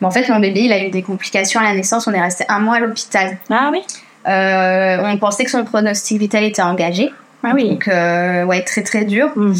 Mais 0.00 0.06
en 0.06 0.10
fait, 0.10 0.26
mon 0.30 0.40
bébé, 0.40 0.60
il 0.60 0.72
a 0.72 0.82
eu 0.82 0.90
des 0.90 1.02
complications 1.02 1.60
à 1.60 1.64
la 1.64 1.74
naissance. 1.74 2.06
On 2.06 2.12
est 2.14 2.20
resté 2.20 2.44
un 2.48 2.60
mois 2.60 2.76
à 2.76 2.80
l'hôpital. 2.80 3.36
Ah 3.50 3.70
oui. 3.70 3.82
Euh, 4.26 5.02
on 5.04 5.18
pensait 5.18 5.44
que 5.44 5.50
son 5.50 5.64
pronostic 5.64 6.18
vital 6.18 6.44
était 6.44 6.62
engagé. 6.62 7.10
Ah 7.42 7.52
oui. 7.54 7.68
Donc, 7.68 7.86
ouais, 7.88 8.62
très, 8.64 8.82
très 8.82 9.04
dur. 9.04 9.32
Mhm. 9.36 9.54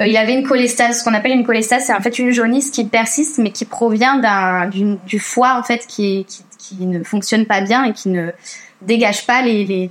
Euh, 0.00 0.06
il 0.06 0.16
avait 0.16 0.34
une 0.34 0.46
cholestase, 0.46 0.98
ce 1.00 1.04
qu'on 1.04 1.14
appelle 1.14 1.32
une 1.32 1.44
cholestase, 1.46 1.84
c'est 1.86 1.94
en 1.94 2.00
fait 2.00 2.18
une 2.18 2.32
jaunisse 2.32 2.70
qui 2.70 2.84
persiste, 2.84 3.38
mais 3.38 3.50
qui 3.50 3.64
provient 3.64 4.16
d'un, 4.16 4.68
du 4.68 5.18
foie 5.20 5.56
en 5.58 5.62
fait 5.62 5.86
qui, 5.86 6.24
qui, 6.28 6.42
qui 6.58 6.86
ne 6.86 7.04
fonctionne 7.04 7.46
pas 7.46 7.60
bien 7.60 7.84
et 7.84 7.92
qui 7.92 8.08
ne 8.08 8.30
dégage 8.82 9.26
pas 9.26 9.42
les 9.42 9.64
les, 9.64 9.90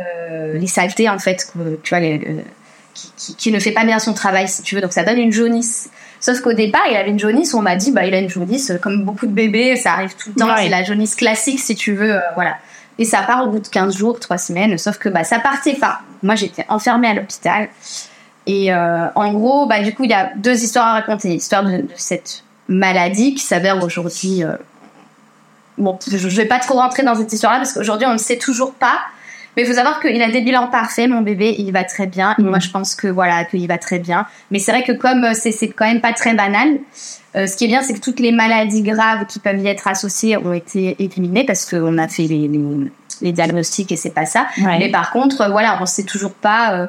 euh, 0.00 0.58
les 0.58 0.66
saletés 0.66 1.08
en 1.08 1.18
fait, 1.18 1.52
tu 1.82 1.90
vois, 1.90 2.00
les- 2.00 2.18
le- 2.18 2.42
qui, 3.16 3.34
qui, 3.36 3.52
ne 3.52 3.58
fait 3.60 3.70
pas 3.72 3.84
bien 3.84 3.98
son 3.98 4.12
travail 4.12 4.46
si 4.48 4.62
tu 4.62 4.74
veux. 4.74 4.80
Donc 4.80 4.92
ça 4.92 5.04
donne 5.04 5.18
une 5.18 5.32
jaunisse. 5.32 5.88
Sauf 6.20 6.40
qu'au 6.40 6.52
départ, 6.52 6.82
il 6.90 6.96
avait 6.96 7.08
une 7.10 7.18
jaunisse. 7.18 7.54
On 7.54 7.62
m'a 7.62 7.76
dit, 7.76 7.92
bah 7.92 8.04
il 8.04 8.12
a 8.12 8.18
une 8.18 8.28
jaunisse, 8.28 8.70
euh, 8.72 8.78
comme 8.78 9.04
beaucoup 9.04 9.26
de 9.26 9.32
bébés, 9.32 9.76
ça 9.76 9.92
arrive 9.92 10.14
tout 10.16 10.30
le 10.30 10.34
temps. 10.34 10.48
Ouais. 10.48 10.64
C'est 10.64 10.68
la 10.68 10.82
jaunisse 10.82 11.14
classique 11.14 11.60
si 11.60 11.74
tu 11.76 11.94
veux, 11.94 12.16
euh, 12.16 12.20
voilà. 12.34 12.56
Et 12.98 13.04
ça 13.06 13.22
part 13.22 13.44
au 13.46 13.50
bout 13.50 13.60
de 13.60 13.68
15 13.68 13.96
jours, 13.96 14.20
3 14.20 14.36
semaines. 14.36 14.76
Sauf 14.76 14.98
que 14.98 15.08
bah 15.08 15.24
ça 15.24 15.38
partait 15.38 15.74
pas. 15.74 16.00
Moi 16.22 16.34
j'étais 16.34 16.66
enfermée 16.68 17.08
à 17.08 17.14
l'hôpital. 17.14 17.68
Et 18.52 18.72
euh, 18.72 19.06
en 19.14 19.32
gros, 19.32 19.66
bah, 19.66 19.80
du 19.82 19.94
coup, 19.94 20.04
il 20.04 20.10
y 20.10 20.14
a 20.14 20.30
deux 20.36 20.62
histoires 20.64 20.86
à 20.88 20.92
raconter. 20.94 21.28
L'histoire 21.28 21.62
de, 21.64 21.78
de 21.78 21.88
cette 21.96 22.42
maladie 22.68 23.34
qui 23.34 23.44
s'avère 23.44 23.82
aujourd'hui. 23.84 24.42
euh, 24.44 24.56
Bon, 25.78 25.98
je 26.06 26.16
ne 26.26 26.32
vais 26.32 26.44
pas 26.44 26.58
trop 26.58 26.74
rentrer 26.74 27.02
dans 27.02 27.14
cette 27.14 27.32
histoire-là 27.32 27.58
parce 27.58 27.72
qu'aujourd'hui, 27.72 28.06
on 28.06 28.12
ne 28.12 28.18
sait 28.18 28.36
toujours 28.38 28.74
pas. 28.74 28.98
Mais 29.56 29.62
il 29.62 29.66
faut 29.68 29.74
savoir 29.74 30.00
qu'il 30.00 30.20
a 30.22 30.30
des 30.30 30.42
bilans 30.42 30.68
parfaits, 30.68 31.08
mon 31.10 31.22
bébé, 31.22 31.56
il 31.58 31.72
va 31.72 31.82
très 31.84 32.06
bien. 32.06 32.34
Et 32.38 32.42
Mhm. 32.42 32.50
moi, 32.50 32.58
je 32.60 32.70
pense 32.70 32.94
que 32.94 33.08
voilà, 33.08 33.44
qu'il 33.44 33.66
va 33.66 33.78
très 33.78 33.98
bien. 33.98 34.26
Mais 34.50 34.58
c'est 34.58 34.70
vrai 34.72 34.84
que 34.84 34.92
comme 34.92 35.24
euh, 35.24 35.32
c'est 35.34 35.52
c'est 35.52 35.68
quand 35.68 35.86
même 35.86 36.00
pas 36.00 36.12
très 36.12 36.34
banal, 36.34 36.68
euh, 37.36 37.46
ce 37.46 37.56
qui 37.56 37.64
est 37.64 37.68
bien, 37.68 37.82
c'est 37.82 37.94
que 37.94 38.00
toutes 38.00 38.20
les 38.20 38.30
maladies 38.32 38.82
graves 38.82 39.26
qui 39.26 39.38
peuvent 39.40 39.58
y 39.58 39.66
être 39.68 39.88
associées 39.88 40.36
ont 40.36 40.52
été 40.52 40.96
éliminées 41.02 41.44
parce 41.44 41.64
qu'on 41.68 41.98
a 41.98 42.06
fait 42.08 42.24
les, 42.24 42.46
les, 42.46 42.60
les 43.22 43.32
diagnostics 43.32 43.90
et 43.90 43.96
c'est 43.96 44.14
pas 44.14 44.26
ça. 44.26 44.46
Ouais. 44.58 44.78
Mais 44.78 44.88
par 44.90 45.10
contre, 45.12 45.48
voilà, 45.50 45.78
on 45.80 45.86
sait 45.86 46.04
toujours 46.04 46.32
pas 46.34 46.88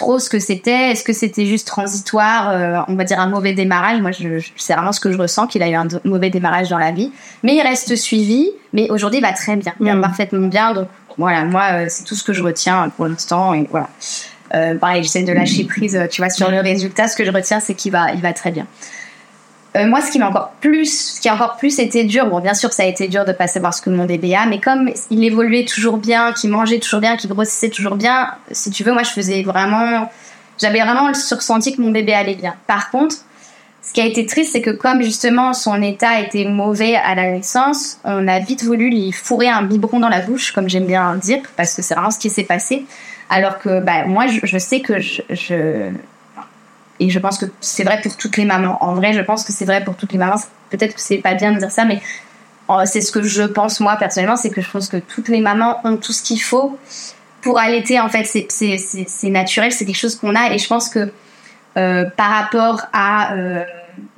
trop 0.00 0.18
ce 0.18 0.30
que 0.30 0.38
c'était. 0.38 0.90
Est-ce 0.92 1.04
que 1.04 1.12
c'était 1.12 1.44
juste 1.46 1.66
transitoire, 1.68 2.48
euh, 2.50 2.80
on 2.88 2.94
va 2.94 3.04
dire 3.04 3.20
un 3.20 3.28
mauvais 3.28 3.52
démarrage? 3.52 4.00
Moi, 4.00 4.12
je, 4.12 4.38
je- 4.38 4.50
c'est 4.56 4.72
vraiment 4.72 4.92
ce 4.92 5.00
que 5.00 5.12
je 5.12 5.18
ressens, 5.18 5.46
qu'il 5.46 5.62
a 5.62 5.68
eu 5.68 5.74
un 5.74 5.86
mauvais 6.04 6.30
démarrage 6.30 6.68
dans 6.70 6.78
la 6.78 6.90
vie. 6.90 7.12
Mais 7.42 7.54
il 7.54 7.60
reste 7.62 7.94
suivi. 7.96 8.50
Mais 8.72 8.88
aujourd'hui, 8.90 9.18
il 9.18 9.22
va 9.22 9.32
très 9.32 9.56
bien, 9.56 9.74
il 9.80 9.86
va 9.86 9.94
Mm. 9.96 10.00
parfaitement 10.00 10.46
bien. 10.48 10.72
Donc 10.72 10.88
voilà, 11.18 11.44
moi, 11.44 11.64
euh, 11.72 11.86
c'est 11.88 12.04
tout 12.04 12.14
ce 12.14 12.24
que 12.24 12.32
je 12.32 12.42
retiens 12.42 12.88
pour 12.96 13.06
l'instant. 13.06 13.52
Et 13.52 13.66
voilà. 13.70 13.88
Euh, 14.54 14.74
pareil, 14.76 15.02
j'essaie 15.02 15.22
de 15.22 15.32
lâcher 15.32 15.64
prise, 15.64 15.98
tu 16.10 16.20
vois, 16.22 16.30
sur 16.30 16.50
le 16.50 16.60
résultat. 16.60 17.06
Ce 17.08 17.14
que 17.16 17.24
je 17.24 17.30
retiens, 17.30 17.60
c'est 17.60 17.74
qu'il 17.74 17.92
va, 17.92 18.12
il 18.12 18.20
va 18.20 18.32
très 18.32 18.50
bien. 18.50 18.66
Euh, 19.76 19.86
moi, 19.86 20.00
ce 20.00 20.10
qui 20.10 20.18
m'a 20.18 20.28
encore 20.28 20.52
plus, 20.60 21.14
ce 21.14 21.20
qui 21.20 21.28
a 21.28 21.34
encore 21.34 21.56
plus 21.56 21.78
été 21.78 22.02
dur, 22.04 22.26
bon, 22.26 22.40
bien 22.40 22.54
sûr, 22.54 22.72
ça 22.72 22.82
a 22.82 22.86
été 22.86 23.06
dur 23.06 23.24
de 23.24 23.32
pas 23.32 23.46
savoir 23.46 23.72
ce 23.72 23.80
que 23.80 23.90
mon 23.90 24.04
bébé 24.04 24.34
a, 24.34 24.46
mais 24.46 24.58
comme 24.58 24.90
il 25.10 25.22
évoluait 25.22 25.64
toujours 25.64 25.98
bien, 25.98 26.32
qu'il 26.32 26.50
mangeait 26.50 26.80
toujours 26.80 27.00
bien, 27.00 27.16
qu'il 27.16 27.30
grossissait 27.30 27.70
toujours 27.70 27.94
bien, 27.94 28.32
si 28.50 28.70
tu 28.70 28.82
veux, 28.82 28.92
moi, 28.92 29.04
je 29.04 29.10
faisais 29.10 29.42
vraiment, 29.42 30.10
j'avais 30.58 30.80
vraiment 30.80 31.08
le 31.08 31.34
ressenti 31.36 31.76
que 31.76 31.80
mon 31.80 31.92
bébé 31.92 32.12
allait 32.14 32.34
bien. 32.34 32.54
Par 32.66 32.90
contre, 32.90 33.16
ce 33.82 33.92
qui 33.92 34.00
a 34.00 34.06
été 34.06 34.26
triste, 34.26 34.52
c'est 34.52 34.60
que 34.60 34.70
comme 34.70 35.02
justement 35.02 35.52
son 35.52 35.80
état 35.82 36.20
était 36.20 36.44
mauvais 36.44 36.96
à 36.96 37.14
la 37.14 37.30
naissance, 37.30 37.98
on 38.04 38.28
a 38.28 38.38
vite 38.40 38.64
voulu 38.64 38.90
lui 38.90 39.12
fourrer 39.12 39.48
un 39.48 39.62
biberon 39.62 40.00
dans 40.00 40.08
la 40.08 40.20
bouche, 40.20 40.52
comme 40.52 40.68
j'aime 40.68 40.86
bien 40.86 41.14
dire, 41.16 41.38
parce 41.56 41.74
que 41.74 41.82
c'est 41.82 41.94
vraiment 41.94 42.10
ce 42.10 42.18
qui 42.18 42.28
s'est 42.28 42.44
passé. 42.44 42.84
Alors 43.30 43.58
que 43.58 43.80
bah, 43.80 44.04
moi, 44.06 44.26
je, 44.26 44.40
je 44.42 44.58
sais 44.58 44.80
que 44.80 44.98
je, 44.98 45.22
je, 45.30 45.90
et 47.00 47.10
je 47.10 47.18
pense 47.18 47.38
que 47.38 47.46
c'est 47.60 47.82
vrai 47.82 48.00
pour 48.02 48.16
toutes 48.16 48.36
les 48.36 48.44
mamans. 48.44 48.78
En 48.80 48.94
vrai, 48.94 49.12
je 49.12 49.20
pense 49.20 49.44
que 49.44 49.52
c'est 49.52 49.64
vrai 49.64 49.82
pour 49.82 49.96
toutes 49.96 50.12
les 50.12 50.18
mamans. 50.18 50.36
Peut-être 50.68 50.94
que 50.94 51.00
c'est 51.00 51.18
pas 51.18 51.34
bien 51.34 51.52
de 51.52 51.58
dire 51.58 51.70
ça, 51.70 51.84
mais 51.84 52.00
c'est 52.84 53.00
ce 53.00 53.10
que 53.10 53.22
je 53.22 53.42
pense 53.42 53.80
moi 53.80 53.96
personnellement, 53.96 54.36
c'est 54.36 54.50
que 54.50 54.60
je 54.60 54.70
pense 54.70 54.88
que 54.88 54.98
toutes 54.98 55.28
les 55.28 55.40
mamans 55.40 55.78
ont 55.84 55.96
tout 55.96 56.12
ce 56.12 56.22
qu'il 56.22 56.40
faut 56.40 56.78
pour 57.40 57.58
allaiter. 57.58 57.98
En 57.98 58.08
fait, 58.08 58.24
c'est 58.24 59.30
naturel, 59.30 59.72
c'est 59.72 59.84
quelque 59.84 59.96
chose 59.96 60.16
qu'on 60.16 60.34
a. 60.34 60.52
Et 60.52 60.58
je 60.58 60.68
pense 60.68 60.88
que 60.88 61.10
euh, 61.76 62.04
par 62.16 62.30
rapport 62.30 62.82
à 62.92 63.34
euh, 63.34 63.64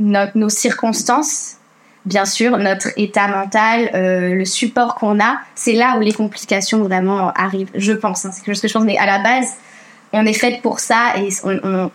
nos 0.00 0.48
circonstances, 0.48 1.56
bien 2.04 2.24
sûr, 2.24 2.58
notre 2.58 2.88
état 2.96 3.28
mental, 3.28 3.90
euh, 3.94 4.34
le 4.34 4.44
support 4.44 4.96
qu'on 4.96 5.20
a, 5.20 5.38
c'est 5.54 5.74
là 5.74 5.96
où 5.96 6.00
les 6.00 6.12
complications 6.12 6.82
vraiment 6.82 7.32
arrivent. 7.32 7.70
Je 7.74 7.92
pense, 7.92 8.24
hein, 8.24 8.30
c'est 8.32 8.42
quelque 8.44 8.54
chose 8.54 8.62
que 8.62 8.68
je 8.68 8.74
pense. 8.74 8.84
Mais 8.84 8.98
à 8.98 9.06
la 9.06 9.18
base, 9.18 9.48
on 10.12 10.26
est 10.26 10.32
fait 10.32 10.60
pour 10.62 10.80
ça 10.80 11.14
et 11.16 11.28
on, 11.44 11.90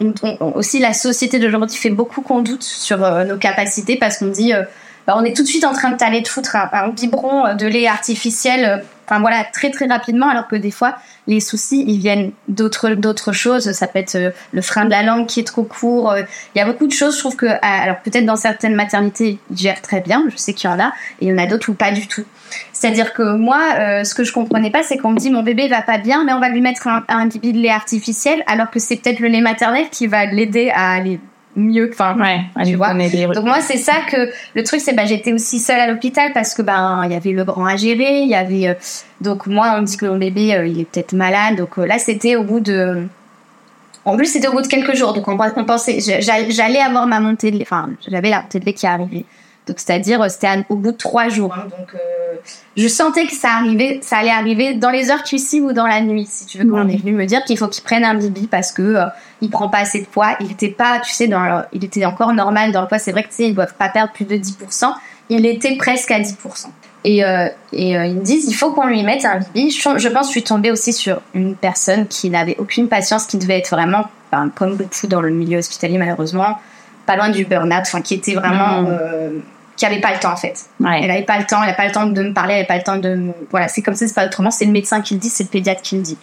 aussi 0.56 0.80
la 0.80 0.94
société 0.94 1.40
d'aujourd'hui 1.40 1.78
fait 1.78 1.90
beaucoup 1.90 2.22
qu'on 2.22 2.42
doute 2.42 2.64
sur 2.64 3.04
euh, 3.04 3.24
nos 3.24 3.38
capacités 3.38 3.98
parce 3.98 4.18
qu'on 4.18 4.28
dit 4.28 4.54
euh, 4.54 4.64
bah, 5.06 5.16
on 5.18 5.24
est 5.24 5.36
tout 5.36 5.44
de 5.44 5.48
suite 5.48 5.66
en 5.66 5.74
train 5.74 5.92
de 5.92 5.98
t'aller 5.98 6.22
de 6.22 6.28
foutre 6.28 6.56
un, 6.56 6.90
biberon 6.90 7.56
de 7.56 7.68
lait 7.68 7.88
artificiel 7.88 8.66
euh, 8.66 8.78
enfin 9.06 9.20
voilà 9.20 9.46
très 9.54 9.70
très 9.70 9.86
rapidement 9.86 10.30
alors 10.30 10.48
que 10.48 10.56
des 10.56 10.72
fois 10.72 10.96
les 11.28 11.40
soucis 11.40 11.84
ils 11.88 12.00
viennent 12.00 12.32
d'autres 12.48 12.90
d'autres 12.92 13.34
choses. 13.34 13.72
Ça 13.72 13.88
peut 13.88 14.00
être 14.00 14.34
le 14.52 14.62
frein 14.62 14.86
de 14.86 14.92
la 14.92 15.04
langue 15.04 15.28
qui 15.28 15.42
est 15.42 15.48
trop 15.48 15.64
court 15.64 16.16
il 16.56 16.58
y 16.58 16.62
a 16.62 16.66
beaucoup 16.66 16.88
de 16.88 16.94
choses 16.94 17.16
je 17.16 17.20
trouve 17.20 17.36
que 17.36 17.48
alors 17.62 17.98
peut-être 18.00 18.26
dans 18.26 18.36
certaines 18.36 18.76
maternités 18.76 19.40
ils 19.52 19.58
gèrent 19.58 19.82
très 19.82 20.02
bien 20.02 20.26
je 20.30 20.38
sais 20.38 20.54
qu'il 20.54 20.70
y 20.70 20.74
en 20.74 20.80
a 20.80 20.88
et 21.22 21.26
il 21.26 21.30
y 21.30 21.34
en 21.34 21.38
a 21.38 21.46
d'autres 21.46 21.70
où 21.70 21.74
pas 21.74 21.92
du 21.92 22.08
tout 22.08 22.26
c'est-à-dire 22.80 23.14
que 23.14 23.36
moi, 23.36 23.60
euh, 23.80 24.04
ce 24.04 24.14
que 24.14 24.24
je 24.24 24.32
comprenais 24.32 24.70
pas, 24.70 24.84
c'est 24.84 24.98
qu'on 24.98 25.10
me 25.10 25.18
dit 25.18 25.32
mon 25.32 25.42
bébé 25.42 25.68
va 25.68 25.82
pas 25.82 25.98
bien, 25.98 26.24
mais 26.24 26.34
on 26.34 26.40
va 26.40 26.50
lui 26.50 26.62
mettre 26.62 26.88
un, 26.88 27.04
un 27.08 27.26
de 27.26 27.40
lait 27.60 27.72
artificiel, 27.72 28.44
alors 28.46 28.70
que 28.70 28.78
c'est 28.78 28.98
peut-être 28.98 29.20
le 29.20 29.30
lait 29.30 29.42
maternel 29.42 29.90
qui 29.90 30.06
va 30.06 30.28
l'aider 30.28 30.70
à 30.70 30.92
aller 30.92 31.20
mieux. 31.56 31.90
Enfin, 31.92 32.16
ouais, 32.20 32.66
tu 32.66 32.76
vois. 32.76 32.94
Donc 32.94 33.46
moi, 33.46 33.62
c'est 33.62 33.78
ça 33.80 33.94
que 34.12 34.30
le 34.54 34.64
truc, 34.64 34.80
c'est 34.80 34.94
bah 34.94 35.06
j'étais 35.06 35.34
aussi 35.34 35.58
seule 35.58 35.80
à 35.80 35.88
l'hôpital 35.88 36.34
parce 36.34 36.54
que 36.54 36.62
ben 36.62 37.02
il 37.06 37.12
y 37.12 37.16
avait 37.16 37.32
le 37.32 37.44
grand 37.44 37.66
à 37.66 37.78
gérer, 37.78 38.20
il 38.20 38.30
y 38.30 38.36
avait 38.36 38.68
euh, 38.68 38.74
donc 39.22 39.48
moi 39.48 39.74
on 39.76 39.82
me 39.82 39.86
dit 39.86 39.98
que 39.98 40.06
mon 40.06 40.20
bébé 40.20 40.54
euh, 40.54 40.68
il 40.68 40.80
est 40.80 40.86
peut-être 40.86 41.14
malade, 41.14 41.56
donc 41.56 41.78
là 41.78 41.98
c'était 41.98 42.36
au 42.36 42.44
bout 42.44 42.60
de 42.60 43.08
en 44.06 44.16
plus, 44.16 44.28
c'était 44.28 44.48
au 44.48 44.54
bout 44.54 44.62
de 44.62 44.68
quelques 44.68 44.96
jours, 44.96 45.14
donc 45.14 45.28
on, 45.28 45.36
on 45.38 45.66
pensait, 45.66 46.00
j'allais 46.00 46.80
avoir 46.80 47.08
ma 47.08 47.20
montée 47.20 47.50
de 47.50 47.58
lait, 47.58 47.64
enfin, 47.64 47.90
j'avais 48.08 48.30
la 48.30 48.44
montée 48.44 48.60
de 48.60 48.66
lait 48.66 48.74
qui 48.74 48.86
arrivait. 48.86 49.26
Donc 49.68 49.80
c'est-à-dire 49.80 50.22
euh, 50.22 50.30
c'était 50.30 50.64
au 50.70 50.76
bout 50.76 50.92
de 50.92 50.98
trois 50.98 51.30
jours. 51.30 51.54
Hein. 51.54 51.68
donc 51.78 51.94
je 52.78 52.88
sentais 52.88 53.26
que 53.26 53.34
ça 53.34 53.50
arrivait, 53.54 54.00
ça 54.04 54.18
allait 54.18 54.30
arriver 54.30 54.76
dans 54.76 54.92
les 54.92 55.10
heures 55.10 55.24
qui 55.24 55.40
suivent 55.40 55.66
ou 55.66 55.74
dans 55.74 55.88
la 55.88 56.00
nuit, 56.02 56.28
si 56.30 56.46
tu 56.46 56.60
veux. 56.60 56.70
Quand 56.70 56.86
on 56.86 56.88
est 56.88 56.98
venu 56.98 57.14
me 57.14 57.26
dire 57.26 57.44
qu'il 57.44 57.58
faut 57.58 57.68
qu'il 57.68 57.84
prenne 57.84 58.04
un 58.04 58.14
bibi 58.14 58.46
parce 58.46 58.72
que 58.72 58.84
euh, 58.84 59.06
il 59.42 59.50
prend 59.50 59.68
pas 59.68 59.80
assez 59.80 60.02
de 60.02 60.06
poids. 60.06 60.36
Il 60.42 60.52
était 60.52 60.70
pas, 60.70 61.00
tu 61.00 61.12
sais, 61.12 61.28
dans 61.28 61.64
il 61.74 61.84
était 61.84 62.06
encore 62.06 62.34
normal 62.34 62.72
dans 62.72 62.82
le 62.82 62.88
poids. 62.88 63.00
C'est 63.00 63.12
vrai 63.12 63.24
que 63.24 63.30
tu 63.30 63.36
sais, 63.36 63.48
ils 63.50 63.56
doivent 63.56 63.74
pas 63.74 63.90
perdre 63.90 64.14
plus 64.14 64.26
de 64.26 64.36
10%. 64.36 64.94
Il 65.30 65.46
était 65.48 65.76
presque 65.76 66.12
à 66.12 66.20
10%. 66.20 66.36
Et, 67.04 67.20
et 67.20 67.92
ils 67.92 68.16
me 68.16 68.22
disent, 68.22 68.48
il 68.48 68.54
faut 68.54 68.72
qu'on 68.72 68.88
lui 68.88 69.02
mette 69.02 69.26
un 69.26 69.40
bibi. 69.40 69.72
Je, 69.72 69.82
pense 69.82 69.96
que 69.96 70.10
je 70.10 70.30
suis 70.30 70.44
tombée 70.44 70.72
aussi 70.72 70.94
sur 70.94 71.22
une 71.34 71.56
personne 71.56 72.08
qui 72.08 72.30
n'avait 72.30 72.58
aucune 72.60 72.90
patience, 72.90 73.26
qui 73.26 73.38
devait 73.38 73.58
être 73.58 73.72
vraiment, 73.72 74.06
ben, 74.32 74.52
comme 74.54 74.76
beaucoup 74.76 75.08
dans 75.08 75.22
le 75.22 75.32
milieu 75.32 75.58
hospitalier 75.58 75.98
malheureusement, 75.98 76.60
pas 77.08 77.16
loin 77.16 77.30
du 77.30 77.46
burn-out, 77.46 77.82
enfin 77.82 78.02
qui 78.02 78.14
était 78.14 78.34
vraiment 78.34 78.86
qui 79.78 79.86
avait 79.86 80.02
pas 80.02 80.12
le 80.12 80.20
temps 80.20 80.34
en 80.34 80.38
fait. 80.38 80.66
Elle 80.82 81.10
avait 81.10 81.24
pas 81.24 81.38
le 81.38 81.46
temps, 81.46 81.64
elle 81.64 81.70
a 81.70 81.74
pas 81.74 81.86
le 81.86 81.92
temps 81.92 82.08
de 82.08 82.24
me 82.24 82.34
parler, 82.34 82.56
elle 82.56 82.64
a 82.64 82.66
pas 82.66 82.78
le 82.78 82.84
temps 82.84 82.98
de 82.98 83.16
me... 83.16 83.34
voilà, 83.52 83.68
c'est 83.68 83.82
comme 83.82 83.96
ça, 83.96 84.08
c'est 84.08 84.16
pas 84.16 84.26
autrement, 84.26 84.52
c'est 84.52 84.66
le 84.66 84.72
médecin 84.72 85.02
qui 85.02 85.14
le 85.14 85.20
dit, 85.20 85.30
c'est 85.30 85.44
le 85.44 85.50
pédiatre 85.50 85.82
qui 85.82 85.96
le 85.96 86.02
dit. 86.02 86.18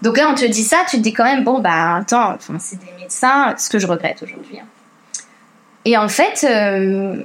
Donc 0.00 0.16
là, 0.16 0.28
on 0.30 0.34
te 0.34 0.44
dit 0.44 0.62
ça, 0.62 0.78
tu 0.88 0.96
te 0.96 1.02
dis 1.02 1.12
quand 1.12 1.24
même 1.24 1.44
bon 1.44 1.60
bah 1.60 1.96
attends, 1.96 2.32
enfin, 2.34 2.54
c'est 2.58 2.78
des 2.78 2.92
médecins, 2.98 3.54
ce 3.58 3.68
que 3.68 3.78
je 3.78 3.86
regrette 3.86 4.22
aujourd'hui. 4.22 4.60
Hein. 4.60 4.66
Et 5.84 5.98
en 5.98 6.08
fait, 6.08 6.46
euh, 6.48 7.22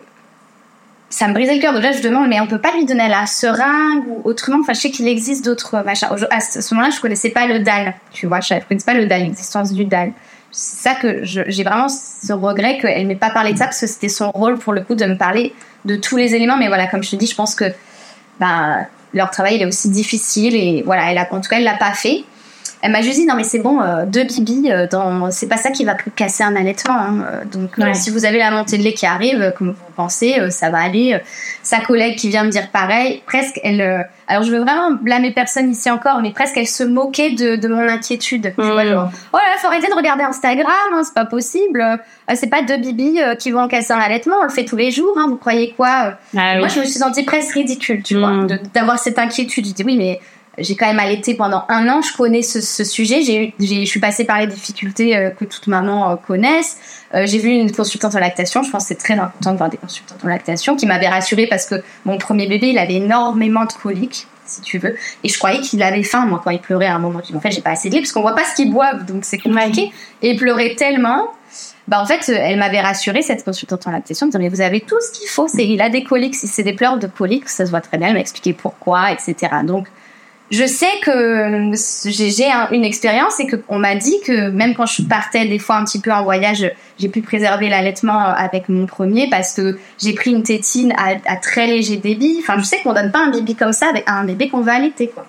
ça 1.10 1.28
me 1.28 1.34
brisait 1.34 1.56
le 1.56 1.62
cœur. 1.62 1.74
Donc 1.74 1.84
là, 1.84 1.92
je 1.92 2.02
demande, 2.02 2.28
mais 2.28 2.40
on 2.42 2.48
peut 2.48 2.60
pas 2.60 2.72
lui 2.74 2.86
donner 2.86 3.08
la 3.08 3.26
seringue 3.26 4.04
ou 4.08 4.22
autrement? 4.26 4.60
Enfin, 4.62 4.74
je 4.74 4.80
sais 4.80 4.92
qu'il 4.92 5.08
existe 5.08 5.46
d'autres 5.46 5.82
machins. 5.84 6.10
À 6.30 6.40
ce 6.40 6.74
moment-là, 6.74 6.94
je 6.94 7.00
connaissais 7.00 7.30
pas 7.30 7.48
le 7.48 7.60
DAL. 7.60 7.94
Tu 8.12 8.28
vois, 8.28 8.42
je 8.42 8.56
connaissais 8.68 8.86
pas 8.86 8.94
le 8.94 9.06
DAL, 9.06 9.22
l'existence 9.22 9.72
du 9.72 9.86
DAL 9.86 10.12
ça 10.52 10.96
que 10.96 11.24
j'ai 11.24 11.64
vraiment 11.64 11.90
ce 11.90 12.34
regret 12.34 12.78
qu'elle 12.80 13.06
m'ait 13.08 13.16
pas 13.16 13.30
parlé 13.30 13.54
de 13.54 13.58
ça 13.58 13.66
parce 13.66 13.80
que 13.80 13.88
c'était 13.88 14.10
son 14.10 14.32
rôle 14.32 14.58
pour 14.58 14.74
le 14.74 14.82
coup 14.82 14.96
de 14.96 15.06
me 15.06 15.16
parler 15.16 15.54
de 15.86 15.96
tous 15.96 16.18
les 16.18 16.36
éléments. 16.36 16.58
Mais 16.58 16.68
voilà, 16.68 16.88
comme 16.88 17.04
je 17.04 17.12
te 17.12 17.16
dis, 17.16 17.28
je 17.28 17.36
pense 17.36 17.56
que 17.56 17.66
ben, 18.40 18.86
leur 19.14 19.32
travail 19.32 19.56
il 19.56 19.62
est 19.62 19.66
aussi 19.66 19.90
difficile 19.90 20.56
et 20.56 20.84
voilà, 20.86 21.12
elle 21.12 21.18
a, 21.18 21.28
en 21.32 21.42
tout 21.42 21.50
cas, 21.50 21.58
elle 21.58 21.64
l'a 21.64 21.78
pas 21.78 21.94
fait. 21.94 22.24
Elle 22.82 22.92
m'a 22.92 23.02
juste 23.02 23.18
dit 23.18 23.26
non 23.26 23.36
mais 23.36 23.44
c'est 23.44 23.60
bon, 23.60 23.82
euh, 23.82 24.06
deux 24.06 24.24
bibis, 24.24 24.72
euh, 24.72 24.88
dans... 24.88 25.32
c'est 25.32 25.48
pas 25.48 25.58
ça 25.58 25.70
qui 25.70 25.84
va 25.84 25.96
casser 26.16 26.44
un 26.44 26.56
allaitement. 26.56 26.96
Hein. 26.96 27.26
Euh, 27.30 27.44
donc 27.46 27.72
si 27.96 28.10
vous 28.10 28.24
avez 28.26 28.38
la 28.38 28.52
montée 28.52 28.78
de 28.78 28.84
lait 28.84 28.94
qui 28.94 29.06
arrive, 29.06 29.54
comme 29.58 29.72
vous 29.72 29.94
pensez, 29.96 30.50
ça 30.50 30.70
va 30.70 30.80
aller. 30.80 31.20
sa 31.62 31.82
collègue 31.82 32.18
qui 32.18 32.30
vient 32.30 32.46
me 32.46 32.50
dire 32.50 32.70
pareil, 32.72 33.22
presque 33.26 33.60
elle. 33.64 34.08
alors 34.28 34.44
je 34.44 34.52
veux 34.52 34.60
vraiment 34.60 34.92
blâmer 34.92 35.32
personne 35.32 35.70
ici 35.72 35.92
encore, 35.92 36.22
mais 36.22 36.32
presque 36.32 36.56
elle 36.56 36.68
se 36.68 36.84
moquait 36.84 37.32
de, 37.32 37.58
de 37.58 37.68
mon 37.68 37.86
inquiétude. 37.86 38.54
Tu 38.58 38.66
vois, 38.66 38.86
genre, 38.86 39.10
oh 39.34 39.38
là, 39.38 39.58
faut 39.58 39.68
arrêter 39.68 39.88
de 39.88 39.96
regarder 39.96 40.24
Instagram, 40.24 40.76
hein, 40.94 41.02
c'est 41.04 41.14
pas 41.14 41.26
possible. 41.26 41.84
c'est 42.34 42.50
pas 42.50 42.62
deux 42.62 42.78
bibis 42.78 43.20
qui 43.40 43.52
vont 43.52 43.68
casser 43.68 43.92
un 43.92 44.00
allaitement, 44.00 44.36
on 44.42 44.46
le 44.46 44.50
fait 44.50 44.64
tous 44.64 44.78
les 44.78 44.92
jours. 44.92 45.18
Hein, 45.18 45.26
vous 45.28 45.38
croyez 45.38 45.74
quoi 45.76 46.14
ah 46.38 46.58
Moi 46.60 46.70
je 46.70 46.80
me 46.80 46.86
suis 46.86 47.00
sentie 47.00 47.24
presque 47.24 47.54
ridicule, 47.56 48.04
tu 48.04 48.18
vois, 48.18 48.32
mm. 48.32 48.60
d'avoir 48.74 49.00
cette 49.00 49.20
inquiétude. 49.20 49.68
Je 49.68 49.74
dis 49.74 49.84
oui 49.84 49.98
mais 49.98 50.22
j'ai 50.60 50.76
quand 50.76 50.88
même 50.88 51.00
allaité 51.00 51.34
pendant 51.34 51.64
un 51.70 51.88
an, 51.90 52.02
je 52.02 52.16
connais 52.16 52.42
ce, 52.42 52.62
ce 52.62 52.84
sujet, 52.84 53.22
j'ai, 53.22 53.54
je 53.60 53.86
suis 53.86 54.00
passée 54.00 54.26
par 54.26 54.40
les 54.40 54.48
difficultés 54.48 55.16
euh, 55.16 55.30
que 55.30 55.46
toute 55.46 55.68
maman 55.68 56.12
euh, 56.12 56.16
connaisse. 56.16 56.78
Euh, 57.14 57.26
j'ai 57.26 57.40
vu 57.40 57.50
une 57.50 57.72
consultante 57.72 58.16
en 58.16 58.20
lactation, 58.20 58.64
je 58.64 58.72
pense 58.72 58.84
que 58.84 58.88
c'est 58.90 58.96
très 58.96 59.14
important 59.14 59.52
de 59.52 59.58
voir 59.58 59.70
des 59.70 59.78
consultantes 59.78 60.24
en 60.24 60.28
lactation, 60.28 60.76
qui 60.76 60.86
m'avait 60.86 61.08
rassurée 61.08 61.48
parce 61.48 61.66
que 61.66 61.84
mon 62.06 62.18
premier 62.18 62.48
bébé, 62.48 62.70
il 62.70 62.78
avait 62.78 62.96
énormément 62.96 63.66
de 63.66 63.74
coliques, 63.74 64.28
si 64.46 64.62
tu 64.62 64.78
veux, 64.78 64.96
et 65.24 65.30
je 65.30 65.38
croyais 65.38 65.62
qu'il 65.62 65.82
avait 65.84 66.04
faim, 66.04 66.26
moi, 66.26 66.42
quand 66.44 66.52
il 66.52 66.60
pleurait 66.60 66.88
à 66.88 66.96
un 66.96 67.00
moment. 67.00 67.22
En 67.34 67.40
fait, 67.40 67.52
j'ai 67.52 67.62
pas 67.62 67.72
assez 67.72 67.90
de 67.90 67.96
lait 67.96 68.02
parce 68.02 68.12
qu'on 68.12 68.22
voit 68.22 68.36
pas 68.36 68.46
ce 68.46 68.56
qu'il 68.56 68.72
boivent, 68.72 69.06
donc 69.06 69.26
c'est 69.26 69.38
compliqué. 69.38 69.92
Et 70.22 70.32
il 70.32 70.38
pleurait 70.38 70.76
tellement 70.76 71.30
bah 71.90 72.00
en 72.00 72.06
fait, 72.06 72.30
elle 72.30 72.60
m'avait 72.60 72.82
rassurée 72.82 73.24
cette 73.24 73.44
consultante 73.44 73.88
en 73.88 73.92
lactation, 73.92 74.28
de 74.28 74.32
dire 74.32 74.40
mais 74.40 74.50
vous 74.50 74.62
avez 74.62 74.80
tout 74.80 75.00
ce 75.02 75.12
qu'il 75.12 75.28
faut. 75.28 75.48
C'est 75.48 75.66
il 75.66 75.82
a 75.82 75.90
des 75.90 76.04
coliques, 76.04 76.36
si 76.36 76.46
c'est 76.46 76.62
des 76.62 76.74
pleurs 76.74 77.00
de 77.00 77.08
coliques, 77.08 77.50
ça 77.50 77.66
se 77.66 77.72
voit 77.72 77.82
très 77.82 77.98
bien. 77.98 78.10
Elle 78.10 78.14
m'a 78.14 78.20
expliqué 78.20 78.54
pourquoi, 78.54 79.12
etc. 79.12 79.36
Donc 79.64 79.88
je 80.52 80.66
sais 80.66 81.00
que 81.04 81.72
j'ai 82.06 82.52
une 82.72 82.84
expérience 82.84 83.40
et 83.40 83.48
qu'on 83.48 83.78
m'a 83.78 83.96
dit 83.96 84.20
que 84.26 84.50
même 84.50 84.74
quand 84.74 84.88
je 84.88 85.04
partais 85.04 85.46
des 85.46 85.60
fois 85.60 85.76
un 85.76 85.86
petit 85.86 86.00
peu 86.00 86.12
en 86.12 86.24
voyage, 86.24 86.72
j'ai 86.98 87.10
pu 87.10 87.22
préserver 87.22 87.70
l'allaitement 87.70 88.20
avec 88.20 88.68
mon 88.68 88.86
premier 88.86 89.30
parce 89.30 89.54
que 89.54 89.78
j'ai 90.02 90.14
pris 90.14 90.32
une 90.32 90.44
tétine 90.44 90.94
à, 90.98 91.36
très 91.38 91.68
léger 91.68 91.98
débit. 91.98 92.38
Enfin, 92.42 92.58
je 92.58 92.64
sais 92.64 92.80
qu'on 92.84 92.94
donne 92.94 93.12
pas 93.12 93.20
un 93.20 93.32
bébé 93.32 93.54
comme 93.54 93.74
ça 93.74 93.92
à 94.06 94.14
un 94.14 94.24
bébé 94.24 94.50
qu'on 94.50 94.62
va 94.62 94.74
allaiter, 94.74 95.08
quoi. 95.08 95.26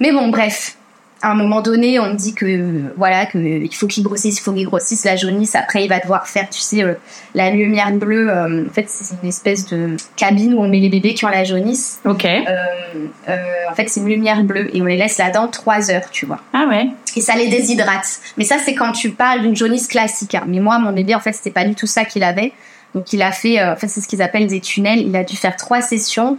Mais 0.00 0.12
bon, 0.12 0.28
bref 0.28 0.76
à 1.22 1.30
un 1.30 1.34
moment 1.34 1.60
donné, 1.60 2.00
on 2.00 2.10
me 2.10 2.14
dit 2.14 2.34
que 2.34 2.94
voilà 2.96 3.26
que 3.26 3.38
il 3.38 3.74
faut 3.74 3.86
qu'il 3.86 4.02
grossisse, 4.02 4.38
il 4.38 4.42
faut 4.42 4.52
qu'il 4.52 4.64
grossisse 4.64 5.04
la 5.04 5.16
jaunisse. 5.16 5.54
Après, 5.54 5.84
il 5.84 5.88
va 5.88 5.98
devoir 6.00 6.26
faire, 6.26 6.48
tu 6.48 6.60
sais, 6.60 6.82
euh, 6.82 6.94
la 7.34 7.50
lumière 7.50 7.92
bleue. 7.92 8.30
Euh, 8.30 8.66
en 8.66 8.72
fait, 8.72 8.86
c'est 8.88 9.14
une 9.22 9.28
espèce 9.28 9.66
de 9.66 9.96
cabine 10.16 10.54
où 10.54 10.60
on 10.60 10.68
met 10.68 10.80
les 10.80 10.88
bébés 10.88 11.12
qui 11.12 11.24
ont 11.26 11.28
la 11.28 11.44
jaunisse. 11.44 12.00
Ok. 12.06 12.24
Euh, 12.24 13.34
en 13.70 13.74
fait, 13.74 13.88
c'est 13.88 14.00
une 14.00 14.08
lumière 14.08 14.42
bleue 14.44 14.74
et 14.74 14.80
on 14.80 14.86
les 14.86 14.96
laisse 14.96 15.18
là-dedans 15.18 15.48
trois 15.48 15.90
heures, 15.90 16.10
tu 16.10 16.24
vois. 16.24 16.40
Ah 16.54 16.66
ouais. 16.68 16.88
Et 17.14 17.20
ça 17.20 17.36
les 17.36 17.48
déshydrate. 17.48 18.20
Mais 18.38 18.44
ça, 18.44 18.56
c'est 18.64 18.74
quand 18.74 18.92
tu 18.92 19.10
parles 19.10 19.42
d'une 19.42 19.56
jaunisse 19.56 19.88
classique. 19.88 20.34
Hein. 20.34 20.44
Mais 20.46 20.60
moi, 20.60 20.78
mon 20.78 20.92
bébé, 20.92 21.14
en 21.14 21.20
fait, 21.20 21.32
c'était 21.32 21.50
pas 21.50 21.64
du 21.64 21.74
tout 21.74 21.86
ça 21.86 22.06
qu'il 22.06 22.22
avait. 22.24 22.52
Donc, 22.94 23.12
il 23.12 23.20
a 23.20 23.30
fait, 23.30 23.62
en 23.62 23.76
fait, 23.76 23.88
c'est 23.88 24.00
ce 24.00 24.08
qu'ils 24.08 24.22
appellent 24.22 24.48
des 24.48 24.60
tunnels. 24.60 25.00
Il 25.00 25.14
a 25.14 25.22
dû 25.22 25.36
faire 25.36 25.56
trois 25.56 25.82
sessions 25.82 26.38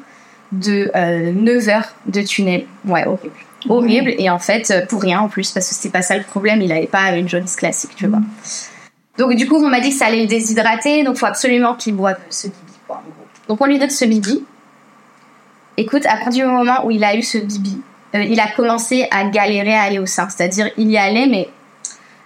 de 0.51 0.91
9 1.32 1.70
heures 1.70 1.93
de 2.08 2.22
tunnel. 2.22 2.66
Ouais, 2.86 3.05
horrible 3.05 3.36
horrible 3.70 4.14
et 4.18 4.30
en 4.30 4.39
fait 4.39 4.72
euh, 4.72 4.86
pour 4.86 5.01
rien 5.01 5.20
en 5.22 5.28
plus 5.28 5.51
parce 5.51 5.68
que 5.70 5.76
c'était 5.76 5.89
pas 5.89 6.01
ça 6.01 6.18
le 6.18 6.24
problème 6.24 6.62
il 6.62 6.72
avait 6.72 6.88
pas 6.88 7.12
une 7.16 7.30
jaunisse 7.30 7.55
classique 7.55 7.91
tu 7.95 8.07
vois 8.07 8.22
donc 9.18 9.36
du 9.36 9.47
coup 9.47 9.55
on 9.57 9.70
m'a 9.70 9.80
dit 9.80 9.89
que 9.89 9.95
ça 9.95 10.05
allait 10.07 10.22
le 10.22 10.28
déshydrater 10.28 11.03
donc 11.03 11.18
faut 11.18 11.26
absolument 11.26 11.76
qu'il 11.76 11.95
boive 11.95 12.18
ce 12.30 12.47
bibi 12.47 12.74
quoi, 12.88 13.03
donc 13.47 13.62
on 13.62 13.66
lui 13.66 13.78
donne 13.80 13.89
ce 13.89 14.05
bibi 14.05 14.43
écoute 15.78 16.05
à 16.05 16.18
partir 16.18 16.45
du 16.45 16.51
moment 16.51 16.86
où 16.86 16.91
il 16.91 17.03
a 17.03 17.16
eu 17.16 17.22
ce 17.22 17.38
bibi 17.38 17.82
euh, 18.16 18.24
il 18.24 18.39
a 18.39 18.47
commencé 18.47 19.07
à 19.12 19.24
galérer 19.26 19.74
à 19.76 19.82
aller 19.84 19.99
au 19.99 20.05
sein 20.05 20.28
c'est 20.30 20.43
à 20.43 20.47
dire 20.47 20.70
il 20.78 20.89
y 20.89 20.97
allait 20.97 21.28
mais 21.28 21.49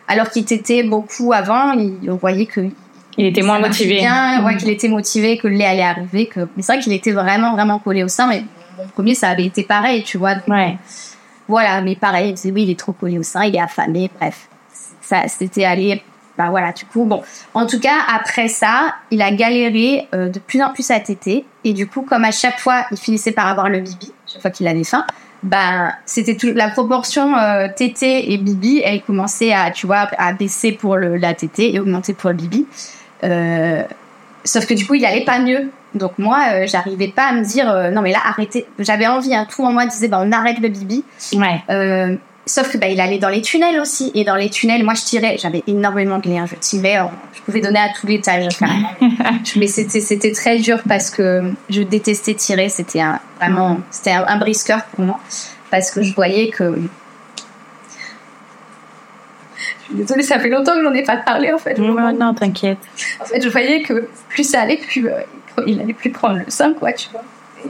alors 0.08 0.30
qu'il 0.30 0.46
t'était 0.46 0.84
beaucoup 0.84 1.34
avant 1.34 1.76
on 2.08 2.16
voyait 2.16 2.46
que 2.46 2.62
Il 3.18 3.26
était 3.26 3.42
moins 3.44 3.60
motivé. 3.60 3.96
Bien, 3.96 4.44
ouais, 4.44 4.54
Mm. 4.54 4.58
qu'il 4.58 4.70
était 4.70 4.90
motivé, 4.90 5.38
que 5.38 5.48
le 5.48 5.56
lait 5.56 5.66
allait 5.66 5.84
arriver. 5.84 6.26
Que... 6.28 6.42
Mais 6.56 6.62
c'est 6.64 6.74
vrai 6.74 6.82
qu'il 6.84 6.92
était 6.92 7.14
vraiment, 7.14 7.54
vraiment 7.54 7.80
collé 7.80 8.04
au 8.04 8.10
sein. 8.10 8.28
Mais 8.28 8.44
mon 8.78 8.88
premier, 8.90 9.16
ça 9.16 9.30
avait 9.30 9.46
été 9.46 9.64
pareil, 9.64 10.04
tu 10.04 10.18
vois. 10.18 10.36
Donc, 10.36 10.48
Ouais. 10.50 10.78
Voilà, 11.48 11.82
mais 11.82 11.96
pareil, 11.96 12.34
c'est 12.36 12.52
oui, 12.52 12.64
il 12.64 12.72
est 12.72 12.80
trop 12.80 12.92
collé 12.92 13.20
au 13.20 13.24
sein, 13.24 13.44
il 13.46 13.56
est 13.56 13.62
affamé, 13.62 14.10
bref. 14.20 14.48
Ça, 15.02 15.28
c'était 15.28 15.66
allé. 15.66 16.02
Bah 16.38 16.50
voilà, 16.50 16.74
du 16.74 16.86
coup, 16.86 17.06
bon. 17.06 17.24
En 17.54 17.66
tout 17.66 17.80
cas, 17.80 18.00
après 18.14 18.48
ça, 18.48 18.96
il 19.12 19.22
a 19.22 19.32
galéré 19.32 20.08
euh, 20.14 20.28
de 20.28 20.40
plus 20.40 20.62
en 20.62 20.74
plus 20.74 20.92
à 20.92 21.00
téter. 21.00 21.46
Et 21.64 21.74
du 21.74 21.88
coup, 21.88 22.02
comme 22.02 22.26
à 22.26 22.32
chaque 22.32 22.60
fois, 22.60 22.86
il 22.92 22.98
finissait 22.98 23.32
par 23.32 23.48
avoir 23.48 23.70
le 23.70 23.80
bibi, 23.80 24.12
chaque 24.28 24.42
fois 24.42 24.52
qu'il 24.52 24.68
avait 24.68 24.84
faim, 24.84 25.06
bah, 25.44 25.94
c'était 26.06 26.36
la 26.54 26.70
proportion 26.70 27.38
euh, 27.38 27.68
tété 27.74 28.34
et 28.34 28.38
bibi, 28.38 28.82
elle 28.84 29.02
commençait 29.04 29.54
à, 29.54 29.72
tu 29.72 29.86
vois, 29.86 30.10
à 30.18 30.34
baisser 30.34 30.72
pour 30.72 30.98
le, 30.98 31.18
la 31.18 31.34
tété 31.36 31.74
et 31.74 31.80
augmenter 31.80 32.14
pour 32.14 32.32
le 32.32 32.36
bibi. 32.36 32.66
Euh, 33.24 33.84
sauf 34.44 34.66
que 34.66 34.74
du 34.74 34.86
coup, 34.86 34.96
il 34.96 35.06
allait 35.06 35.24
pas 35.24 35.40
mieux. 35.40 35.70
Donc 35.96 36.12
moi, 36.20 36.40
euh, 36.52 36.68
j'arrivais 36.68 37.08
pas 37.08 37.28
à 37.30 37.34
me 37.34 37.44
dire, 37.44 37.70
euh, 37.72 37.90
non 37.90 38.02
mais 38.02 38.12
là, 38.12 38.20
arrêtez. 38.24 38.66
J'avais 38.80 39.08
envie, 39.08 39.34
hein, 39.34 39.48
tout 39.50 39.64
en 39.66 39.72
moi 39.72 39.86
disait, 39.86 40.08
bah, 40.08 40.20
on 40.22 40.32
arrête 40.32 40.60
le 40.60 40.68
bibi. 40.70 41.04
Ouais. 41.34 41.64
Euh, 41.70 42.16
sauf 42.46 42.70
que 42.72 42.78
bah, 42.78 42.88
il 42.90 43.00
allait 43.00 43.18
dans 43.18 43.30
les 43.30 43.42
tunnels 43.42 43.80
aussi. 43.80 44.12
Et 44.14 44.24
dans 44.24 44.36
les 44.36 44.50
tunnels, 44.50 44.84
moi, 44.84 44.94
je 44.94 45.04
tirais. 45.04 45.38
J'avais 45.40 45.64
énormément 45.68 46.20
de 46.20 46.30
liens. 46.30 46.46
Je 46.46 46.56
tirais. 46.56 47.00
euh, 47.00 47.06
Je 47.34 47.42
pouvais 47.42 47.62
donner 47.62 47.80
à 47.80 47.90
tous 47.98 48.06
les 48.08 48.16
étages. 48.16 48.58
carrément. 48.58 48.90
Mais 49.56 49.68
c'était 49.68 50.02
c'était 50.02 50.32
très 50.34 50.58
dur 50.60 50.80
parce 50.88 51.10
que 51.10 51.52
je 51.70 51.82
détestais 51.82 52.34
tirer. 52.34 52.70
C'était 52.70 53.02
un, 53.02 53.20
vraiment 53.40 53.80
c'était 53.90 54.12
un, 54.12 54.26
un 54.28 54.38
brisqueur 54.38 54.84
pour 54.86 55.06
moi 55.06 55.20
parce 55.72 55.92
que 55.92 56.02
je 56.04 56.14
voyais 56.14 56.50
que. 56.50 56.76
Je 59.58 59.94
suis 59.94 59.96
désolée, 59.96 60.24
ça 60.24 60.40
fait 60.40 60.50
longtemps 60.50 60.74
que 60.74 60.84
j'en 60.84 60.94
ai 60.94 61.04
pas 61.04 61.18
parlé 61.18 61.54
en 61.54 61.58
fait. 61.60 61.78
Non, 61.78 62.34
t'inquiète. 62.34 62.80
En 63.22 63.26
fait, 63.26 63.42
je 63.42 63.50
voyais 63.50 63.82
que 63.84 64.08
plus 64.30 64.44
ça 64.44 64.62
allait, 64.62 64.78
plus 64.78 65.08
euh, 65.08 65.20
il 65.68 65.80
allait 65.82 65.94
plus 65.94 66.12
prendre 66.12 66.38
le 66.38 66.50
sein, 66.50 66.74
quoi, 66.74 66.94
tu 66.94 67.10
vois. 67.12 67.24
Et- 67.66 67.70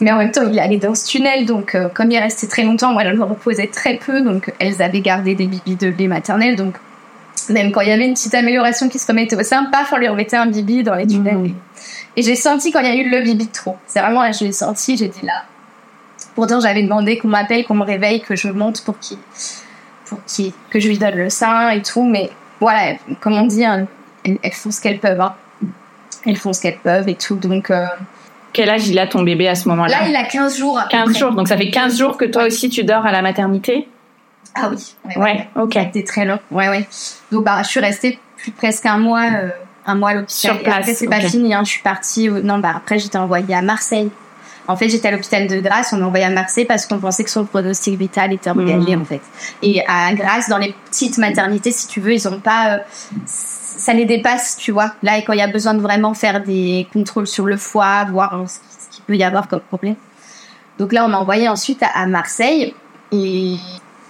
Mais 0.00 0.12
en 0.12 0.18
même 0.18 0.30
temps, 0.32 0.46
il 0.50 0.58
allait 0.58 0.76
dans 0.78 0.94
ce 0.94 1.06
tunnel, 1.06 1.46
donc 1.46 1.74
euh, 1.74 1.88
comme 1.88 2.10
il 2.10 2.18
restait 2.18 2.46
très 2.46 2.62
longtemps, 2.62 2.92
moi, 2.92 3.04
je 3.04 3.10
me 3.14 3.24
reposais 3.24 3.68
très 3.68 3.94
peu, 3.96 4.20
donc 4.20 4.52
elles 4.58 4.82
avaient 4.82 5.00
gardé 5.00 5.34
des 5.34 5.46
bibis 5.46 5.76
de 5.76 5.88
lait 5.88 6.08
maternel, 6.08 6.56
donc 6.56 6.74
même 7.48 7.72
quand 7.72 7.80
il 7.80 7.88
y 7.88 7.92
avait 7.92 8.06
une 8.06 8.14
petite 8.14 8.34
amélioration 8.34 8.88
qui 8.88 8.98
se 8.98 9.06
remettait 9.06 9.36
au 9.36 9.42
sein, 9.42 9.64
paf, 9.66 9.92
on 9.92 9.96
lui 9.96 10.08
remettait 10.08 10.36
un 10.36 10.46
bibi 10.46 10.82
dans 10.82 10.94
les 10.94 11.06
tunnels. 11.06 11.36
Mhm. 11.38 11.54
Et 12.16 12.22
j'ai 12.22 12.34
senti 12.36 12.72
quand 12.72 12.80
il 12.80 12.86
y 12.86 12.90
a 12.90 12.94
eu 12.96 13.08
le 13.08 13.20
bibi 13.22 13.46
de 13.46 13.52
trop. 13.52 13.76
C'est 13.86 14.00
vraiment 14.00 14.22
là, 14.22 14.32
je 14.32 14.44
l'ai 14.44 14.52
senti, 14.52 14.96
j'ai 14.96 15.08
dit 15.08 15.24
là. 15.24 15.44
Pourtant, 16.34 16.60
j'avais 16.60 16.82
demandé 16.82 17.16
qu'on 17.18 17.28
m'appelle, 17.28 17.64
qu'on 17.64 17.74
me 17.74 17.84
réveille, 17.84 18.20
que 18.20 18.36
je 18.36 18.48
monte 18.48 18.84
pour 18.84 18.98
qu'il, 18.98 19.18
pour 20.04 20.18
qu'il, 20.26 20.52
que 20.70 20.78
je 20.80 20.88
lui 20.88 20.98
donne 20.98 21.14
le 21.14 21.30
sein 21.30 21.70
et 21.70 21.82
tout, 21.82 22.04
mais 22.04 22.30
voilà, 22.60 22.96
comme 23.20 23.34
on 23.34 23.46
dit, 23.46 23.64
hein, 23.64 23.86
elles, 24.24 24.38
elles 24.42 24.52
font 24.52 24.70
ce 24.70 24.80
qu'elles 24.80 24.98
peuvent. 24.98 25.20
Hein. 25.20 25.34
Elles 26.26 26.36
font 26.36 26.52
ce 26.52 26.60
qu'elles 26.60 26.78
peuvent 26.78 27.08
et 27.08 27.14
tout. 27.14 27.36
Donc 27.36 27.70
euh, 27.70 27.86
Quel 28.52 28.68
âge 28.70 28.88
il 28.88 28.98
a 28.98 29.06
ton 29.06 29.22
bébé 29.22 29.48
à 29.48 29.54
ce 29.54 29.68
moment-là 29.68 30.00
là, 30.02 30.08
il 30.08 30.16
a 30.16 30.24
15 30.24 30.58
jours. 30.58 30.78
à 30.78 30.82
peu 30.84 30.88
15 30.90 31.04
près. 31.10 31.18
jours. 31.18 31.32
Donc 31.32 31.48
ça 31.48 31.56
fait 31.56 31.70
15 31.70 31.98
jours 31.98 32.16
que 32.16 32.24
toi 32.24 32.44
aussi 32.44 32.68
tu 32.68 32.84
dors 32.84 33.04
à 33.06 33.12
la 33.12 33.22
maternité 33.22 33.88
Ah 34.54 34.70
oui. 34.70 34.94
Ouais, 35.04 35.16
Ouais, 35.22 35.48
ok. 35.56 35.72
C'était 35.74 36.04
très 36.04 36.24
long. 36.24 36.38
Ouais, 36.50 36.68
ouais. 36.68 36.86
Donc 37.32 37.44
bah, 37.44 37.62
je 37.62 37.68
suis 37.68 37.80
restée 37.80 38.18
plus 38.36 38.50
presque 38.52 38.86
un 38.86 38.98
mois, 38.98 39.24
euh, 39.32 39.48
un 39.86 39.94
mois 39.94 40.10
à 40.10 40.14
l'hôpital. 40.14 40.36
Sur 40.52 40.54
Et 40.54 40.62
place, 40.62 40.76
Après, 40.78 40.94
c'est 40.94 41.06
pas 41.08 41.20
fini. 41.20 41.54
Hein. 41.54 41.62
Je 41.64 41.70
suis 41.70 41.82
partie. 41.82 42.28
Non, 42.28 42.58
bah 42.58 42.72
après, 42.76 42.98
j'étais 42.98 43.18
envoyée 43.18 43.54
à 43.54 43.62
Marseille. 43.62 44.10
En 44.70 44.76
fait, 44.76 44.90
j'étais 44.90 45.08
à 45.08 45.12
l'hôpital 45.12 45.46
de 45.48 45.60
Grasse. 45.60 45.94
On 45.94 45.96
m'a 45.96 46.04
envoyée 46.06 46.26
à 46.26 46.30
Marseille 46.30 46.66
parce 46.66 46.84
qu'on 46.86 46.98
pensait 46.98 47.24
que 47.24 47.30
son 47.30 47.46
pronostic 47.46 47.98
vital 47.98 48.34
était 48.34 48.50
engagé, 48.50 48.94
Mhm. 48.96 49.00
en 49.00 49.04
fait. 49.06 49.22
Et 49.62 49.82
à 49.88 50.12
Grasse, 50.12 50.50
dans 50.50 50.58
les 50.58 50.74
petites 50.90 51.16
maternités, 51.16 51.72
si 51.72 51.86
tu 51.88 52.00
veux, 52.00 52.12
ils 52.12 52.28
ont 52.28 52.38
pas. 52.38 52.74
euh, 52.74 52.78
ça 53.78 53.94
les 53.94 54.04
dépasse, 54.04 54.56
tu 54.58 54.72
vois. 54.72 54.92
Là, 55.02 55.16
et 55.18 55.24
quand 55.24 55.32
il 55.32 55.38
y 55.38 55.42
a 55.42 55.46
besoin 55.46 55.72
de 55.74 55.80
vraiment 55.80 56.12
faire 56.14 56.42
des 56.42 56.86
contrôles 56.92 57.26
sur 57.26 57.46
le 57.46 57.56
foie, 57.56 58.04
voir 58.10 58.44
ce 58.48 58.58
qui- 58.58 58.64
ce 58.90 58.96
qu'il 58.96 59.04
peut 59.04 59.16
y 59.16 59.24
avoir 59.24 59.48
comme 59.48 59.60
problème. 59.60 59.96
Donc 60.78 60.92
là, 60.92 61.04
on 61.04 61.08
m'a 61.08 61.18
envoyé 61.18 61.48
ensuite 61.48 61.82
à, 61.82 61.88
à 61.94 62.06
Marseille. 62.06 62.74
Et 63.12 63.54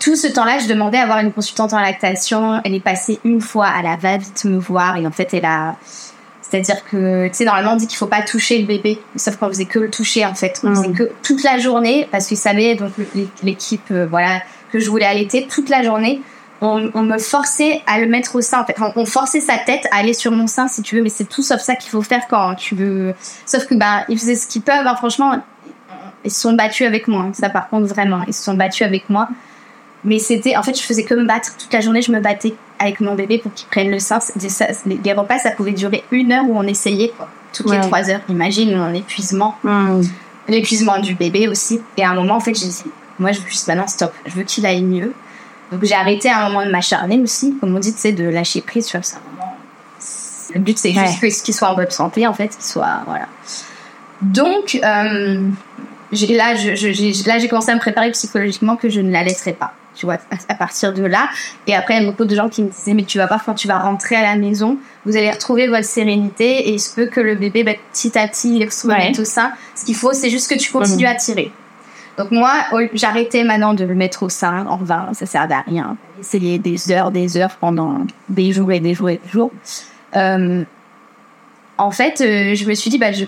tout 0.01 0.17
ce 0.17 0.27
temps-là, 0.27 0.59
je 0.59 0.67
demandais 0.69 0.99
à 0.99 1.03
avoir 1.03 1.19
une 1.21 1.33
consultante 1.33 1.73
en 1.73 1.81
lactation. 1.81 2.61
Elle 2.65 2.75
est 2.75 2.81
passée 2.81 3.21
une 3.25 3.41
fois, 3.41 3.69
elle 3.79 3.87
a 3.87 3.97
va 3.97 4.17
vite 4.17 4.45
me 4.45 4.59
voir. 4.59 4.97
Et 4.97 5.07
en 5.07 5.11
fait, 5.13 5.33
elle 5.33 5.45
a. 5.45 5.77
C'est-à-dire 6.43 6.83
que, 6.91 7.29
tu 7.29 7.35
sais, 7.35 7.45
normalement, 7.45 7.73
on 7.73 7.77
dit 7.77 7.87
qu'il 7.87 7.99
faut 7.99 8.07
pas 8.07 8.23
toucher 8.23 8.59
le 8.59 8.67
bébé. 8.67 8.99
Sauf 9.17 9.37
qu'on 9.37 9.49
faisait 9.49 9.67
que 9.67 9.79
le 9.79 9.91
toucher, 9.91 10.25
en 10.25 10.35
fait. 10.35 10.61
On 10.65 10.69
Mhm. 10.71 10.75
faisait 10.77 10.93
que 10.93 11.11
toute 11.23 11.43
la 11.45 11.59
journée, 11.59 12.09
parce 12.11 12.27
qu'ils 12.27 12.39
savaient, 12.39 12.75
donc 12.75 12.93
l'é- 13.15 13.29
l'équipe, 13.43 13.91
euh, 13.91 14.07
voilà, 14.09 14.41
que 14.73 14.79
je 14.79 14.89
voulais 14.89 15.05
allaiter 15.05 15.47
toute 15.47 15.69
la 15.69 15.83
journée. 15.83 16.23
On, 16.61 16.91
on 16.95 17.03
me 17.03 17.19
forçait 17.19 17.83
à 17.87 18.01
le 18.01 18.07
mettre 18.07 18.35
au 18.35 18.41
sein, 18.41 18.61
en 18.63 18.65
fait. 18.65 18.75
On, 18.81 18.93
on 18.97 19.07
forçait 19.07 19.41
sa 19.41 19.57
tête 19.59 19.87
à 19.93 19.99
aller 19.99 20.13
sur 20.13 20.33
mon 20.33 20.47
sein, 20.49 20.67
si 20.67 20.83
tu 20.83 20.97
veux. 20.97 21.03
Mais 21.03 21.09
c'est 21.09 21.29
tout 21.29 21.43
sauf 21.43 21.61
ça 21.61 21.77
qu'il 21.77 21.91
faut 21.91 22.03
faire 22.03 22.27
quand 22.29 22.55
tu 22.57 22.75
veux. 22.75 23.15
Sauf 23.47 23.67
que, 23.67 23.75
bah, 23.77 24.05
ils 24.09 24.19
faisaient 24.19 24.35
ce 24.35 24.47
qu'ils 24.49 24.63
peuvent. 24.63 24.87
hein. 24.87 24.97
Franchement, 24.97 25.37
ils 26.25 26.31
se 26.33 26.41
sont 26.41 26.55
battus 26.55 26.87
avec 26.87 27.07
moi. 27.07 27.23
hein. 27.29 27.31
Ça, 27.33 27.49
par 27.49 27.69
contre, 27.69 27.87
vraiment. 27.87 28.23
Ils 28.27 28.35
se 28.35 28.43
sont 28.43 28.55
battus 28.55 28.83
avec 28.87 29.09
moi. 29.09 29.29
Mais 30.05 30.19
c'était, 30.19 30.57
en 30.57 30.63
fait, 30.63 30.77
je 30.77 30.83
faisais 30.83 31.05
que 31.05 31.15
me 31.15 31.25
battre. 31.27 31.57
Toute 31.57 31.73
la 31.73 31.81
journée, 31.81 32.03
je 32.03 32.11
me 32.13 32.21
battais 32.21 32.55
avec 32.81 33.01
mon 33.01 33.15
bébé 33.15 33.39
pour 33.39 33.53
qu'il 33.55 33.69
prenne 33.69 33.91
le 33.91 33.99
sein. 34.01 34.19
Ça- 34.21 34.67
les, 34.87 35.13
repas, 35.13 35.39
ça 35.39 35.51
pouvait 35.53 35.73
durer 35.73 36.03
une 36.11 36.33
heure 36.33 36.45
où 36.49 36.57
on 36.59 36.63
essayait, 36.65 37.13
quoi. 37.17 37.29
Toutes 37.53 37.67
Ouais. 37.67 37.77
les 37.77 37.83
trois 37.87 38.09
heures. 38.11 38.21
Imagine 38.29 38.77
mon 38.77 38.93
épuisement. 38.95 39.57
L'épuisement 40.49 40.99
du 40.99 41.15
bébé 41.15 41.47
aussi. 41.49 41.81
Et 41.97 42.05
à 42.05 42.11
un 42.11 42.15
moment, 42.15 42.35
en 42.37 42.41
fait, 42.41 42.55
j'ai 42.55 42.67
dit, 42.69 42.85
moi, 43.19 43.33
je 43.33 43.41
veux 43.41 43.49
juste 43.49 43.67
maintenant, 43.69 43.87
stop. 43.87 44.13
Je 44.27 44.33
veux 44.35 44.45
qu'il 44.45 44.65
aille 44.67 44.83
mieux. 44.83 45.13
Donc, 45.73 45.85
j'ai 45.85 45.95
arrêté 45.95 46.29
à 46.31 46.45
un 46.45 46.49
moment 46.49 46.65
de 46.65 46.71
m'acharner 46.71 47.19
aussi. 47.21 47.55
Comme 47.61 47.75
on 47.75 47.79
dit, 47.79 47.93
tu 47.93 47.99
sais, 48.01 48.13
de 48.13 48.25
lâcher 48.29 48.61
prise 48.63 48.87
sur 48.87 49.05
ça. 49.05 49.19
Le 50.55 50.61
but, 50.61 50.79
c'est 50.79 50.95
juste 51.21 51.45
qu'il 51.45 51.55
soit 51.55 51.69
en 51.71 51.75
bonne 51.77 51.91
santé, 51.91 52.27
en 52.27 52.33
fait. 52.33 52.49
Qu'il 52.49 52.63
soit, 52.65 53.03
voilà. 53.07 53.27
Donc, 54.23 54.79
euh, 54.83 55.43
là, 56.13 56.55
je, 56.57 56.75
je- 56.75 56.93
j'ai, 56.93 57.13
là, 57.27 57.39
j'ai 57.39 57.49
commencé 57.49 57.71
à 57.71 57.75
me 57.75 57.81
préparer 57.81 58.11
psychologiquement 58.13 58.77
que 58.77 58.89
je 58.89 59.01
ne 59.01 59.11
la 59.13 59.23
laisserai 59.23 59.53
pas. 59.53 59.73
Tu 59.95 60.07
vois, 60.07 60.17
à, 60.49 60.55
partir 60.55 60.93
de 60.95 61.03
là. 61.05 61.29
Et 61.67 61.75
après, 61.75 61.97
il 61.97 62.03
y 62.03 62.07
a 62.07 62.11
beaucoup 62.11 62.25
de 62.25 62.35
gens 62.35 62.49
qui 62.49 62.63
me 62.63 62.69
disaient, 62.71 62.95
mais 62.95 63.03
tu 63.03 63.19
vas 63.19 63.27
pas, 63.27 63.41
quand 63.45 63.55
tu 63.55 63.67
vas 63.67 63.79
rentrer 63.79 64.15
à 64.15 64.23
la 64.23 64.37
maison, 64.37 64.79
vous 65.05 65.17
allez 65.17 65.31
retrouver 65.31 65.67
votre 65.67 65.85
sérénité 65.85 66.69
et 66.69 66.75
il 66.75 66.79
se 66.81 66.95
peut 66.95 67.07
que 67.07 67.21
le 67.21 67.35
bébé, 67.35 67.65
bah, 67.65 67.73
petit 67.93 68.17
à 68.17 68.29
petit, 68.29 68.57
il 68.59 68.69
Ouais. 68.89 69.13
au 69.19 69.25
sein. 69.25 69.51
Ce 69.75 69.85
qu'il 69.85 69.97
faut, 69.97 70.13
c'est 70.13 70.31
juste 70.31 70.49
que 70.49 70.57
tu 70.57 70.71
continues 70.71 71.07
à 71.07 71.17
tirer. 71.17 71.51
Donc 72.19 72.33
moi, 72.33 72.53
j'arrêtais 72.95 73.45
maintenant 73.45 73.75
de 73.75 73.85
le 73.85 73.95
mettre 73.95 74.25
au 74.25 74.29
sein 74.29 74.67
en 74.67 74.77
vain, 74.79 75.09
ça 75.13 75.25
servait 75.25 75.55
à 75.55 75.61
rien. 75.63 75.97
Essayer 76.21 76.59
des 76.59 76.91
heures, 76.91 77.11
des 77.13 77.37
heures 77.37 77.57
pendant 77.61 77.99
des 78.29 78.53
jours 78.53 78.73
et 78.73 78.81
des 78.81 78.95
jours 78.95 79.11
et 79.11 79.21
des 79.25 79.31
jours. 79.31 79.53
Euh, 80.17 80.65
en 81.79 81.91
fait, 81.93 82.21
euh, 82.21 82.55
je 82.57 82.65
me 82.69 82.75
suis 82.75 82.91
dit, 82.91 82.99
bah, 82.99 83.13
je, 83.13 83.25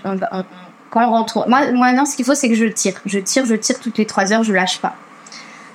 quand 0.89 1.07
on 1.07 1.09
rentre, 1.09 1.47
moi, 1.47 1.71
moi 1.71 1.93
non, 1.93 2.03
ce 2.03 2.17
qu'il 2.17 2.25
faut, 2.25 2.35
c'est 2.35 2.49
que 2.49 2.55
je 2.55 2.65
tire. 2.65 2.95
Je 3.05 3.19
tire, 3.19 3.45
je 3.45 3.55
tire 3.55 3.79
toutes 3.79 3.97
les 3.97 4.05
trois 4.05 4.33
heures, 4.33 4.43
je 4.43 4.51
lâche 4.51 4.79
pas. 4.79 4.93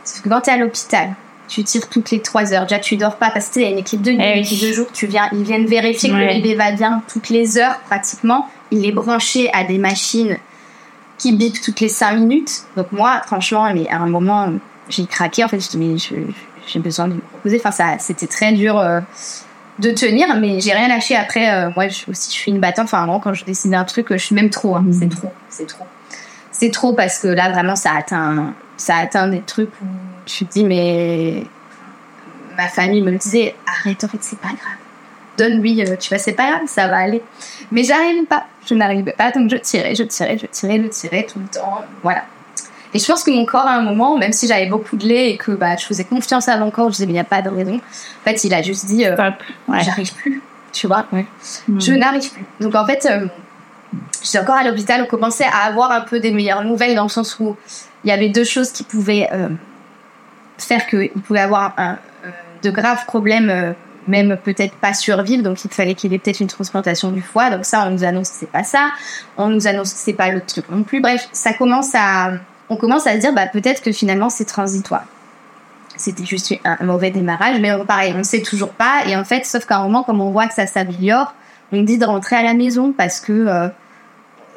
Sauf 0.04 0.20
que 0.22 0.28
quand 0.28 0.42
t'es 0.42 0.50
à 0.50 0.58
l'hôpital, 0.58 1.14
tu 1.48 1.64
tires 1.64 1.88
toutes 1.88 2.10
les 2.10 2.20
trois 2.20 2.52
heures. 2.52 2.64
Déjà, 2.64 2.78
tu 2.80 2.98
dors 2.98 3.16
pas 3.16 3.30
parce 3.30 3.48
que 3.48 3.54
tu 3.54 3.60
y 3.62 3.64
a 3.64 3.70
une 3.70 3.78
équipe 3.78 4.02
de 4.02 4.10
nuit, 4.12 4.20
Eh 4.22 4.32
une 4.32 4.40
oui. 4.40 4.40
équipe 4.40 4.68
de 4.68 4.72
jour. 4.74 4.86
Tu 4.92 5.06
viens, 5.06 5.28
ils 5.32 5.42
viennent 5.42 5.64
vérifier 5.66 6.10
que 6.10 6.14
Ouais. 6.14 6.34
le 6.36 6.42
bébé 6.42 6.54
va 6.54 6.72
bien 6.72 7.02
toutes 7.10 7.30
les 7.30 7.56
heures, 7.56 7.78
pratiquement. 7.86 8.46
Il 8.70 8.84
est 8.84 8.92
branché 8.92 9.50
à 9.54 9.64
des 9.64 9.78
machines 9.78 10.36
qui 11.18 11.32
bipent 11.34 11.60
toutes 11.60 11.80
les 11.80 11.88
cinq 11.88 12.16
minutes. 12.18 12.64
Donc 12.76 12.92
moi, 12.92 13.22
franchement, 13.26 13.72
mais 13.72 13.88
à 13.88 13.96
un 13.96 14.06
moment, 14.06 14.52
j'ai 14.88 15.06
craqué. 15.06 15.44
En 15.44 15.48
fait, 15.48 15.60
je 15.60 15.78
me 15.78 15.96
j'ai 16.66 16.78
besoin 16.80 17.08
de 17.08 17.14
me 17.14 17.20
reposer. 17.34 17.60
Enfin, 17.64 17.96
c'était 17.98 18.26
très 18.26 18.52
dur 18.52 18.78
euh, 18.78 19.00
de 19.78 19.90
tenir, 19.90 20.36
mais 20.36 20.60
j'ai 20.60 20.72
rien 20.72 20.88
lâché 20.88 21.16
après. 21.16 21.52
euh, 21.52 21.70
moi, 21.74 21.88
je, 21.88 22.10
aussi, 22.10 22.30
je 22.30 22.36
suis 22.36 22.50
une 22.50 22.60
battante. 22.60 22.86
Enfin, 22.86 22.98
vraiment, 22.98 23.20
quand 23.20 23.34
je 23.34 23.44
décide 23.44 23.70
d'un 23.70 23.84
truc, 23.84 24.08
je 24.10 24.16
suis 24.16 24.34
même 24.34 24.50
trop. 24.50 24.76
hein. 24.76 24.84
C'est 24.92 25.08
trop, 25.08 25.32
c'est 25.48 25.66
trop. 25.66 25.84
C'est 26.50 26.70
trop 26.70 26.92
parce 26.94 27.18
que 27.18 27.28
là, 27.28 27.50
vraiment, 27.50 27.76
ça 27.76 27.92
atteint, 27.96 28.54
ça 28.76 28.96
atteint 28.96 29.28
des 29.28 29.42
trucs 29.42 29.70
où 29.82 29.86
tu 30.24 30.46
te 30.46 30.52
dis, 30.52 30.64
mais 30.64 31.44
ma 32.56 32.68
famille 32.68 33.02
me 33.02 33.10
le 33.10 33.18
disait, 33.18 33.54
arrête, 33.66 34.02
en 34.04 34.08
fait, 34.08 34.18
c'est 34.22 34.38
pas 34.38 34.48
grave. 34.48 34.85
Donne-lui, 35.36 35.82
euh, 35.82 35.96
tu 35.96 36.08
vois, 36.08 36.18
c'est 36.18 36.32
pas 36.32 36.50
grave, 36.50 36.62
ça 36.66 36.88
va 36.88 36.98
aller. 36.98 37.22
Mais 37.70 37.82
j'arrivais 37.84 38.24
pas, 38.26 38.46
je 38.68 38.74
n'arrivais 38.74 39.12
pas, 39.12 39.30
donc 39.32 39.50
je 39.50 39.56
tirais, 39.56 39.94
je 39.94 40.02
tirais, 40.04 40.38
je 40.38 40.46
tirais, 40.46 40.80
je 40.82 40.88
tirais 40.88 41.26
tout 41.30 41.38
le 41.38 41.46
temps, 41.46 41.82
voilà. 42.02 42.24
Et 42.94 42.98
je 42.98 43.06
pense 43.06 43.24
que 43.24 43.30
mon 43.30 43.44
corps, 43.44 43.66
à 43.66 43.74
un 43.74 43.82
moment, 43.82 44.16
même 44.16 44.32
si 44.32 44.46
j'avais 44.46 44.66
beaucoup 44.66 44.96
de 44.96 45.06
lait 45.06 45.32
et 45.32 45.36
que 45.36 45.52
bah, 45.52 45.76
je 45.76 45.84
faisais 45.84 46.04
confiance 46.04 46.48
à 46.48 46.56
mon 46.56 46.70
corps, 46.70 46.86
je 46.86 46.92
disais, 46.92 47.06
mais 47.06 47.12
il 47.12 47.16
n'y 47.16 47.20
a 47.20 47.24
pas 47.24 47.42
de 47.42 47.50
raison. 47.50 47.74
En 47.76 48.24
fait, 48.24 48.42
il 48.44 48.54
a 48.54 48.62
juste 48.62 48.86
dit, 48.86 49.04
euh. 49.04 49.14
Ouais. 49.68 49.80
j'arrive 49.82 50.14
plus, 50.14 50.40
tu 50.72 50.86
vois. 50.86 51.04
Hmm. 51.12 51.78
Je 51.78 51.92
n'arrive 51.92 52.30
plus. 52.32 52.46
Donc 52.60 52.74
en 52.74 52.86
fait, 52.86 53.06
euh, 53.10 53.26
j'étais 54.22 54.38
encore 54.38 54.54
à 54.54 54.64
l'hôpital, 54.64 55.02
on 55.02 55.06
commençait 55.06 55.44
à 55.44 55.66
avoir 55.66 55.90
un 55.90 56.00
peu 56.00 56.20
des 56.20 56.30
meilleures 56.30 56.64
nouvelles 56.64 56.94
dans 56.94 57.02
le 57.02 57.08
sens 57.08 57.38
où 57.38 57.56
il 58.04 58.10
y 58.10 58.12
avait 58.12 58.28
deux 58.28 58.44
choses 58.44 58.72
qui 58.72 58.84
pouvaient 58.84 59.28
euh, 59.32 59.48
faire 60.58 60.86
qu'il 60.86 61.10
pouvait 61.10 61.40
avoir 61.40 61.74
un, 61.76 61.98
euh, 62.24 62.30
de 62.62 62.70
graves 62.70 63.04
problèmes, 63.04 63.74
même 64.08 64.36
peut-être 64.42 64.74
pas 64.74 64.94
survivre. 64.94 65.42
Donc 65.42 65.64
il 65.64 65.70
fallait 65.70 65.94
qu'il 65.94 66.12
ait 66.12 66.18
peut-être 66.18 66.40
une 66.40 66.46
transplantation 66.46 67.10
du 67.10 67.22
foie. 67.22 67.50
Donc 67.50 67.64
ça, 67.64 67.84
on 67.86 67.90
nous 67.90 68.04
annonce 68.04 68.30
que 68.30 68.36
c'est 68.38 68.50
pas 68.50 68.64
ça. 68.64 68.90
On 69.36 69.48
nous 69.48 69.66
annonce 69.66 69.92
que 69.92 69.98
c'est 69.98 70.12
pas 70.12 70.30
le 70.30 70.40
truc 70.40 70.68
non 70.70 70.82
plus. 70.82 71.00
Bref, 71.00 71.28
ça 71.32 71.52
commence 71.52 71.94
à, 71.94 72.32
on 72.68 72.76
commence 72.76 73.06
à 73.06 73.14
se 73.14 73.18
dire, 73.18 73.34
bah 73.34 73.46
peut-être 73.46 73.82
que 73.82 73.92
finalement 73.92 74.30
c'est 74.30 74.44
transitoire. 74.44 75.04
c'était 75.96 76.24
juste 76.24 76.54
un 76.64 76.84
mauvais 76.84 77.10
démarrage. 77.10 77.58
Mais 77.60 77.72
pareil, 77.86 78.12
on 78.14 78.18
ne 78.18 78.22
sait 78.22 78.42
toujours 78.42 78.70
pas. 78.70 79.02
Et 79.06 79.16
en 79.16 79.24
fait, 79.24 79.44
sauf 79.46 79.64
qu'à 79.66 79.78
un 79.78 79.82
moment, 79.84 80.02
comme 80.02 80.20
on 80.20 80.30
voit 80.30 80.46
que 80.46 80.54
ça 80.54 80.66
s'améliore, 80.66 81.34
on 81.72 81.82
dit 81.82 81.98
de 81.98 82.04
rentrer 82.04 82.36
à 82.36 82.42
la 82.42 82.54
maison 82.54 82.92
parce 82.92 83.20
que 83.20 83.32
euh, 83.32 83.68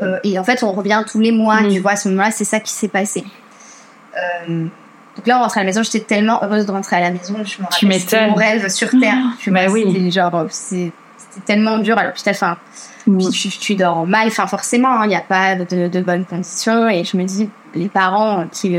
euh, 0.01 0.19
et 0.23 0.39
en 0.39 0.43
fait, 0.43 0.63
on 0.63 0.71
revient 0.71 1.03
tous 1.09 1.19
les 1.19 1.31
mois. 1.31 1.59
Tu 1.69 1.79
vois, 1.79 1.91
à 1.91 1.95
ce 1.95 2.09
moment-là, 2.09 2.31
c'est 2.31 2.45
ça 2.45 2.59
qui 2.59 2.71
s'est 2.71 2.87
passé. 2.87 3.23
Euh, 4.17 4.65
donc 5.19 5.27
là, 5.27 5.37
on 5.37 5.41
rentre 5.41 5.57
à 5.57 5.61
la 5.61 5.65
maison. 5.65 5.83
J'étais 5.83 5.99
tellement 5.99 6.41
heureuse 6.41 6.65
de 6.65 6.71
rentrer 6.71 6.95
à 6.95 7.01
la 7.01 7.11
maison. 7.11 7.35
Je 7.43 7.61
me 7.61 7.65
rappelle, 7.65 7.99
c'était 7.99 8.27
mon 8.27 8.35
rêve 8.35 8.69
sur 8.69 8.89
terre. 8.89 9.17
Oh, 9.17 9.35
tu 9.37 9.51
bah 9.51 9.65
oui. 9.69 10.09
genre, 10.11 10.45
c'était 10.49 10.93
tellement 11.45 11.77
dur 11.79 11.97
à 11.97 12.05
l'hôpital. 12.05 12.33
Enfin, 12.33 12.57
puis 13.03 13.27
tu, 13.59 13.75
dors 13.75 14.07
mal. 14.07 14.29
Enfin, 14.29 14.47
forcément, 14.47 15.03
il 15.03 15.09
n'y 15.09 15.17
a 15.17 15.21
pas 15.21 15.55
de, 15.55 15.89
de, 15.89 15.99
bonnes 15.99 16.23
conditions. 16.23 16.87
Et 16.87 17.03
je 17.03 17.17
me 17.17 17.25
dis, 17.25 17.49
les 17.75 17.89
parents 17.89 18.45
qui 18.49 18.69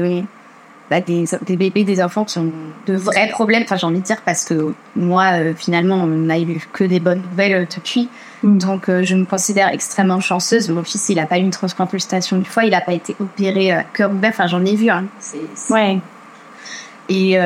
bah, 0.89 1.03
des, 1.03 1.25
des, 1.47 1.57
bébés, 1.57 1.85
des 1.85 2.03
enfants 2.03 2.25
qui 2.25 2.39
ont 2.39 2.51
de 2.87 2.95
vrais 2.95 3.29
problèmes. 3.29 3.65
Enfin, 3.65 3.77
j'ai 3.77 3.87
envie 3.87 4.01
de 4.01 4.05
dire 4.05 4.23
parce 4.25 4.47
que 4.47 4.73
moi, 4.97 5.33
euh, 5.35 5.53
finalement, 5.55 5.97
on 5.97 6.07
n'a 6.07 6.41
eu 6.41 6.59
que 6.73 6.85
des 6.85 7.01
bonnes 7.01 7.23
nouvelles 7.31 7.53
euh, 7.55 7.65
depuis. 7.65 8.09
Mm. 8.43 8.59
Donc, 8.59 8.89
euh, 8.89 9.03
je 9.05 9.15
me 9.15 9.27
considère 9.27 9.69
extrêmement 9.69 10.21
chanceuse. 10.21 10.71
Mon 10.71 10.83
fils, 10.83 11.11
il 11.11 11.17
n'a 11.17 11.27
pas 11.27 11.39
eu 11.39 11.43
une 11.43 11.51
transplantation 11.51 12.39
du 12.39 12.45
foie, 12.47 12.65
il 12.65 12.71
n'a 12.71 12.81
pas 12.81 12.95
été 12.95 13.15
opéré 13.21 13.73
à 13.73 13.85
cœur 13.85 14.11
ouvert. 14.11 14.31
Enfin, 14.31 14.47
j'en 14.47 14.65
ai 14.65 14.75
vu. 14.75 14.91
Hein. 14.91 15.05
Ouais. 15.69 15.99
Et 17.11 17.39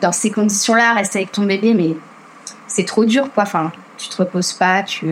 dans 0.00 0.12
ces 0.12 0.30
conditions-là, 0.30 0.94
rester 0.94 1.18
avec 1.18 1.32
ton 1.32 1.42
bébé, 1.42 1.74
mais 1.74 1.96
c'est 2.68 2.84
trop 2.84 3.04
dur, 3.04 3.32
quoi. 3.32 3.42
Enfin, 3.42 3.72
tu 3.98 4.08
te 4.08 4.16
reposes 4.16 4.52
pas, 4.52 4.84
tu. 4.84 5.08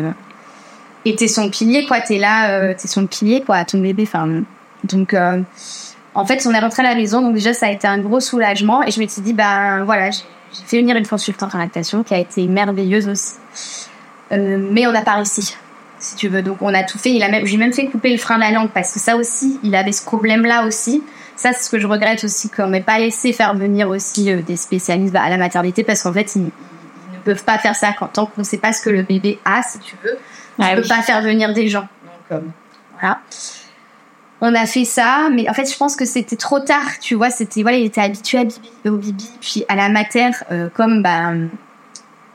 Et 1.04 1.16
t'es 1.16 1.26
son 1.26 1.50
pilier, 1.50 1.86
quoi. 1.86 2.00
T'es 2.00 2.18
là, 2.18 2.74
t'es 2.74 2.86
son 2.86 3.06
pilier, 3.06 3.42
quoi, 3.42 3.64
ton 3.64 3.78
bébé. 3.78 4.04
Enfin, 4.06 4.42
donc 4.84 5.16
en 6.14 6.24
fait, 6.24 6.46
on 6.46 6.52
est 6.52 6.58
rentré 6.60 6.82
à 6.84 6.90
la 6.90 6.94
maison, 6.94 7.20
donc 7.22 7.34
déjà, 7.34 7.52
ça 7.52 7.66
a 7.66 7.70
été 7.70 7.86
un 7.86 7.98
gros 7.98 8.20
soulagement. 8.20 8.82
Et 8.84 8.90
je 8.90 9.00
me 9.00 9.06
suis 9.06 9.22
dit, 9.22 9.32
ben 9.32 9.84
voilà, 9.84 10.10
j'ai 10.10 10.22
fait 10.64 10.80
venir 10.80 10.96
une 10.96 11.06
consultante 11.06 11.54
en 11.54 11.58
lactation 11.58 12.04
qui 12.04 12.14
a 12.14 12.18
été 12.18 12.46
merveilleuse 12.46 13.08
aussi. 13.08 13.34
Euh, 14.32 14.58
mais 14.70 14.86
on 14.86 14.92
n'a 14.92 15.02
pas 15.02 15.14
réussi, 15.14 15.56
si 15.98 16.14
tu 16.14 16.28
veux. 16.28 16.42
Donc, 16.42 16.58
on 16.60 16.72
a 16.72 16.84
tout 16.84 16.98
fait. 16.98 17.10
Il 17.10 17.22
a 17.22 17.28
même, 17.28 17.44
j'ai 17.46 17.56
même 17.56 17.72
fait 17.72 17.86
couper 17.86 18.12
le 18.12 18.18
frein 18.18 18.36
de 18.36 18.42
la 18.42 18.52
langue 18.52 18.70
parce 18.70 18.92
que 18.92 19.00
ça 19.00 19.16
aussi, 19.16 19.58
il 19.64 19.74
avait 19.74 19.92
ce 19.92 20.04
problème-là 20.04 20.66
aussi. 20.66 21.02
Ça, 21.36 21.52
c'est 21.52 21.64
ce 21.64 21.70
que 21.70 21.78
je 21.78 21.86
regrette 21.86 22.22
aussi, 22.24 22.48
qu'on 22.48 22.68
m'ait 22.68 22.80
pas 22.80 22.98
laissé 22.98 23.32
faire 23.32 23.54
venir 23.54 23.88
aussi 23.88 24.30
euh, 24.30 24.42
des 24.42 24.56
spécialistes 24.56 25.16
à 25.16 25.28
la 25.28 25.36
maternité 25.36 25.84
parce 25.84 26.02
qu'en 26.02 26.12
fait, 26.12 26.34
ils, 26.36 26.44
ne 26.44 26.50
peuvent 27.24 27.44
pas 27.44 27.58
faire 27.58 27.74
ça 27.74 27.92
quand, 27.98 28.08
tant 28.08 28.26
qu'on 28.26 28.42
ne 28.42 28.46
sait 28.46 28.58
pas 28.58 28.72
ce 28.72 28.82
que 28.82 28.90
le 28.90 29.02
bébé 29.02 29.38
a, 29.44 29.62
si 29.62 29.78
tu 29.78 29.96
veux. 30.04 30.16
Tu 30.60 30.64
ne 30.64 30.80
peux 30.80 30.88
pas 30.88 31.02
faire 31.02 31.22
venir 31.22 31.52
des 31.52 31.68
gens. 31.68 31.88
Donc, 32.30 32.32
euh, 32.32 32.40
voilà 32.92 33.18
on 34.40 34.54
a 34.54 34.66
fait 34.66 34.84
ça, 34.84 35.28
mais 35.32 35.48
en 35.48 35.54
fait, 35.54 35.70
je 35.70 35.76
pense 35.76 35.96
que 35.96 36.04
c'était 36.04 36.36
trop 36.36 36.60
tard, 36.60 36.98
tu 37.00 37.14
vois. 37.14 37.30
C'était 37.30 37.62
voilà, 37.62 37.78
il 37.78 37.86
était 37.86 38.02
habitué 38.02 38.38
à 38.38 38.44
bibi, 38.44 38.70
au 38.86 38.96
bibi, 38.96 39.30
puis 39.40 39.64
à 39.68 39.74
la 39.74 39.88
mater, 39.88 40.30
euh, 40.52 40.68
comme 40.74 41.02
bah, 41.02 41.32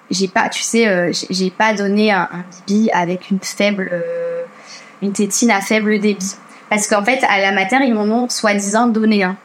j'ai 0.09 0.27
pas, 0.27 0.49
tu 0.49 0.63
sais, 0.63 0.87
euh, 0.87 1.11
j'ai 1.29 1.51
pas 1.51 1.73
donné 1.73 2.11
un, 2.11 2.27
bibi 2.67 2.89
avec 2.91 3.29
une 3.29 3.39
faible, 3.39 3.89
euh, 3.91 4.43
une 5.03 5.13
tétine 5.13 5.51
à 5.51 5.61
faible 5.61 5.99
débit, 5.99 6.35
parce 6.69 6.87
qu'en 6.87 7.03
fait, 7.03 7.23
à 7.29 7.39
la 7.39 7.51
mater, 7.51 7.77
ils 7.83 7.93
m'en 7.93 8.03
ont 8.03 8.29
soi-disant 8.29 8.87
donné 8.87 9.23
un, 9.23 9.37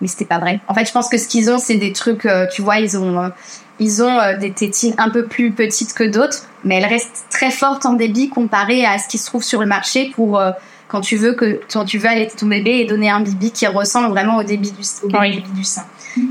mais 0.00 0.08
c'était 0.08 0.24
pas 0.24 0.38
vrai. 0.38 0.60
En 0.68 0.74
fait, 0.74 0.86
je 0.86 0.92
pense 0.92 1.08
que 1.08 1.18
ce 1.18 1.28
qu'ils 1.28 1.50
ont, 1.50 1.58
c'est 1.58 1.76
des 1.76 1.92
trucs, 1.92 2.26
tu 2.52 2.62
vois, 2.62 2.78
ils 2.78 2.96
ont, 2.96 3.30
ils 3.78 4.02
ont 4.02 4.18
des 4.38 4.52
tétines 4.52 4.94
un 4.98 5.10
peu 5.10 5.26
plus 5.26 5.50
petites 5.50 5.92
que 5.92 6.04
d'autres, 6.04 6.44
mais 6.64 6.76
elles 6.76 6.86
restent 6.86 7.26
très 7.30 7.50
fortes 7.50 7.84
en 7.86 7.94
débit 7.94 8.28
comparé 8.30 8.84
à 8.86 8.98
ce 8.98 9.08
qui 9.08 9.18
se 9.18 9.26
trouve 9.26 9.42
sur 9.42 9.60
le 9.60 9.66
marché 9.66 10.10
pour 10.14 10.40
quand 10.90 11.00
tu 11.00 11.16
veux 11.16 11.34
que 11.34 11.60
quand 11.72 11.84
tu 11.84 11.98
veux 11.98 12.08
allaiter 12.08 12.36
ton 12.36 12.46
bébé 12.46 12.78
et 12.78 12.84
donner 12.84 13.10
un 13.10 13.20
bibi 13.20 13.52
qui 13.52 13.66
ressemble 13.66 14.08
vraiment 14.08 14.38
au 14.38 14.42
débit 14.42 14.72
du, 14.72 14.82
du 15.52 15.64
sein. 15.64 15.84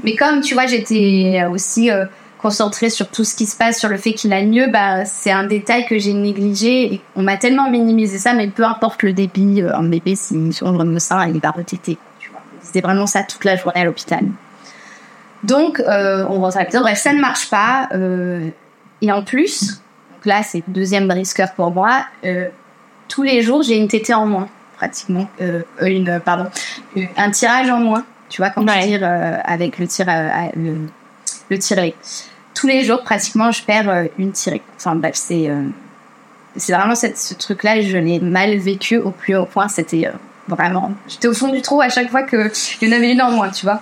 Mais 0.03 0.15
comme 0.15 0.41
tu 0.41 0.53
vois, 0.53 0.67
j'étais 0.67 1.43
aussi 1.49 1.89
euh, 1.89 2.05
concentrée 2.41 2.89
sur 2.89 3.09
tout 3.09 3.23
ce 3.23 3.35
qui 3.35 3.45
se 3.45 3.57
passe, 3.57 3.79
sur 3.79 3.89
le 3.89 3.97
fait 3.97 4.13
qu'il 4.13 4.31
a 4.33 4.41
mieux, 4.43 4.67
bah 4.67 5.05
c'est 5.05 5.31
un 5.31 5.45
détail 5.45 5.85
que 5.85 5.97
j'ai 5.97 6.13
négligé. 6.13 6.93
Et 6.93 7.01
on 7.15 7.23
m'a 7.23 7.37
tellement 7.37 7.69
minimisé 7.69 8.17
ça, 8.17 8.33
mais 8.33 8.47
peu 8.47 8.63
importe 8.63 9.03
le 9.03 9.13
débit, 9.13 9.61
euh, 9.61 9.75
un 9.75 9.83
bébé 9.83 10.15
s'il 10.15 10.53
sur 10.53 10.71
le 10.71 10.99
sein, 10.99 11.27
il 11.27 11.39
va 11.39 11.51
retéter. 11.51 11.97
C'était 12.61 12.81
vraiment 12.81 13.07
ça 13.07 13.23
toute 13.23 13.45
la 13.45 13.55
journée 13.55 13.81
à 13.81 13.85
l'hôpital. 13.85 14.25
Donc 15.43 15.79
euh, 15.79 16.25
on 16.29 16.39
rentre 16.39 16.57
à 16.57 16.61
l'hôpital. 16.61 16.81
Bref, 16.81 16.99
ça 16.99 17.13
ne 17.13 17.19
marche 17.19 17.49
pas. 17.49 17.89
et 19.01 19.11
en 19.11 19.23
plus, 19.23 19.81
donc 20.13 20.25
là 20.25 20.43
c'est 20.43 20.63
le 20.67 20.73
deuxième 20.73 21.07
brisqueur 21.07 21.53
pour 21.53 21.71
moi 21.71 22.05
tous 23.09 23.23
les 23.23 23.41
jours, 23.41 23.63
j'ai 23.63 23.75
une 23.75 23.89
tétée 23.89 24.13
en 24.13 24.25
moins, 24.25 24.47
pratiquement. 24.77 25.27
Euh, 25.41 25.63
euh 25.81 25.87
une, 25.87 26.21
pardon, 26.23 26.45
euh, 26.95 27.01
un 27.17 27.31
tirage 27.31 27.69
en 27.69 27.79
moins. 27.79 28.05
Tu 28.29 28.41
vois, 28.41 28.51
quand 28.51 28.63
tu 28.63 28.79
tires 28.79 29.03
euh, 29.03 29.37
avec 29.43 29.79
le 29.79 29.87
tir, 29.87 30.05
le, 30.55 30.75
le 31.49 31.91
Tous 32.53 32.67
les 32.67 32.83
jours, 32.83 33.03
pratiquement, 33.03 33.51
je 33.51 33.63
perds 33.63 34.07
une 34.17 34.31
tirée. 34.31 34.61
Enfin 34.77 34.95
bref, 34.95 35.15
c'est 35.15 35.49
c'est 36.55 36.73
vraiment 36.73 36.95
cette, 36.95 37.17
ce 37.17 37.33
truc-là. 37.33 37.81
Je 37.81 37.97
l'ai 37.97 38.19
mal 38.19 38.57
vécu 38.57 38.97
au 38.97 39.11
plus 39.11 39.35
haut 39.35 39.45
point. 39.45 39.67
C'était 39.67 40.09
vraiment. 40.47 40.91
J'étais 41.07 41.27
au 41.27 41.33
fond 41.33 41.49
du 41.49 41.61
trou 41.61 41.81
à 41.81 41.89
chaque 41.89 42.09
fois 42.09 42.23
qu'il 42.23 42.49
y 42.81 42.87
en 42.89 42.95
avait 42.95 43.11
une 43.11 43.21
en 43.21 43.31
moins, 43.31 43.49
tu 43.49 43.65
vois. 43.65 43.81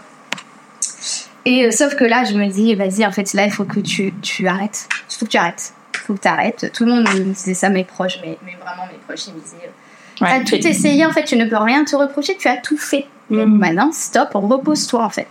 Et 1.45 1.71
sauf 1.71 1.95
que 1.95 2.03
là, 2.03 2.25
je 2.25 2.33
me 2.33 2.47
dis, 2.47 2.75
vas-y, 2.75 3.05
en 3.05 3.11
fait, 3.11 3.33
là, 3.33 3.45
il 3.45 3.51
faut 3.51 3.63
que 3.63 3.79
tu, 3.79 4.13
tu 4.21 4.47
arrêtes. 4.47 4.89
Il 5.09 5.15
faut 5.15 5.25
que 5.25 5.31
tu 5.31 5.37
arrêtes 5.37 5.73
faut 6.07 6.13
que 6.13 6.19
t'arrêtes. 6.19 6.71
Tout 6.73 6.85
le 6.85 6.91
monde 6.91 7.03
me 7.03 7.33
disait 7.33 7.53
ça, 7.53 7.69
mes 7.69 7.83
proches, 7.83 8.19
mais, 8.21 8.37
mais 8.45 8.55
vraiment 8.61 8.87
mes 8.87 8.97
proches, 9.05 9.27
ils 9.27 9.33
me 9.33 9.41
disaient, 9.41 9.69
tu 10.15 10.23
as 10.23 10.39
tout 10.39 10.67
essayé, 10.67 11.05
en 11.05 11.11
fait, 11.11 11.25
tu 11.25 11.35
ne 11.35 11.45
peux 11.45 11.57
rien 11.57 11.83
te 11.83 11.95
reprocher, 11.95 12.37
tu 12.37 12.47
as 12.47 12.57
tout 12.57 12.77
fait. 12.77 13.05
Donc 13.29 13.47
mm. 13.47 13.57
maintenant, 13.57 13.91
stop, 13.91 14.29
repose-toi, 14.33 15.03
en 15.03 15.09
fait. 15.09 15.27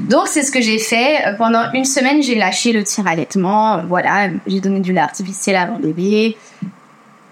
Donc 0.00 0.28
c'est 0.28 0.42
ce 0.42 0.52
que 0.52 0.60
j'ai 0.60 0.78
fait. 0.78 1.36
Pendant 1.38 1.72
une 1.72 1.84
semaine, 1.84 2.22
j'ai 2.22 2.34
lâché 2.34 2.72
le 2.72 2.84
tir 2.84 3.06
allaitement. 3.06 3.82
Voilà, 3.84 4.28
j'ai 4.46 4.60
donné 4.60 4.80
du 4.80 4.92
lait 4.92 5.00
artificiel 5.00 5.56
à 5.56 5.66
mon 5.66 5.78
bébé. 5.78 6.36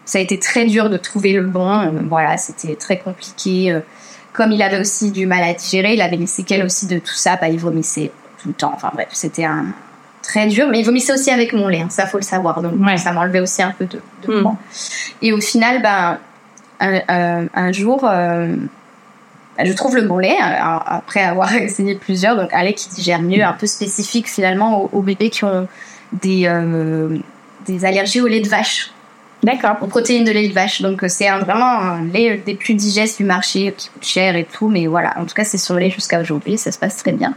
Ça 0.05 0.19
a 0.19 0.21
été 0.21 0.39
très 0.39 0.67
dur 0.67 0.91
de 0.91 0.97
trouver 0.97 1.33
le 1.33 1.43
bon. 1.43 1.93
Voilà, 2.09 2.37
c'était 2.37 2.77
très 2.77 2.99
compliqué. 2.99 3.79
Comme 4.33 4.53
il 4.53 4.63
avait 4.63 4.81
aussi 4.81 5.11
du 5.11 5.27
mal 5.27 5.43
à 5.43 5.55
digérer, 5.55 5.95
il 5.95 6.03
avait 6.03 6.17
les 6.17 6.27
séquelles 6.27 6.65
aussi 6.65 6.87
de 6.87 6.99
tout 6.99 7.15
ça. 7.15 7.37
Bah, 7.37 7.49
il 7.49 7.59
vomissait 7.59 8.11
tout 8.43 8.49
le 8.49 8.55
temps. 8.55 8.73
Enfin 8.75 8.91
bref, 8.93 9.09
c'était 9.13 9.45
un, 9.45 9.67
très 10.25 10.47
dur, 10.49 10.67
mais 10.69 10.81
il 10.81 10.85
vomissait 10.85 11.13
aussi 11.13 11.31
avec 11.31 11.53
mon 11.53 11.69
lait, 11.69 11.83
hein, 11.83 11.91
ça 11.91 12.07
faut 12.07 12.19
le 12.19 12.25
savoir. 12.25 12.61
Donc 12.63 12.73
ça 12.99 13.13
m'enlevait 13.13 13.41
aussi 13.41 13.63
un 13.63 13.73
peu 13.73 13.85
de, 13.85 14.01
de 14.27 14.41
hmm. 14.41 14.57
Et 15.23 15.33
au 15.33 15.41
final, 15.41 15.83
ben, 15.83 16.19
un, 16.81 17.73
jour, 17.73 18.05
euh, 18.05 18.57
je 19.63 19.73
trouve 19.73 19.97
le 19.97 20.03
bon 20.03 20.19
lait, 20.19 20.37
euh, 20.41 20.79
après 20.87 21.23
avoir 21.23 21.55
essayé 21.55 21.95
plusieurs, 21.95 22.37
donc 22.37 22.53
un 22.53 22.63
lait 22.63 22.75
qui 22.75 22.89
digère 22.89 23.23
mieux, 23.23 23.43
un 23.43 23.53
peu 23.53 23.67
spécifique 23.67 24.29
finalement 24.29 24.89
aux, 24.93 25.03
bébés 25.03 25.31
qui 25.31 25.45
ont 25.45 25.69
des, 26.13 26.47
euh, 26.47 27.17
des 27.67 27.85
allergies 27.85 28.21
au 28.21 28.27
lait 28.27 28.41
de 28.41 28.49
vache. 28.49 28.91
D'accord. 29.43 29.77
Aux 29.83 29.87
protéines 29.87 30.25
de 30.25 30.33
lait 30.33 30.49
de 30.49 30.55
vache. 30.55 30.81
Donc 30.81 31.05
c'est 31.09 31.29
vraiment 31.29 31.79
un 31.79 32.05
lait 32.05 32.39
des 32.39 32.55
plus 32.55 32.75
digestes 32.75 33.19
du 33.19 33.25
marché, 33.25 33.75
qui 33.77 33.91
coûte 33.91 34.05
cher 34.05 34.37
et 34.37 34.45
tout, 34.45 34.69
mais 34.69 34.87
voilà, 34.87 35.15
en 35.19 35.27
tout 35.27 35.35
cas 35.35 35.45
c'est 35.45 35.59
sur 35.59 35.75
le 35.75 35.81
lait 35.81 35.91
jusqu'à 35.91 36.21
aujourd'hui, 36.21 36.57
ça 36.57 36.73
se 36.73 36.79
passe 36.79 36.97
très 36.97 37.13
bien. 37.13 37.35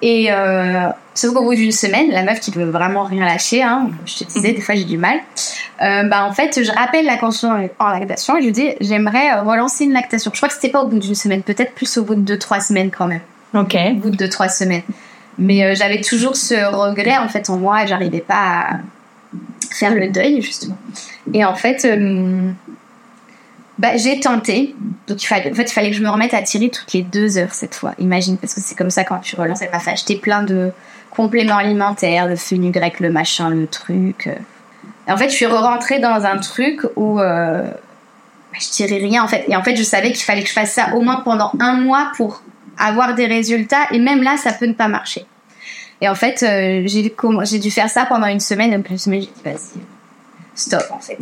Et 0.00 0.28
euh, 0.30 0.88
sauf 1.14 1.34
qu'au 1.34 1.42
bout 1.42 1.54
d'une 1.54 1.72
semaine, 1.72 2.10
la 2.10 2.22
meuf 2.22 2.40
qui 2.40 2.50
veut 2.50 2.64
vraiment 2.64 3.04
rien 3.04 3.24
lâcher, 3.24 3.62
hein, 3.62 3.90
je 4.06 4.18
te 4.18 4.24
disais, 4.24 4.52
des 4.52 4.60
fois 4.60 4.74
j'ai 4.74 4.84
du 4.84 4.98
mal, 4.98 5.18
euh, 5.82 6.04
bah 6.04 6.24
en 6.24 6.32
fait, 6.32 6.62
je 6.62 6.70
rappelle 6.70 7.04
la 7.04 7.16
conscience 7.16 7.68
en 7.78 7.88
lactation 7.88 8.36
et 8.36 8.40
je 8.40 8.46
lui 8.46 8.52
dis, 8.52 8.70
j'aimerais 8.80 9.32
euh, 9.32 9.42
relancer 9.42 9.84
une 9.84 9.92
lactation. 9.92 10.30
Je 10.32 10.38
crois 10.38 10.48
que 10.48 10.54
c'était 10.54 10.70
pas 10.70 10.82
au 10.82 10.86
bout 10.86 10.98
d'une 10.98 11.14
semaine, 11.14 11.42
peut-être 11.42 11.74
plus 11.74 11.98
au 11.98 12.04
bout 12.04 12.14
de 12.14 12.36
2-3 12.36 12.66
semaines 12.66 12.90
quand 12.90 13.06
même. 13.06 13.20
Ok. 13.54 13.74
Au 13.74 13.94
bout 13.94 14.10
de 14.10 14.26
2-3 14.26 14.56
semaines. 14.56 14.82
Mais 15.38 15.64
euh, 15.64 15.74
j'avais 15.74 16.00
toujours 16.00 16.36
ce 16.36 16.54
regret 16.74 17.16
en 17.18 17.28
fait 17.28 17.50
en 17.50 17.56
moi, 17.56 17.86
j'arrivais 17.86 18.20
pas 18.20 18.34
à 18.34 18.66
faire 19.70 19.94
le 19.94 20.08
deuil 20.08 20.42
justement. 20.42 20.76
Et 21.34 21.44
en 21.44 21.54
fait, 21.54 21.86
bah, 23.78 23.96
j'ai 23.96 24.20
tenté. 24.20 24.74
Donc, 25.06 25.22
il 25.22 25.26
fallait, 25.26 25.50
en 25.50 25.54
fait, 25.54 25.62
il 25.62 25.72
fallait 25.72 25.90
que 25.90 25.96
je 25.96 26.02
me 26.02 26.10
remette 26.10 26.34
à 26.34 26.42
tirer 26.42 26.68
toutes 26.68 26.92
les 26.92 27.02
deux 27.02 27.38
heures 27.38 27.54
cette 27.54 27.74
fois. 27.74 27.94
Imagine, 27.98 28.36
parce 28.36 28.54
que 28.54 28.60
c'est 28.60 28.74
comme 28.74 28.90
ça 28.90 29.04
quand 29.04 29.18
tu 29.18 29.36
relances. 29.36 29.62
Elle 29.62 29.70
m'a 29.70 29.78
fait 29.78 29.92
acheter 29.92 30.16
plein 30.16 30.42
de 30.42 30.72
compléments 31.10 31.56
alimentaires, 31.56 32.28
le 32.28 32.70
grec, 32.70 33.00
le 33.00 33.10
machin, 33.10 33.50
le 33.50 33.66
truc. 33.66 34.28
En 35.08 35.16
fait, 35.16 35.30
je 35.30 35.34
suis 35.34 35.46
re-rentrée 35.46 36.00
dans 36.00 36.24
un 36.24 36.38
truc 36.38 36.82
où 36.96 37.18
euh, 37.18 37.62
bah, 37.62 38.58
je 38.60 38.68
tirais 38.68 38.98
rien 38.98 39.24
en 39.24 39.28
fait. 39.28 39.44
Et 39.48 39.56
en 39.56 39.62
fait, 39.62 39.74
je 39.74 39.82
savais 39.82 40.12
qu'il 40.12 40.24
fallait 40.24 40.42
que 40.42 40.48
je 40.48 40.52
fasse 40.52 40.72
ça 40.72 40.94
au 40.94 41.00
moins 41.00 41.22
pendant 41.24 41.50
un 41.60 41.80
mois 41.80 42.12
pour 42.16 42.42
avoir 42.76 43.14
des 43.14 43.26
résultats. 43.26 43.86
Et 43.92 43.98
même 43.98 44.22
là, 44.22 44.36
ça 44.36 44.52
peut 44.52 44.66
ne 44.66 44.74
pas 44.74 44.88
marcher. 44.88 45.24
Et 46.00 46.08
en 46.08 46.14
fait, 46.14 46.42
euh, 46.42 46.82
j'ai 46.86 47.58
dû 47.58 47.70
faire 47.70 47.90
ça 47.90 48.06
pendant 48.06 48.26
une 48.26 48.40
semaine. 48.40 48.70
Donc, 48.70 48.90
une 48.90 48.98
semaine, 48.98 49.22
j'ai 49.22 49.26
dit, 49.28 49.42
vas-y, 49.44 49.80
stop 50.58 50.84
en 50.90 50.98
fait. 50.98 51.18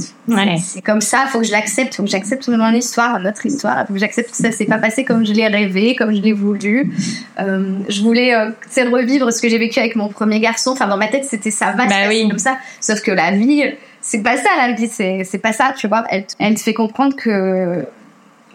C'est 0.59 0.82
comme 0.82 1.01
ça, 1.01 1.24
il 1.26 1.30
faut 1.30 1.41
que 1.41 1.47
je 1.47 1.53
l'accepte, 1.53 1.95
il 1.95 1.97
faut 1.97 2.03
que 2.05 2.09
j'accepte 2.11 2.49
mon 2.49 2.72
histoire, 2.72 3.20
notre 3.20 3.45
histoire, 3.47 3.80
il 3.82 3.87
faut 3.87 3.93
que 3.93 3.99
j'accepte 3.99 4.30
que 4.30 4.37
ça 4.37 4.51
s'est 4.51 4.64
pas 4.64 4.78
passé 4.78 5.05
comme 5.05 5.24
je 5.24 5.32
l'ai 5.32 5.47
rêvé, 5.47 5.95
comme 5.95 6.14
je 6.14 6.20
l'ai 6.20 6.32
voulu. 6.32 6.93
Euh, 7.39 7.78
je 7.89 8.03
voulais 8.03 8.34
euh, 8.34 8.51
revivre 8.91 9.32
ce 9.32 9.41
que 9.43 9.49
j'ai 9.49 9.59
vécu 9.59 9.78
avec 9.78 9.97
mon 9.97 10.09
premier 10.09 10.41
garçon. 10.41 10.70
Enfin, 10.70 10.87
dans 10.89 10.97
ma 10.97 11.09
tête, 11.09 11.24
c'était 11.24 11.51
ça 11.51 11.72
va 11.72 11.87
bah 11.87 11.95
oui. 12.09 12.28
comme 12.28 12.39
ça. 12.39 12.57
Sauf 12.80 13.01
que 13.01 13.11
la 13.11 13.32
vie, 13.32 13.64
c'est 14.01 14.22
pas 14.22 14.37
ça 14.37 14.49
la 14.57 14.72
vie, 14.72 14.89
c'est 14.89 15.39
pas 15.43 15.53
ça, 15.53 15.74
tu 15.76 15.89
vois. 15.89 16.05
Elle, 16.11 16.24
elle 16.39 16.55
te 16.55 16.61
fait 16.61 16.74
comprendre 16.74 17.14
que 17.14 17.84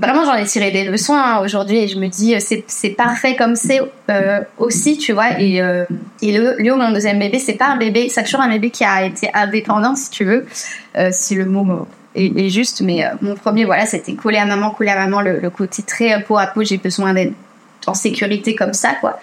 vraiment 0.02 0.26
j'en 0.26 0.34
ai 0.34 0.45
tiré 0.45 0.72
des 0.72 0.86
leçons 0.86 1.14
hein, 1.14 1.41
aujourd'hui 1.43 1.78
et 1.78 1.88
je 1.88 1.97
me 1.97 2.08
dis 2.08 2.36
c'est 2.39 2.64
c'est 2.68 2.89
parfait 2.89 3.36
comme 3.36 3.56
c'est 3.56 3.80
euh, 4.10 4.41
aussi 4.58 4.97
tu 4.97 5.14
vois 5.14 5.39
et 5.39 5.62
euh, 5.62 5.86
Léo 6.22 6.76
mon 6.76 6.91
deuxième 6.91 7.20
bébé 7.20 7.39
c'est 7.39 7.54
pas 7.54 7.68
un 7.68 7.78
bébé 7.78 8.10
c'est 8.10 8.24
toujours 8.24 8.41
un 8.41 8.49
bébé 8.49 8.70
qui 8.72 8.84
a 8.84 9.06
été 9.06 9.30
indépendant 9.34 9.95
si 9.95 10.10
tu 10.10 10.26
veux 10.26 10.45
euh, 10.97 11.10
si 11.12 11.36
le 11.36 11.45
mot 11.45 11.88
est, 12.16 12.49
juste 12.49 12.82
mais 12.82 13.06
euh, 13.06 13.10
mon 13.22 13.36
premier 13.36 13.66
voilà 13.66 13.86
c'était 13.86 14.14
collé 14.14 14.38
à 14.38 14.45
maman 14.45 14.72
collé 14.72 14.89
à 14.89 14.95
maman 14.95 15.22
le, 15.22 15.49
côté 15.49 15.84
très 15.84 16.14
euh, 16.14 16.20
peau 16.20 16.38
à 16.38 16.47
peau 16.47 16.64
j'ai 16.64 16.78
besoin 16.78 17.14
d'être 17.14 17.34
en 17.88 17.93
sécurité 17.93 18.54
comme 18.56 18.74
ça 18.74 18.93
quoi. 18.99 19.20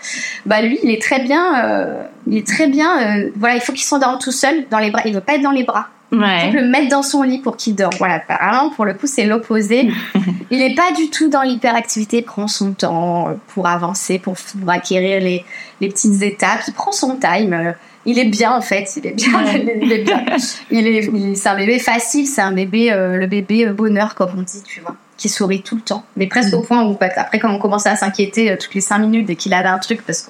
Bah 0.47 0.63
lui 0.63 0.79
il 0.83 0.91
est 0.91 1.03
très 1.03 1.21
bien 1.21 1.65
euh, 1.65 2.03
il 2.27 2.39
est 2.39 2.47
très 2.47 2.69
bien 2.69 3.19
euh, 3.19 3.31
voilà 3.37 3.57
il 3.57 3.61
faut 3.61 3.73
qu'il 3.73 3.85
s'endorme 3.85 4.19
tout 4.19 4.33
seul 4.33 4.67
dans 4.71 4.79
les 4.79 4.91
bras 4.91 5.03
il 5.05 5.15
veut 5.15 5.21
pas 5.21 5.35
être 5.35 5.43
dans 5.43 5.51
les 5.51 5.65
bras 5.65 5.89
Ouais. 6.11 6.51
le 6.53 6.67
mettre 6.67 6.89
dans 6.89 7.03
son 7.03 7.23
lit 7.23 7.39
pour 7.39 7.57
qu'il 7.57 7.75
dort. 7.75 7.91
Voilà, 7.99 8.15
apparemment, 8.15 8.71
pour 8.71 8.85
le 8.87 8.95
coup, 8.95 9.07
c'est 9.07 9.27
l'opposé. 9.27 9.91
il 10.51 10.59
n'est 10.59 10.75
pas 10.75 10.91
du 10.93 11.11
tout 11.11 11.29
dans 11.29 11.43
l'hyperactivité, 11.43 12.19
il 12.19 12.25
prend 12.25 12.49
son 12.49 12.73
temps 12.73 13.29
euh, 13.29 13.33
pour 13.49 13.67
avancer, 13.67 14.19
pour, 14.19 14.35
pour 14.61 14.71
acquérir 14.71 15.21
les, 15.21 15.45
les 15.81 15.89
petites 15.89 16.23
étapes. 16.23 16.61
Il 16.67 16.73
prend 16.75 16.93
son 16.93 17.17
time. 17.17 17.53
euh, 17.53 17.73
Il 18.07 18.19
est 18.19 18.25
bien, 18.25 18.53
en 18.53 18.63
fait. 18.63 18.89
Il 18.97 19.07
est 19.07 19.13
bien. 19.13 19.45
Il 19.83 19.93
est 19.93 20.03
bien. 20.05 20.25
Il 20.71 20.87
est, 20.87 21.05
il- 21.13 21.37
c'est 21.37 21.49
un 21.51 21.57
bébé 21.57 21.79
facile, 21.79 22.27
c'est 22.27 22.41
un 22.41 22.53
bébé, 22.53 22.91
euh, 22.91 23.17
le 23.19 23.27
bébé 23.27 23.67
bonheur, 23.67 24.15
comme 24.15 24.31
on 24.39 24.43
dit, 24.43 24.63
tu 24.65 24.81
vois, 24.81 24.97
qui 25.19 25.29
sourit 25.29 25.61
tout 25.63 25.75
le 25.75 25.83
temps. 25.83 26.05
Mais 26.17 26.27
presque 26.29 26.55
au 26.55 26.63
point 26.63 26.85
où, 26.87 26.97
après, 27.01 27.39
quand 27.39 27.53
on 27.53 27.59
commençait 27.59 27.91
à 27.91 27.97
s'inquiéter 27.97 28.53
euh, 28.53 28.57
toutes 28.59 28.75
les 28.75 28.81
cinq 28.81 28.99
minutes 29.01 29.27
dès 29.27 29.37
qu'il 29.37 29.53
avait 29.53 29.69
un 29.69 29.79
truc, 29.79 30.01
parce 30.07 30.29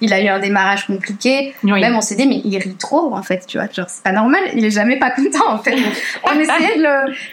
qu'il 0.00 0.12
a 0.14 0.20
eu 0.20 0.28
un 0.28 0.38
démarrage 0.40 0.86
compliqué, 0.86 1.54
Oui. 1.62 1.78
même 1.78 1.94
on 1.94 2.00
s'est 2.00 2.14
dit, 2.16 2.26
mais 2.26 2.40
il 2.42 2.56
rit 2.56 2.74
trop, 2.76 3.14
en 3.14 3.22
fait, 3.22 3.44
tu 3.46 3.58
vois. 3.58 3.68
Genre, 3.70 3.84
c'est 3.88 4.02
pas 4.02 4.12
normal, 4.12 4.40
il 4.54 4.64
est 4.64 4.70
jamais 4.70 4.98
pas 4.98 5.10
content, 5.10 5.46
en 5.52 5.58
fait. 5.58 5.76
On 6.24 6.32
essayait 6.40 6.78
de, 6.78 6.82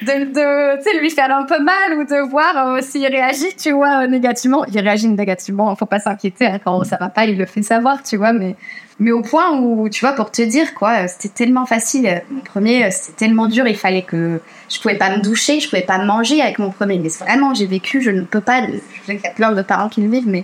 le, 0.06 0.26
de, 0.34 1.00
lui 1.00 1.10
faire 1.10 1.34
un 1.36 1.44
peu 1.44 1.60
mal 1.64 1.98
ou 1.98 2.04
de 2.04 2.30
voir 2.30 2.74
euh, 2.76 2.82
s'il 2.82 3.06
réagit, 3.08 3.56
tu 3.58 3.72
vois, 3.72 4.04
euh, 4.04 4.08
négativement. 4.08 4.66
Il 4.66 4.78
réagit 4.80 5.08
négativement, 5.08 5.74
faut 5.78 5.86
pas 5.86 6.00
s'inquiéter. 6.00 6.46
hein, 6.46 6.60
quand 6.64 6.84
ça 6.84 6.98
va 7.00 7.08
pas, 7.08 7.26
il 7.26 7.38
le 7.38 7.46
fait 7.46 7.62
savoir, 7.62 8.04
tu 8.04 8.18
vois, 8.18 8.34
mais, 8.34 8.56
mais 9.00 9.12
au 9.12 9.22
point 9.22 9.58
où, 9.58 9.88
tu 9.88 10.02
vois, 10.02 10.14
pour 10.14 10.30
te 10.32 10.42
dire, 10.42 10.74
quoi, 10.74 11.04
euh, 11.04 11.06
c'était 11.08 11.30
tellement 11.46 11.66
facile. 11.66 12.22
Mon 12.32 12.42
premier, 12.42 12.92
c'était 12.92 13.16
tellement 13.28 13.48
dur, 13.48 13.66
il 13.66 13.78
fallait 13.78 14.02
que 14.02 14.42
je 14.70 14.80
pouvais 14.80 14.96
pas 14.98 15.16
me 15.16 15.22
doucher, 15.22 15.60
je 15.60 15.70
pouvais 15.70 15.82
pas 15.82 15.98
manger 16.00 16.42
avec 16.42 16.60
mon 16.60 16.72
premier. 16.72 17.00
Mais 17.00 17.10
vraiment, 17.10 17.54
j'ai 17.54 17.66
vécu, 17.66 18.02
je 18.02 18.12
ne 18.12 18.22
peux 18.22 18.42
pas, 18.42 18.62
je 18.66 18.72
sais 19.06 19.16
qu'il 19.16 19.24
y 19.24 19.28
a 19.28 19.32
plein 19.32 19.52
de 19.52 19.62
parents 19.62 19.90
qui 19.90 20.02
le 20.02 20.10
vivent, 20.10 20.28
mais 20.28 20.44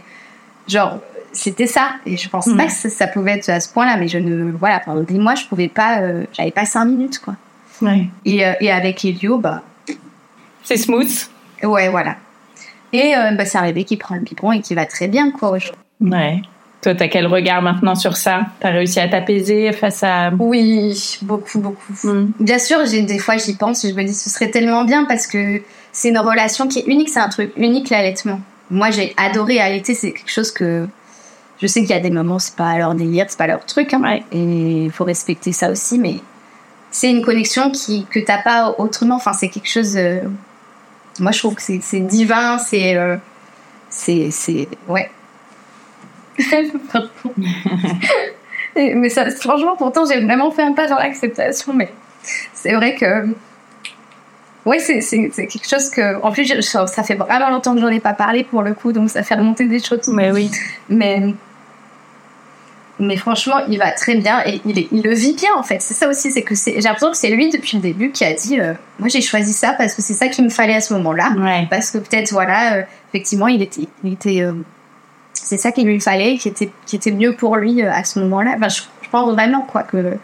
genre, 0.68 1.00
c'était 1.32 1.68
ça. 1.68 1.92
Et 2.06 2.16
je 2.18 2.30
pense 2.30 2.48
Mm. 2.48 2.58
pas 2.58 2.66
que 2.68 2.72
ça, 2.72 2.90
ça 2.90 3.08
pouvait 3.08 3.32
être 3.34 3.50
à 3.50 3.60
ce 3.60 3.70
point-là, 3.74 3.98
mais 3.98 4.08
je 4.08 4.18
ne, 4.20 4.52
voilà, 4.52 4.80
pendant 4.80 5.02
des 5.02 5.18
mois, 5.18 5.36
je 5.36 5.46
pouvais 5.46 5.68
pas, 5.68 6.00
euh, 6.02 6.26
j'avais 6.34 6.52
pas 6.52 6.66
cinq 6.66 6.86
minutes, 6.86 7.20
quoi. 7.20 7.36
Ouais. 7.82 8.08
Et, 8.26 8.46
euh, 8.46 8.54
et 8.62 8.72
avec 8.72 9.04
Elio, 9.04 9.38
bah, 9.40 9.62
C'est 10.64 10.78
smooth. 10.78 11.10
ouais, 11.64 11.90
voilà. 11.90 12.16
Et 12.94 13.16
euh, 13.18 13.32
bah, 13.32 13.46
c'est 13.46 13.58
un 13.58 13.64
bébé 13.64 13.84
qui 13.84 13.98
prend 13.98 14.16
le 14.16 14.22
biberon 14.22 14.52
et 14.54 14.62
qui 14.62 14.76
va 14.76 14.86
très 14.86 15.08
bien, 15.08 15.32
quoi. 15.32 15.50
aujourd'hui. 15.50 15.76
Ouais. 16.00 16.42
Toi, 16.84 16.96
t'as 16.96 17.08
quel 17.08 17.28
regard 17.28 17.62
maintenant 17.62 17.96
sur 17.96 18.18
ça? 18.18 18.42
T'as 18.60 18.72
réussi 18.72 19.00
à 19.00 19.08
t'apaiser 19.08 19.72
face 19.72 20.04
à. 20.04 20.32
Oui, 20.38 21.18
beaucoup, 21.22 21.60
beaucoup. 21.60 21.94
Mm. 22.04 22.32
Bien 22.40 22.60
sûr, 22.60 22.86
j'ai 22.86 23.02
des 23.04 23.20
fois 23.20 23.38
j'y 23.38 23.56
pense 23.56 23.86
et 23.86 23.90
je 23.92 23.96
me 23.96 24.04
dis 24.04 24.14
ce 24.14 24.30
serait 24.30 24.52
tellement 24.52 24.84
bien 24.84 25.06
parce 25.06 25.26
que 25.26 25.62
c'est 25.94 26.10
une 26.10 26.18
relation 26.20 26.68
qui 26.68 26.80
est 26.80 26.88
unique, 26.88 27.10
c'est 27.10 27.20
un 27.22 27.30
truc 27.30 27.54
unique 27.56 27.90
l'allaitement. 27.90 28.42
Moi, 28.70 28.92
j'ai 28.92 29.14
adoré 29.18 29.60
allaiter, 29.60 29.94
c'est 29.94 30.12
quelque 30.12 30.32
chose 30.32 30.52
que 30.52 30.88
je 31.62 31.68
sais 31.68 31.82
qu'il 31.82 31.92
y 31.92 31.94
a 31.94 32.00
des 32.02 32.10
moments 32.10 32.40
c'est 32.40 32.56
pas 32.56 32.78
leur 32.78 32.96
délire, 32.96 33.26
c'est 33.30 33.38
pas 33.38 33.48
leur 33.48 33.66
truc, 33.66 33.94
hein. 33.94 34.02
Ouais. 34.02 34.24
et 34.34 34.84
il 34.86 34.92
faut 34.92 35.06
respecter 35.06 35.54
ça 35.54 35.70
aussi, 35.70 35.98
mais 36.00 36.16
c'est 36.92 37.10
une 37.10 37.22
connexion 37.24 37.72
qui 37.72 38.06
que 38.10 38.20
t'as 38.20 38.42
pas 38.42 38.76
autrement. 38.78 39.16
Enfin, 39.16 39.34
c'est 39.34 39.50
quelque 39.50 39.70
chose. 39.70 39.96
euh, 39.96 40.20
Moi, 41.20 41.32
je 41.32 41.40
trouve 41.40 41.56
que 41.56 41.62
c'est 41.62 42.00
divin, 42.08 42.58
c'est 42.58 42.96
euh, 42.98 43.16
c'est 43.90 44.30
c'est 44.32 44.68
ouais. 44.88 45.10
Et- 48.76 48.96
mais 48.96 49.10
ça, 49.10 49.30
franchement, 49.30 49.76
pourtant, 49.78 50.04
j'ai 50.06 50.20
vraiment 50.22 50.50
fait 50.52 50.64
un 50.64 50.74
pas 50.74 50.88
dans 50.88 50.98
l'acceptation, 50.98 51.74
mais 51.74 51.92
c'est 52.54 52.74
vrai 52.74 52.96
que. 52.96 53.28
Ouais, 54.66 54.80
c'est 54.80 55.00
quelque 55.30 55.68
chose 55.70 55.90
que. 55.90 56.22
En 56.22 56.32
plus, 56.32 56.46
je- 56.46 56.62
ça 56.62 57.04
fait 57.04 57.16
vraiment 57.16 57.50
longtemps 57.50 57.76
que 57.76 57.82
j'en 57.82 57.90
ai 57.90 58.00
pas 58.00 58.14
parlé 58.14 58.44
pour 58.44 58.62
le 58.64 58.74
coup, 58.74 58.92
donc 58.94 59.10
ça 59.10 59.22
fait 59.24 59.36
remonter 59.36 59.66
des 59.66 59.80
choses. 59.80 60.08
Mais 60.08 60.32
oui. 60.32 60.50
Mais. 60.90 61.34
Mais 63.00 63.18
franchement, 63.18 63.56
il 63.68 63.80
va 63.80 63.92
très 63.92 64.16
bien 64.16 64.44
et 64.46 64.62
il, 64.66 64.78
est- 64.78 64.88
il 64.92 65.02
le 65.02 65.14
vit 65.16 65.34
bien 65.34 65.50
en 65.58 65.64
fait. 65.64 65.82
C'est 65.82 65.96
ça 65.96 66.08
aussi, 66.08 66.32
c'est 66.32 66.44
que 66.44 66.54
j'ai 66.56 66.80
l'impression 66.80 67.10
que 67.10 67.18
c'est 67.18 67.30
lui 67.30 67.50
depuis 67.50 67.78
le 67.78 67.82
début 67.82 68.12
qui 68.12 68.24
a 68.24 68.34
dit 68.34 68.60
euh, 68.60 68.74
Moi 69.00 69.08
j'ai 69.10 69.20
choisi 69.20 69.52
ça 69.52 69.74
parce 69.74 69.96
que 69.96 70.04
c'est 70.04 70.14
ça 70.14 70.28
qu'il 70.28 70.44
me 70.46 70.50
fallait 70.52 70.76
à 70.76 70.80
ce 70.80 70.94
moment-là 70.94 71.32
Ouais. 71.38 71.68
parce 71.72 71.90
que 71.90 71.98
peut-être 71.98 72.32
voilà 72.32 72.76
euh, 72.76 72.82
effectivement 73.12 73.48
il 73.48 73.64
était 73.64 73.88
il 74.04 74.14
était 74.14 74.42
euh, 74.42 74.54
c'est 75.44 75.58
ça 75.58 75.72
qu'il 75.72 75.86
lui 75.86 76.00
fallait 76.00 76.38
qui 76.38 76.48
était 76.48 76.70
qui 76.86 76.96
était 76.96 77.12
mieux 77.12 77.36
pour 77.36 77.56
lui 77.58 77.84
euh, 77.84 77.92
à 77.92 78.04
ce 78.04 78.20
moment-là 78.20 78.58
je, 78.68 78.82
je 79.02 79.10
pense 79.10 79.32
vraiment 79.32 79.62
quoi 79.62 79.84
que 79.84 80.18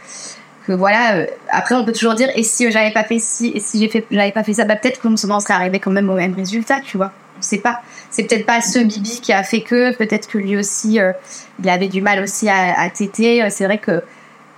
que 0.65 0.73
voilà 0.73 1.15
euh, 1.15 1.25
après 1.49 1.75
on 1.75 1.85
peut 1.85 1.93
toujours 1.93 2.15
dire 2.15 2.29
et 2.35 2.43
si 2.43 2.71
j'avais 2.71 2.91
pas 2.91 3.03
fait 3.03 3.19
ci 3.19 3.51
et 3.53 3.59
si 3.59 3.79
j'ai 3.79 3.89
fait 3.89 4.05
j'avais 4.11 4.31
pas 4.31 4.43
fait 4.43 4.53
ça 4.53 4.65
bah 4.65 4.75
peut-être 4.75 5.01
qu'on 5.01 5.13
on 5.13 5.39
serait 5.39 5.53
arrivé 5.53 5.79
quand 5.79 5.91
même 5.91 6.09
au 6.09 6.15
même 6.15 6.33
résultat 6.33 6.79
tu 6.81 6.97
vois 6.97 7.11
on 7.37 7.41
sait 7.41 7.59
pas 7.59 7.81
c'est 8.09 8.23
peut-être 8.23 8.45
pas 8.45 8.61
ce 8.61 8.79
Bibi 8.79 9.21
qui 9.21 9.33
a 9.33 9.43
fait 9.43 9.61
que 9.61 9.95
peut-être 9.95 10.27
que 10.27 10.37
lui 10.37 10.57
aussi 10.57 10.99
euh, 10.99 11.11
il 11.61 11.69
avait 11.69 11.87
du 11.87 12.01
mal 12.01 12.21
aussi 12.21 12.49
à, 12.49 12.79
à 12.79 12.89
téter 12.89 13.49
c'est 13.49 13.65
vrai 13.65 13.77
que 13.77 14.01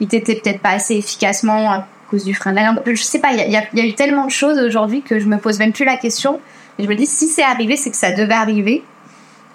il 0.02 0.08
t'était 0.08 0.36
peut-être 0.36 0.60
pas 0.60 0.72
assez 0.72 0.96
efficacement 0.96 1.72
à 1.72 1.88
cause 2.10 2.26
du 2.26 2.34
frein 2.34 2.52
de 2.52 2.58
la 2.58 2.66
langue. 2.66 2.82
Je 2.86 3.02
sais 3.02 3.20
pas, 3.20 3.32
il 3.32 3.52
y 3.52 3.56
a, 3.56 3.86
eu 3.86 3.94
tellement 3.94 4.26
de 4.26 4.32
choses 4.32 4.60
aujourd'hui 4.60 5.02
que 5.02 5.20
je 5.20 5.26
me 5.26 5.38
pose 5.38 5.60
même 5.60 5.72
plus 5.72 5.86
la 5.86 5.96
question. 5.96 6.40
Je 6.78 6.86
me 6.86 6.96
dis, 6.96 7.06
si 7.06 7.28
c'est 7.28 7.44
arrivé, 7.44 7.78
c'est 7.78 7.92
que 7.92 7.98
ça 7.98 8.12
devait 8.12 8.34
arriver. 8.34 8.84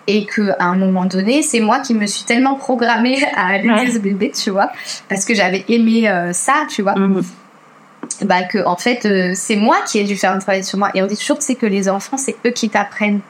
Et 0.09 0.25
que 0.25 0.51
à 0.61 0.67
un 0.67 0.77
moment 0.77 1.05
donné, 1.05 1.43
c'est 1.43 1.59
moi 1.61 1.81
qui 1.81 1.93
me 1.95 2.07
suis 2.07 2.25
tellement 2.25 2.55
programmée 2.55 3.19
à 3.37 3.57
Ouais. 3.59 3.91
ce 3.91 3.99
bébé, 3.99 4.31
tu 4.31 4.51
vois, 4.51 4.71
parce 5.09 5.25
que 5.25 5.35
j'avais 5.35 5.65
aimé 5.69 6.09
euh, 6.09 6.33
ça, 6.33 6.65
tu 6.71 6.83
vois 6.83 6.95
Mhm. 6.97 7.23
bah 8.25 8.45
que 8.45 8.65
en 8.65 8.77
fait 8.77 9.05
euh, 9.05 9.33
c'est 9.35 9.57
moi 9.57 9.79
qui 9.87 9.99
ai 9.99 10.05
dû 10.05 10.17
faire 10.17 10.31
un 10.33 10.39
travail 10.39 10.63
sur 10.65 10.79
moi 10.79 10.91
et 10.95 11.03
on 11.03 11.07
dit 11.07 11.17
toujours 11.17 11.39
que 11.39 11.45
c'est 11.45 11.57
que 11.57 11.67
les 11.67 11.89
enfants 11.89 12.17
c'est 12.17 12.37
eux 12.47 12.51
qui 12.51 12.71
t'apprennent 12.71 13.21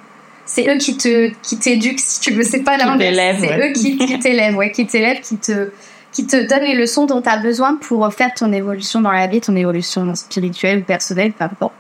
c'est 0.45 0.69
eux 0.69 0.77
qui 0.77 0.97
te 0.99 1.31
qui 1.43 1.59
t'éduquent 1.59 1.99
si 1.99 2.21
tu 2.21 2.33
veux 2.33 2.43
c'est 2.43 2.61
pas 2.63 2.77
l'inverse 2.77 3.39
c'est 3.41 3.49
ouais. 3.49 3.71
eux 3.71 3.73
qui, 3.73 3.97
qui 3.97 4.19
t'élèvent 4.19 4.55
ouais 4.57 4.71
qui 4.71 4.87
t'élèvent 4.87 5.21
qui 5.23 5.39
te 5.39 5.71
qui 6.13 6.27
te 6.27 6.37
donnent 6.47 6.65
les 6.65 6.75
leçons 6.75 7.07
dont 7.07 7.23
tu 7.23 7.29
as 7.29 7.39
besoin 7.39 7.77
pour 7.77 8.13
faire 8.13 8.33
ton 8.35 8.53
évolution 8.53 9.01
dans 9.01 9.11
la 9.13 9.27
vie 9.27 9.41
ton 9.41 9.57
évolution 9.57 10.15
spirituelle 10.15 10.81
ou 10.81 10.83
personnelle 10.83 11.33
peu 11.33 11.45
importe 11.45 11.75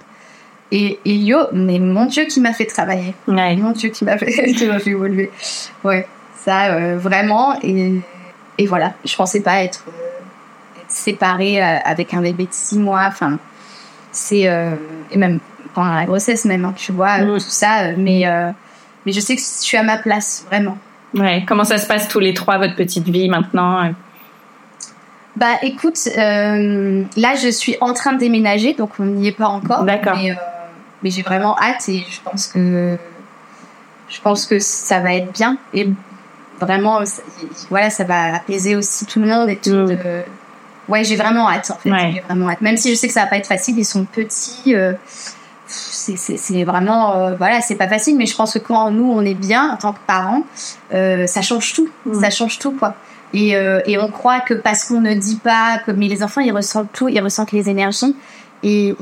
et, 0.72 0.98
yo 1.04 1.38
mais 1.52 1.78
mon 1.78 2.06
dieu 2.06 2.24
qui 2.24 2.40
m'a 2.40 2.52
fait 2.52 2.66
travailler 2.66 3.14
Ouais. 3.28 3.54
mon 3.56 3.70
dieu 3.72 3.88
qui 3.90 4.04
m'a 4.04 4.18
fait 4.18 4.52
qui 4.56 4.66
m'a 4.66 4.78
fait 4.80 4.90
évoluer 4.90 5.30
ouais 5.84 6.06
ça 6.44 6.72
euh, 6.72 6.96
vraiment 6.98 7.56
et 7.62 8.00
et 8.58 8.66
voilà 8.66 8.94
je 9.04 9.14
pensais 9.14 9.40
pas 9.40 9.62
être 9.62 9.84
euh, 9.88 10.80
être 10.80 10.90
séparée 10.90 11.62
euh, 11.62 11.76
avec 11.84 12.14
un 12.14 12.20
bébé 12.20 12.44
de 12.44 12.52
six 12.52 12.78
mois 12.78 13.04
enfin 13.06 13.38
c'est 14.10 14.48
euh, 14.48 14.70
et 15.12 15.18
même 15.18 15.38
pendant 15.74 15.94
la 15.94 16.04
grossesse 16.04 16.44
même 16.46 16.64
hein, 16.64 16.74
tu 16.76 16.90
vois 16.92 17.18
Mm. 17.18 17.34
tout 17.34 17.40
ça 17.40 17.92
mais 17.96 18.24
mais 19.04 19.12
je 19.12 19.20
sais 19.20 19.36
que 19.36 19.40
je 19.42 19.46
suis 19.46 19.76
à 19.76 19.82
ma 19.84 19.98
place 19.98 20.44
vraiment 20.50 20.78
Ouais. 21.14 21.44
Comment 21.46 21.64
ça 21.64 21.78
se 21.78 21.86
passe 21.86 22.08
tous 22.08 22.18
les 22.18 22.34
trois, 22.34 22.58
votre 22.58 22.74
petite 22.74 23.08
vie 23.08 23.28
maintenant 23.28 23.90
bah 25.36 25.54
écoute 25.62 25.98
là 26.16 27.34
je 27.36 27.48
suis 27.50 27.76
en 27.80 27.92
train 27.92 28.14
de 28.14 28.18
déménager 28.18 28.72
donc 28.74 28.90
on 28.98 29.04
n'y 29.04 29.28
est 29.28 29.32
pas 29.32 29.46
encore 29.48 29.84
D'accord. 29.84 30.16
mais, 30.16 30.34
mais 31.03 31.11
j'ai 31.11 31.22
vraiment 31.22 31.57
hâte 31.59 31.88
et 31.88 32.05
je 32.09 32.20
pense 32.22 32.47
que 32.47 32.97
je 34.09 34.20
pense 34.20 34.47
que 34.47 34.59
ça 34.59 35.01
va 35.01 35.14
être 35.14 35.32
bien 35.32 35.59
et 35.74 35.88
vraiment 36.61 37.05
ça- 37.05 37.22
voilà 37.70 37.90
ça 37.90 38.05
va 38.05 38.36
apaiser 38.36 38.76
aussi 38.76 39.05
tout 39.07 39.20
le 39.20 39.26
monde 39.26 39.49
et 39.49 39.57
tout 39.57 39.70
Mm. 39.70 39.99
euh, 40.05 40.22
ouais 40.88 41.05
j'ai 41.05 41.16
vraiment 41.16 41.49
hâte 41.51 41.70
en 41.70 41.76
fait 41.76 41.90
Ouais. 41.90 42.12
j'ai 42.14 42.20
vraiment 42.20 42.49
hâte 42.51 42.61
même 42.61 42.76
si 42.76 42.90
je 42.90 42.94
sais 42.94 43.09
que 43.09 43.12
ça 43.12 43.22
va 43.22 43.26
pas 43.26 43.36
être 43.36 43.47
facile 43.49 43.78
ils 43.78 43.84
sont 43.84 44.05
petits 44.05 44.74
euh, 44.74 44.92
c'est 45.68 46.64
vraiment 46.64 47.16
euh, 47.16 47.34
voilà 47.36 47.61
c'est 47.61 47.74
pas 47.74 47.88
facile 47.88 48.16
mais 48.16 48.26
je 48.26 48.36
pense 48.36 48.53
que 48.55 48.59
quand 48.61 48.90
nous 48.90 49.11
on 49.11 49.22
est 49.22 49.34
bien 49.34 49.70
en 49.72 49.76
tant 49.76 49.92
que 49.92 49.99
parents 50.07 50.42
euh, 50.94 51.26
ça 51.26 51.42
change 51.42 51.72
tout 51.74 51.88
Mm. 52.07 52.20
ça 52.20 52.30
change 52.30 52.59
tout 52.61 52.70
quoi 52.72 52.94
et, 53.34 53.57
euh, 53.57 53.80
et 53.86 53.99
on 53.99 54.09
croit 54.09 54.38
que 54.40 54.55
parce 54.55 54.84
qu'on 54.84 55.01
ne 55.01 55.12
dit 55.14 55.36
pas 55.42 55.78
que 55.84 55.90
mais 55.90 56.07
les 56.07 56.22
enfants 56.22 56.40
ils 56.40 56.53
ressentent 56.53 56.92
tout 56.92 57.09
ils 57.09 57.20
ressentent 57.20 57.51
les 57.53 57.68
énergies 57.68 58.14
et 58.62 58.94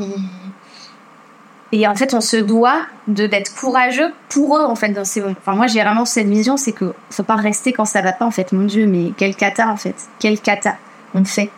et 1.74 1.88
en 1.88 1.94
fait 1.96 2.14
on 2.14 2.20
se 2.20 2.36
doit 2.36 2.82
de 3.08 3.26
d'être 3.26 3.52
courageux 3.54 4.12
pour 4.28 4.56
eux 4.56 4.62
en 4.62 4.76
fait 4.76 4.90
dans 4.90 5.04
ces 5.04 5.20
moments. 5.20 5.34
enfin 5.40 5.56
moi 5.56 5.66
j'ai 5.66 5.82
vraiment 5.82 6.04
cette 6.04 6.28
vision 6.28 6.56
c'est 6.56 6.72
que 6.72 6.94
faut 7.10 7.24
pas 7.24 7.34
rester 7.34 7.72
quand 7.72 7.84
ça 7.84 8.00
va 8.00 8.12
pas 8.12 8.24
en 8.24 8.30
fait 8.30 8.52
mon 8.52 8.64
dieu 8.64 8.86
mais 8.86 9.12
quel 9.16 9.34
cata 9.34 9.68
en 9.68 9.76
fait 9.76 9.96
quel 10.20 10.38
cata 10.38 10.76
on 11.14 11.24
fait 11.24 11.50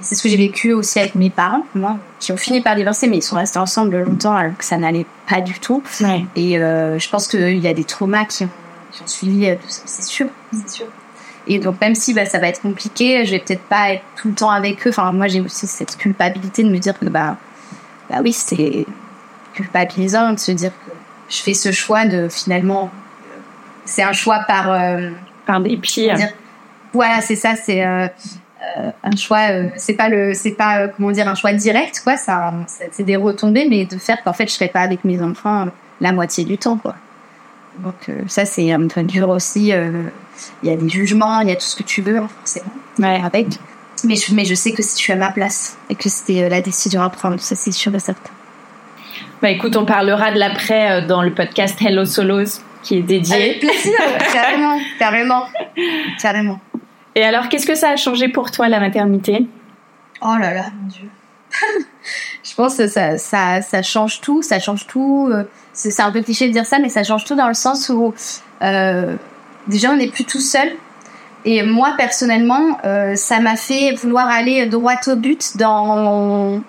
c'est 0.00 0.16
ce 0.16 0.22
que 0.24 0.28
j'ai 0.28 0.36
vécu 0.36 0.72
aussi 0.72 0.98
avec 0.98 1.14
mes 1.14 1.30
parents 1.30 1.64
moi 1.74 1.98
qui 2.18 2.32
ont 2.32 2.36
fini 2.36 2.60
par 2.62 2.74
divorcer 2.74 3.06
mais 3.06 3.18
ils 3.18 3.22
sont 3.22 3.36
restés 3.36 3.60
ensemble 3.60 4.02
longtemps 4.02 4.34
alors 4.34 4.56
que 4.58 4.64
ça 4.64 4.76
n'allait 4.76 5.06
pas 5.28 5.40
du 5.40 5.58
tout 5.60 5.82
Ouais. 6.00 6.24
et 6.34 6.58
euh, 6.58 6.98
je 6.98 7.08
pense 7.08 7.28
qu'il 7.28 7.58
y 7.58 7.68
a 7.68 7.74
des 7.74 7.84
traumas 7.84 8.24
qui 8.24 8.44
ont, 8.44 8.50
qui 8.90 9.02
ont 9.02 9.06
suivi 9.06 9.46
euh, 9.48 9.54
tout 9.54 9.68
ça, 9.68 9.82
c'est 9.86 10.02
sûr, 10.02 10.26
c'est 10.52 10.68
sûr. 10.68 10.86
Et 11.46 11.58
donc 11.58 11.80
même 11.80 11.94
si 11.94 12.12
bah, 12.14 12.24
ça 12.26 12.38
va 12.38 12.48
être 12.48 12.62
compliqué, 12.62 13.24
je 13.24 13.32
vais 13.32 13.38
peut-être 13.38 13.62
pas 13.62 13.92
être 13.92 14.02
tout 14.16 14.28
le 14.28 14.34
temps 14.34 14.50
avec 14.50 14.86
eux. 14.86 14.90
Enfin, 14.90 15.12
moi 15.12 15.28
j'ai 15.28 15.40
aussi 15.42 15.66
cette 15.66 15.96
culpabilité 15.96 16.64
de 16.64 16.70
me 16.70 16.78
dire 16.78 16.98
que 16.98 17.04
bah, 17.04 17.36
bah 18.10 18.16
oui, 18.22 18.32
c'est 18.32 18.86
culpabilisant 19.54 20.32
de 20.34 20.38
se 20.38 20.52
dire 20.52 20.70
que 20.86 20.92
je 21.28 21.38
fais 21.38 21.54
ce 21.54 21.72
choix 21.72 22.04
de 22.04 22.28
finalement, 22.28 22.90
c'est 23.84 24.02
un 24.02 24.12
choix 24.12 24.40
par 24.46 24.70
euh, 24.72 25.10
par 25.46 25.60
dépit. 25.60 26.08
Voilà, 26.92 27.20
c'est 27.20 27.34
ça, 27.36 27.54
c'est 27.56 27.84
euh, 27.84 28.06
euh, 28.06 28.90
un 29.02 29.16
choix. 29.16 29.50
euh, 29.50 29.68
c'est 29.76 29.94
pas 29.94 30.08
le, 30.08 30.32
c'est 30.34 30.52
pas 30.52 30.88
comment 30.88 31.10
dire 31.10 31.26
un 31.28 31.34
choix 31.34 31.52
direct, 31.52 32.00
quoi. 32.04 32.16
Ça, 32.16 32.52
c'est 32.92 33.02
des 33.02 33.16
retombées, 33.16 33.66
mais 33.68 33.84
de 33.84 33.98
faire 33.98 34.22
qu'en 34.22 34.32
fait, 34.32 34.46
je 34.46 34.52
serais 34.52 34.68
pas 34.68 34.80
avec 34.80 35.04
mes 35.04 35.20
enfants 35.22 35.66
la 36.00 36.12
moitié 36.12 36.44
du 36.44 36.56
temps, 36.58 36.76
quoi. 36.76 36.94
Donc 37.78 38.08
ça, 38.28 38.44
c'est 38.44 38.70
un 38.72 38.86
peu 38.86 39.02
dur 39.02 39.28
aussi. 39.28 39.72
Il 40.62 40.68
y 40.68 40.72
a 40.72 40.76
des 40.76 40.88
jugements, 40.88 41.40
il 41.40 41.48
y 41.48 41.52
a 41.52 41.56
tout 41.56 41.66
ce 41.66 41.74
que 41.76 41.82
tu 41.82 42.02
veux, 42.02 42.18
hein, 42.18 42.28
forcément, 42.38 42.70
Ouais. 43.00 43.20
avec. 43.24 43.46
Mais 44.04 44.14
je, 44.16 44.34
mais 44.34 44.44
je 44.44 44.54
sais 44.54 44.72
que 44.72 44.82
si 44.82 44.90
je 44.98 45.02
suis 45.02 45.12
à 45.12 45.16
ma 45.16 45.32
place 45.32 45.76
et 45.90 45.94
que 45.96 46.08
c'était 46.08 46.48
la 46.48 46.60
décision 46.60 47.02
à 47.02 47.10
prendre, 47.10 47.40
ça 47.40 47.56
c'est 47.56 47.72
sûr 47.72 47.92
et 47.94 47.98
certain. 47.98 48.30
Bah 49.44 49.50
écoute, 49.50 49.76
on 49.76 49.84
parlera 49.84 50.32
de 50.32 50.38
l'après 50.38 50.90
euh, 50.90 51.06
dans 51.06 51.20
le 51.20 51.34
podcast 51.34 51.78
Hello 51.82 52.06
Solos 52.06 52.62
qui 52.82 52.96
est 52.96 53.02
dédié. 53.02 53.34
Avec 53.34 53.60
plaisir, 53.60 53.92
carrément, 54.32 54.78
carrément, 54.98 55.44
carrément. 56.18 56.60
Et 57.14 57.22
alors, 57.22 57.50
qu'est-ce 57.50 57.66
que 57.66 57.74
ça 57.74 57.90
a 57.90 57.96
changé 57.96 58.28
pour 58.28 58.50
toi 58.50 58.70
la 58.70 58.80
maternité? 58.80 59.46
Oh 60.22 60.34
là 60.40 60.54
là, 60.54 60.64
mon 60.80 60.88
Dieu. 60.88 61.10
je 62.42 62.54
pense 62.54 62.78
que 62.78 62.86
ça, 62.86 63.18
ça, 63.18 63.60
ça 63.60 63.82
change 63.82 64.22
tout, 64.22 64.40
ça 64.40 64.60
change 64.60 64.86
tout. 64.86 65.28
euh, 65.30 65.44
C'est 65.74 65.90
c'est 65.90 66.00
un 66.00 66.10
peu 66.10 66.22
cliché 66.22 66.48
de 66.48 66.52
dire 66.54 66.64
ça, 66.64 66.78
mais 66.78 66.88
ça 66.88 67.02
change 67.04 67.26
tout 67.26 67.34
dans 67.34 67.48
le 67.48 67.52
sens 67.52 67.90
où 67.90 68.14
euh, 68.62 69.14
déjà 69.66 69.90
on 69.90 69.98
n'est 69.98 70.08
plus 70.08 70.24
tout 70.24 70.40
seul. 70.40 70.70
Et 71.44 71.62
moi 71.62 71.92
personnellement, 71.98 72.78
euh, 72.86 73.14
ça 73.14 73.40
m'a 73.40 73.56
fait 73.56 73.92
vouloir 73.92 74.26
aller 74.26 74.64
droit 74.64 74.96
au 75.06 75.16
but 75.16 75.58
dans 75.58 76.62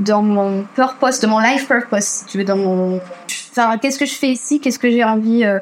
dans 0.00 0.22
mon 0.22 0.64
purpose, 0.74 1.20
de 1.20 1.26
mon 1.26 1.38
life 1.38 1.66
purpose. 1.68 2.24
Tu 2.28 2.38
veux 2.38 2.44
dans 2.44 2.56
mon, 2.56 3.00
enfin, 3.52 3.78
qu'est-ce 3.78 3.98
que 3.98 4.06
je 4.06 4.14
fais 4.14 4.28
ici? 4.28 4.60
Qu'est-ce 4.60 4.78
que 4.78 4.90
j'ai 4.90 5.04
envie 5.04 5.44
euh, 5.44 5.58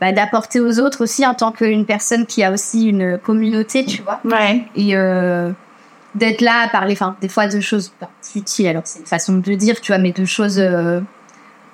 bah, 0.00 0.12
d'apporter 0.12 0.60
aux 0.60 0.80
autres 0.80 1.02
aussi 1.04 1.26
en 1.26 1.34
tant 1.34 1.52
qu'une 1.52 1.86
personne 1.86 2.26
qui 2.26 2.42
a 2.42 2.50
aussi 2.50 2.86
une 2.88 3.18
communauté, 3.18 3.84
tu 3.84 4.02
vois? 4.02 4.20
Ouais. 4.24 4.64
et 4.74 4.96
euh, 4.96 5.50
d'être 6.16 6.40
là 6.40 6.62
à 6.64 6.68
parler 6.68 6.94
enfin 6.94 7.14
des 7.20 7.28
fois 7.28 7.46
de 7.46 7.60
choses 7.60 7.92
pas 8.00 8.10
futiles 8.20 8.66
alors 8.66 8.82
c'est 8.84 8.98
une 8.98 9.06
façon 9.06 9.34
de 9.34 9.48
le 9.48 9.54
dire 9.54 9.80
tu 9.80 9.92
vois 9.92 9.98
mais 9.98 10.10
de 10.10 10.24
choses 10.24 10.58
euh, 10.58 11.00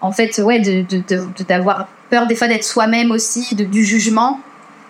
en 0.02 0.12
fait 0.12 0.36
ouais 0.42 0.60
de 0.60 0.82
de- 0.82 1.02
de- 1.08 1.24
de- 1.38 1.44
d'avoir 1.48 1.88
peur 2.10 2.26
des 2.26 2.34
fois 2.34 2.46
d'être 2.46 2.62
soi-même 2.64 3.10
aussi 3.12 3.54
de, 3.54 3.64
du 3.64 3.82
jugement 3.82 4.38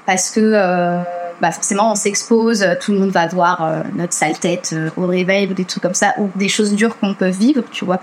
parce 0.05 0.31
que 0.31 0.41
euh, 0.43 0.99
bah 1.41 1.51
forcément 1.51 1.93
on 1.93 1.95
s'expose 1.95 2.63
euh, 2.63 2.75
tout 2.81 2.93
le 2.93 2.99
monde 2.99 3.11
va 3.11 3.27
voir 3.27 3.63
euh, 3.63 3.83
notre 3.95 4.13
sale 4.13 4.39
tête 4.39 4.71
euh, 4.73 4.91
au 4.97 5.07
réveil 5.07 5.47
ou 5.49 5.55
des 5.55 5.65
trucs 5.65 5.83
comme 5.83 5.95
ça 5.95 6.15
ou 6.19 6.31
des 6.35 6.49
choses 6.49 6.75
dures 6.75 6.99
qu'on 6.99 7.15
peut 7.15 7.29
vivre 7.29 7.63
tu 7.71 7.85
vois 7.85 8.01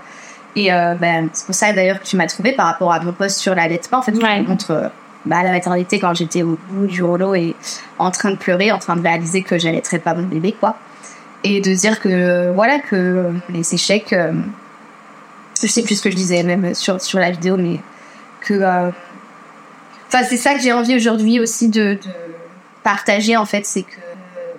et 0.56 0.68
ben, 0.68 1.30
c'est 1.32 1.46
pour 1.46 1.54
ça 1.56 1.72
d'ailleurs 1.72 2.00
que 2.00 2.06
tu 2.06 2.16
m'as 2.16 2.28
trouvé 2.28 2.52
par 2.52 2.66
rapport 2.66 2.92
à 2.92 3.00
mon 3.00 3.12
post 3.12 3.38
sur 3.38 3.56
l'allaitement 3.56 3.98
en 3.98 4.02
fait 4.02 4.12
Ouais. 4.12 4.40
je 4.44 4.48
montre 4.48 4.92
bah, 5.26 5.42
la 5.42 5.52
maternité 5.52 5.98
quand 5.98 6.14
j'étais 6.14 6.42
au 6.42 6.58
bout 6.68 6.86
du 6.86 7.02
rouleau 7.02 7.34
et 7.34 7.54
en 7.98 8.10
train 8.10 8.30
de 8.30 8.36
pleurer, 8.36 8.72
en 8.72 8.78
train 8.78 8.96
de 8.96 9.02
réaliser 9.02 9.42
que 9.42 9.58
j'allaiterais 9.58 9.98
pas 9.98 10.14
mon 10.14 10.26
bébé, 10.26 10.52
quoi. 10.52 10.76
Et 11.44 11.60
de 11.60 11.72
dire 11.72 12.00
que, 12.00 12.52
voilà, 12.52 12.78
que 12.78 13.30
les 13.48 13.74
échecs, 13.74 14.12
euh, 14.12 14.32
je 15.60 15.66
sais 15.66 15.82
plus 15.82 15.96
ce 15.96 16.02
que 16.02 16.10
je 16.10 16.16
disais 16.16 16.42
même 16.42 16.74
sur, 16.74 17.00
sur 17.00 17.18
la 17.18 17.30
vidéo, 17.30 17.56
mais 17.56 17.80
que, 18.42 18.54
euh, 18.54 18.90
enfin, 20.08 20.24
c'est 20.24 20.36
ça 20.36 20.54
que 20.54 20.60
j'ai 20.60 20.72
envie 20.72 20.94
aujourd'hui 20.94 21.40
aussi 21.40 21.68
de, 21.68 21.94
de 21.94 22.10
partager, 22.84 23.36
en 23.36 23.46
fait, 23.46 23.66
c'est 23.66 23.82
que 23.82 23.96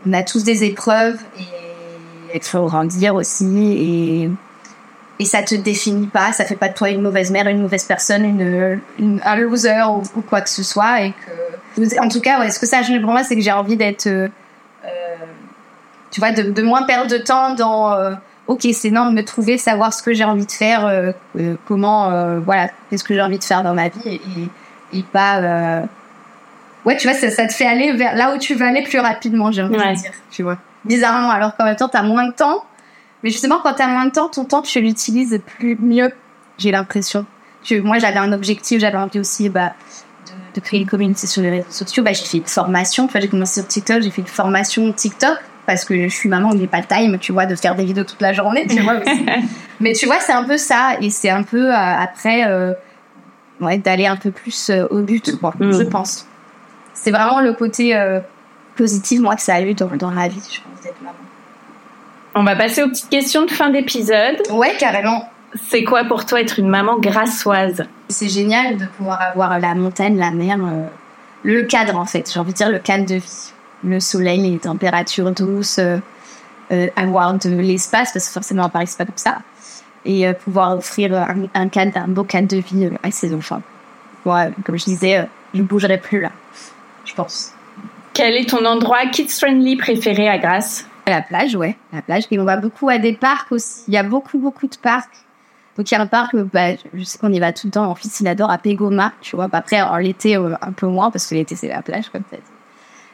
on 0.07 0.13
a 0.13 0.23
tous 0.23 0.43
des 0.43 0.63
épreuves 0.63 1.19
et 1.39 1.43
il 2.35 2.43
faut 2.43 2.65
grandir 2.65 3.15
aussi 3.15 3.45
et, 3.71 4.29
et 5.19 5.25
ça 5.25 5.41
te 5.41 5.55
définit 5.55 6.07
pas, 6.07 6.31
ça 6.33 6.45
fait 6.45 6.55
pas 6.55 6.69
de 6.69 6.73
toi 6.73 6.89
une 6.89 7.01
mauvaise 7.01 7.31
mère, 7.31 7.47
une 7.47 7.61
mauvaise 7.61 7.85
personne, 7.85 8.25
une, 8.25 9.21
un 9.23 9.35
loser 9.35 9.83
ou, 9.89 10.21
quoi 10.21 10.41
que 10.41 10.49
ce 10.49 10.63
soit 10.63 11.01
et 11.01 11.11
que 11.11 11.99
en 11.99 12.07
tout 12.07 12.21
cas 12.21 12.39
ouais, 12.39 12.51
ce 12.51 12.59
que 12.59 12.65
ça 12.65 12.79
a 12.79 12.99
pour 12.99 13.11
moi 13.11 13.23
c'est 13.23 13.35
que 13.35 13.41
j'ai 13.41 13.51
envie 13.51 13.77
d'être 13.77 14.07
euh, 14.07 14.27
euh, 14.85 14.89
tu 16.11 16.19
vois 16.19 16.31
de, 16.31 16.61
moins 16.61 16.83
perdre 16.83 17.09
de 17.09 17.17
temps 17.17 17.53
dans 17.53 17.93
euh, 17.93 18.13
ok 18.47 18.67
c'est 18.73 18.91
non 18.91 19.07
de 19.09 19.15
me 19.15 19.23
trouver 19.23 19.57
savoir 19.57 19.93
ce 19.93 20.01
que 20.01 20.13
j'ai 20.13 20.23
envie 20.23 20.45
de 20.45 20.51
faire 20.51 20.85
euh, 20.85 21.11
euh, 21.37 21.55
comment 21.67 22.11
euh, 22.11 22.39
voilà 22.39 22.69
qu'est-ce 22.89 23.03
que 23.03 23.13
j'ai 23.13 23.21
envie 23.21 23.39
de 23.39 23.43
faire 23.43 23.63
dans 23.63 23.73
ma 23.73 23.89
vie 23.89 23.99
et, 24.05 24.97
et, 24.97 25.03
pas 25.03 25.39
euh, 25.39 25.81
ouais 26.85 26.97
tu 26.97 27.07
vois 27.07 27.15
ça, 27.17 27.29
ça 27.29 27.45
te 27.47 27.53
fait 27.53 27.65
aller 27.65 27.91
vers 27.93 28.15
là 28.15 28.33
où 28.33 28.37
tu 28.37 28.53
veux 28.55 28.65
aller 28.65 28.83
plus 28.83 28.99
rapidement 28.99 29.51
j'ai 29.51 29.63
envie 29.63 29.75
Ouais. 29.77 29.93
de 29.95 29.99
dire 29.99 30.11
tu 30.31 30.43
vois 30.43 30.57
bizarrement 30.85 31.29
alors 31.31 31.55
qu'en 31.55 31.65
même 31.65 31.75
temps 31.75 31.89
t'as 31.89 32.03
moins 32.03 32.27
de 32.27 32.33
temps 32.33 32.63
mais 33.23 33.31
justement, 33.31 33.57
quand 33.63 33.73
t'as 33.73 33.87
moins 33.87 34.05
de 34.05 34.11
temps, 34.11 34.29
ton 34.29 34.45
temps, 34.45 34.61
tu 34.61 34.79
l'utilises 34.81 35.39
plus 35.57 35.75
mieux, 35.81 36.11
j'ai 36.59 36.69
l'impression. 36.69 37.25
Moi, 37.83 37.97
j'avais 37.97 38.19
un 38.19 38.31
objectif, 38.33 38.79
j'avais 38.79 38.99
envie 38.99 39.19
aussi 39.19 39.49
bah, 39.49 39.73
de, 40.27 40.59
de 40.59 40.63
créer 40.63 40.81
une 40.81 40.85
communauté 40.85 41.25
sur 41.25 41.41
les 41.41 41.49
réseaux 41.49 41.71
sociaux. 41.71 42.03
Bah, 42.03 42.13
j'ai 42.13 42.23
fait 42.23 42.37
une 42.37 42.45
formation, 42.45 43.05
enfin, 43.05 43.19
j'ai 43.19 43.27
commencé 43.27 43.61
sur 43.61 43.67
TikTok, 43.67 44.03
j'ai 44.03 44.11
fait 44.11 44.21
une 44.21 44.27
formation 44.27 44.93
TikTok 44.93 45.39
parce 45.65 45.85
que 45.85 46.03
je 46.07 46.13
suis 46.13 46.29
maman, 46.29 46.51
j'ai 46.55 46.67
pas 46.67 46.77
le 46.81 46.85
time, 46.85 47.17
tu 47.17 47.31
vois, 47.31 47.47
de 47.47 47.55
faire 47.55 47.73
des 47.73 47.85
vidéos 47.85 48.03
toute 48.03 48.21
la 48.21 48.31
journée, 48.31 48.67
tu 48.67 48.79
vois. 48.81 48.99
aussi. 48.99 49.25
Mais 49.79 49.93
tu 49.93 50.05
vois, 50.05 50.19
c'est 50.19 50.33
un 50.33 50.43
peu 50.43 50.57
ça, 50.57 50.91
et 51.01 51.09
c'est 51.09 51.31
un 51.31 51.41
peu 51.41 51.73
euh, 51.73 51.75
après, 51.75 52.43
euh, 52.45 52.73
ouais, 53.59 53.79
d'aller 53.79 54.05
un 54.05 54.17
peu 54.17 54.29
plus 54.29 54.69
euh, 54.69 54.85
au 54.91 54.99
but, 55.01 55.35
quoi, 55.39 55.55
Mm. 55.59 55.71
je 55.71 55.83
pense. 55.83 56.27
C'est 56.95 57.11
vraiment 57.11 57.39
le 57.39 57.53
côté 57.53 57.95
euh, 57.95 58.19
positif, 58.75 59.19
moi, 59.19 59.35
que 59.35 59.43
ça 59.43 59.53
a 59.53 59.61
eu 59.61 59.75
dans, 59.75 59.95
dans 59.95 60.09
la 60.09 60.27
vie, 60.27 60.41
je 60.41 60.59
pense, 60.61 60.81
d'être 60.83 60.99
maman. 61.01 61.13
On 62.33 62.43
va 62.43 62.55
passer 62.55 62.81
aux 62.81 62.89
petites 62.89 63.09
questions 63.09 63.45
de 63.45 63.51
fin 63.51 63.69
d'épisode. 63.69 64.41
Ouais, 64.49 64.75
carrément. 64.79 65.29
C'est 65.69 65.83
quoi 65.83 66.03
pour 66.03 66.25
toi 66.25 66.41
être 66.41 66.59
une 66.59 66.67
maman 66.67 66.97
grassoise? 66.99 67.85
C'est 68.09 68.27
génial 68.27 68.77
de 68.77 68.85
pouvoir 68.97 69.21
avoir 69.21 69.57
la 69.59 69.73
montagne, 69.75 70.17
la 70.17 70.31
mer, 70.31 70.57
euh, 70.59 70.85
le 71.43 71.63
cadre 71.63 71.97
en 71.97 72.05
fait, 72.05 72.29
j'ai 72.33 72.39
envie 72.39 72.51
de 72.51 72.57
dire 72.57 72.69
le 72.69 72.79
cadre 72.79 73.05
de 73.05 73.15
vie. 73.15 73.53
Le 73.83 73.99
soleil, 73.99 74.41
les 74.41 74.57
températures 74.57 75.31
douces, 75.31 75.79
euh, 75.79 75.97
euh, 76.71 76.87
avoir 76.95 77.35
de 77.35 77.49
l'espace, 77.49 78.11
parce 78.11 78.25
que 78.27 78.33
forcément 78.33 78.63
à 78.63 78.69
Paris 78.69 78.87
c'est 78.87 78.97
pas 78.97 79.05
comme 79.05 79.15
ça. 79.15 79.37
Et 80.03 80.31
pouvoir 80.33 80.77
offrir 80.77 81.13
un, 81.13 81.47
un 81.53 81.67
cadre, 81.69 81.97
un 81.97 82.07
beau 82.07 82.23
cadre 82.23 82.47
de 82.47 82.57
vie 82.57 82.89
à 83.01 83.09
ses 83.09 83.33
enfants. 83.33 83.61
Ouais, 84.25 84.51
comme 84.63 84.77
je 84.77 84.85
disais, 84.85 85.27
je 85.53 85.61
ne 85.61 85.65
bougerai 85.65 85.97
plus 85.99 86.19
là, 86.19 86.31
je 87.05 87.13
pense. 87.13 87.53
Quel 88.13 88.35
est 88.35 88.49
ton 88.49 88.65
endroit 88.65 89.05
kids-friendly 89.07 89.77
préféré 89.77 90.29
à 90.29 90.37
Grasse? 90.37 90.87
La 91.07 91.21
plage, 91.21 91.55
ouais, 91.55 91.77
la 91.93 92.01
plage. 92.01 92.23
Et 92.31 92.39
on 92.39 92.45
va 92.45 92.57
beaucoup 92.57 92.89
à 92.89 92.97
des 92.97 93.13
parcs 93.13 93.51
aussi. 93.51 93.83
Il 93.87 93.93
y 93.93 93.97
a 93.97 94.03
beaucoup, 94.03 94.39
beaucoup 94.39 94.67
de 94.67 94.75
parcs. 94.75 95.13
Donc, 95.77 95.91
il 95.91 95.93
y 95.93 95.97
a 95.97 96.01
un 96.01 96.07
parc, 96.07 96.35
bah, 96.35 96.75
je 96.93 97.03
sais 97.03 97.17
qu'on 97.17 97.31
y 97.33 97.39
va 97.39 97.51
tout 97.51 97.67
le 97.67 97.71
temps. 97.71 97.85
Mon 97.85 97.95
fils, 97.95 98.21
il 98.21 98.27
adore 98.27 98.49
à 98.49 98.57
Pégoma, 98.57 99.11
tu 99.21 99.35
vois. 99.35 99.47
Bah, 99.47 99.57
Après, 99.57 99.81
en 99.81 99.97
l'été, 99.97 100.37
euh, 100.37 100.55
un 100.61 100.71
peu 100.71 100.87
moins, 100.87 101.11
parce 101.11 101.27
que 101.27 101.35
l'été, 101.35 101.55
c'est 101.55 101.67
la 101.67 101.81
plage, 101.81 102.09
comme 102.09 102.23
dit. 102.31 102.39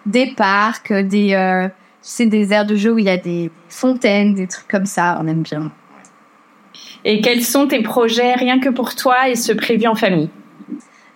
Des 0.06 0.28
parcs, 0.28 0.94
des, 0.94 1.34
euh, 1.34 1.68
sais, 2.02 2.28
des 2.28 2.54
aires 2.54 2.66
de 2.66 2.76
jeu 2.76 2.94
où 2.94 3.00
il 3.00 3.06
y 3.06 3.10
a 3.10 3.18
des 3.18 3.52
fontaines, 3.68 4.36
des 4.36 4.48
trucs 4.48 4.68
comme 4.68 4.86
ça. 4.86 5.18
On 5.20 5.28
aime 5.28 5.42
bien. 5.42 5.72
Et 7.04 7.22
quels 7.22 7.44
sont 7.44 7.68
tes 7.68 7.82
projets 7.82 8.36
rien 8.36 8.60
que 8.60 8.70
pour 8.70 8.96
toi 8.96 9.30
et 9.30 9.36
ceux 9.36 9.56
prévus 9.56 9.88
en 9.88 9.96
famille? 9.96 10.30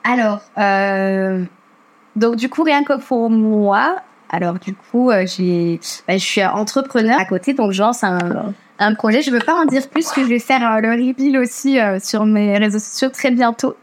Alors, 0.04 0.42
euh, 0.58 1.44
donc 2.16 2.36
du 2.36 2.50
coup, 2.50 2.64
rien 2.64 2.84
que 2.84 3.00
pour 3.00 3.30
moi, 3.30 3.98
alors 4.30 4.56
du 4.60 4.74
coup, 4.74 5.12
euh, 5.12 5.26
bah, 6.08 6.18
je 6.18 6.24
suis 6.24 6.44
entrepreneur 6.44 7.20
à 7.20 7.26
côté, 7.26 7.54
donc 7.54 7.72
genre 7.72 7.94
c'est 7.94 8.06
un, 8.08 8.54
un 8.80 8.96
projet. 8.96 9.22
Je 9.22 9.32
veux 9.32 9.40
pas 9.40 9.56
en 9.56 9.66
dire 9.66 9.88
plus, 9.90 10.12
que 10.12 10.22
je 10.22 10.28
vais 10.28 10.40
faire 10.40 10.82
le 10.82 10.90
reveal 10.92 11.38
aussi 11.38 11.80
euh, 11.80 12.00
sur 12.00 12.26
mes 12.26 12.58
réseaux 12.58 12.80
sociaux 12.80 13.10
très 13.10 13.32
bientôt. 13.32 13.76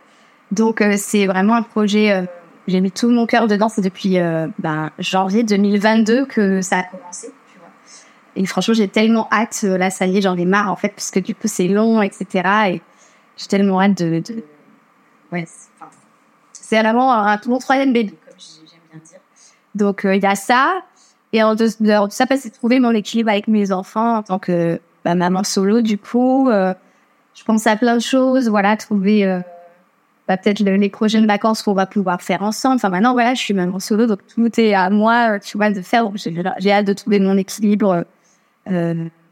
Donc 0.51 0.81
euh, 0.81 0.95
c'est 0.97 1.27
vraiment 1.27 1.55
un 1.55 1.63
projet. 1.63 2.27
j'ai 2.69 2.81
mis 2.81 2.91
tout 2.93 3.09
mon 3.09 3.27
cœur 3.27 3.47
dedans. 3.49 3.69
C'est 3.69 3.83
depuis 3.83 4.19
ben, 4.59 4.91
janvier 4.99 5.43
2022 5.45 6.27
que 6.27 6.61
ça 6.63 6.81
a 6.81 6.83
commencé. 6.85 7.33
Et 8.35 8.47
franchement, 8.47 8.73
j'ai 8.75 8.89
tellement 8.89 9.29
hâte. 9.31 9.63
Là, 9.63 9.91
ça 9.91 10.07
y 10.07 10.17
est, 10.17 10.23
j'en 10.23 10.37
ai 10.39 10.47
marre 10.47 10.71
en 10.73 10.77
fait, 10.77 10.89
parce 10.89 11.11
que 11.11 11.21
du 11.21 11.35
coup, 11.35 11.49
c'est 11.49 11.69
long, 11.69 12.01
etc. 12.01 12.27
Et 12.71 12.83
j'ai 13.37 13.47
tellement 13.47 13.81
hâte 13.81 13.99
de, 14.03 14.23
ouais. 15.33 15.45
c'est 16.53 16.81
vraiment 16.81 17.13
un, 17.13 17.39
mon 17.47 17.59
troisième 17.59 17.93
bébé, 17.93 18.15
comme 18.27 18.35
j'ai- 18.39 18.67
j'aime 18.71 18.81
bien 19.01 19.01
Donc, 19.75 20.05
euh, 20.05 20.15
il 20.17 20.23
y 20.23 20.27
a 20.27 20.35
ça. 20.35 20.83
Et 21.33 21.43
en 21.43 21.55
dehors 21.55 22.09
de 22.09 22.13
ça, 22.13 22.27
c'est 22.37 22.51
trouver 22.51 22.79
mon 22.79 22.91
équilibre 22.93 23.31
avec 23.31 23.49
mes 23.49 23.73
enfants 23.73 24.17
en 24.19 24.23
tant 24.23 24.39
que 24.39 24.81
bah, 25.05 25.15
maman 25.15 25.45
solo, 25.45 25.81
du 25.81 25.97
coup. 25.99 26.49
euh, 26.51 26.75
je 27.35 27.45
pense 27.45 27.67
à 27.67 27.77
plein 27.77 27.95
de 27.97 28.03
choses. 28.03 28.49
Voilà, 28.51 28.77
trouver 28.77 29.25
euh, 29.27 29.41
bah, 30.29 30.37
peut-être 30.37 30.61
le- 30.61 30.77
les 30.77 30.91
prochaines 30.91 31.27
vacances 31.27 31.63
qu'on 31.63 31.73
va 31.73 31.87
pouvoir 31.87 32.21
faire 32.21 32.43
ensemble. 32.43 32.75
Enfin, 32.77 32.91
maintenant, 32.91 33.15
voilà, 33.15 33.33
je 33.35 33.41
suis 33.41 33.55
maman 33.55 33.79
solo, 33.81 34.07
donc 34.07 34.21
tout 34.27 34.61
est 34.61 34.75
à 34.75 34.91
moi, 34.91 35.39
tu 35.41 35.57
vois, 35.57 35.71
de 35.71 35.81
faire. 35.81 36.11
J'ai 36.59 36.71
hâte 36.73 36.87
de 36.87 36.93
trouver 36.93 37.19
mon 37.21 37.39
équilibre, 37.39 38.05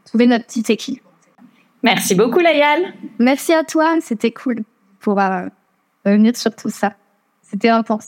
trouver 0.05 0.25
notre 0.27 0.45
petit 0.47 0.65
équilibre. 0.69 1.05
Merci 1.83 2.15
beaucoup, 2.15 2.39
Layal. 2.39 2.81
Merci 3.19 3.53
à 3.53 3.63
toi, 3.63 3.95
c'était 4.01 4.31
cool 4.31 4.57
pour 4.99 5.19
euh, 5.19 5.47
revenir 6.05 6.35
sur 6.35 6.55
tout 6.55 6.69
ça. 6.69 6.93
C'était 7.43 7.69
intense. 7.69 8.07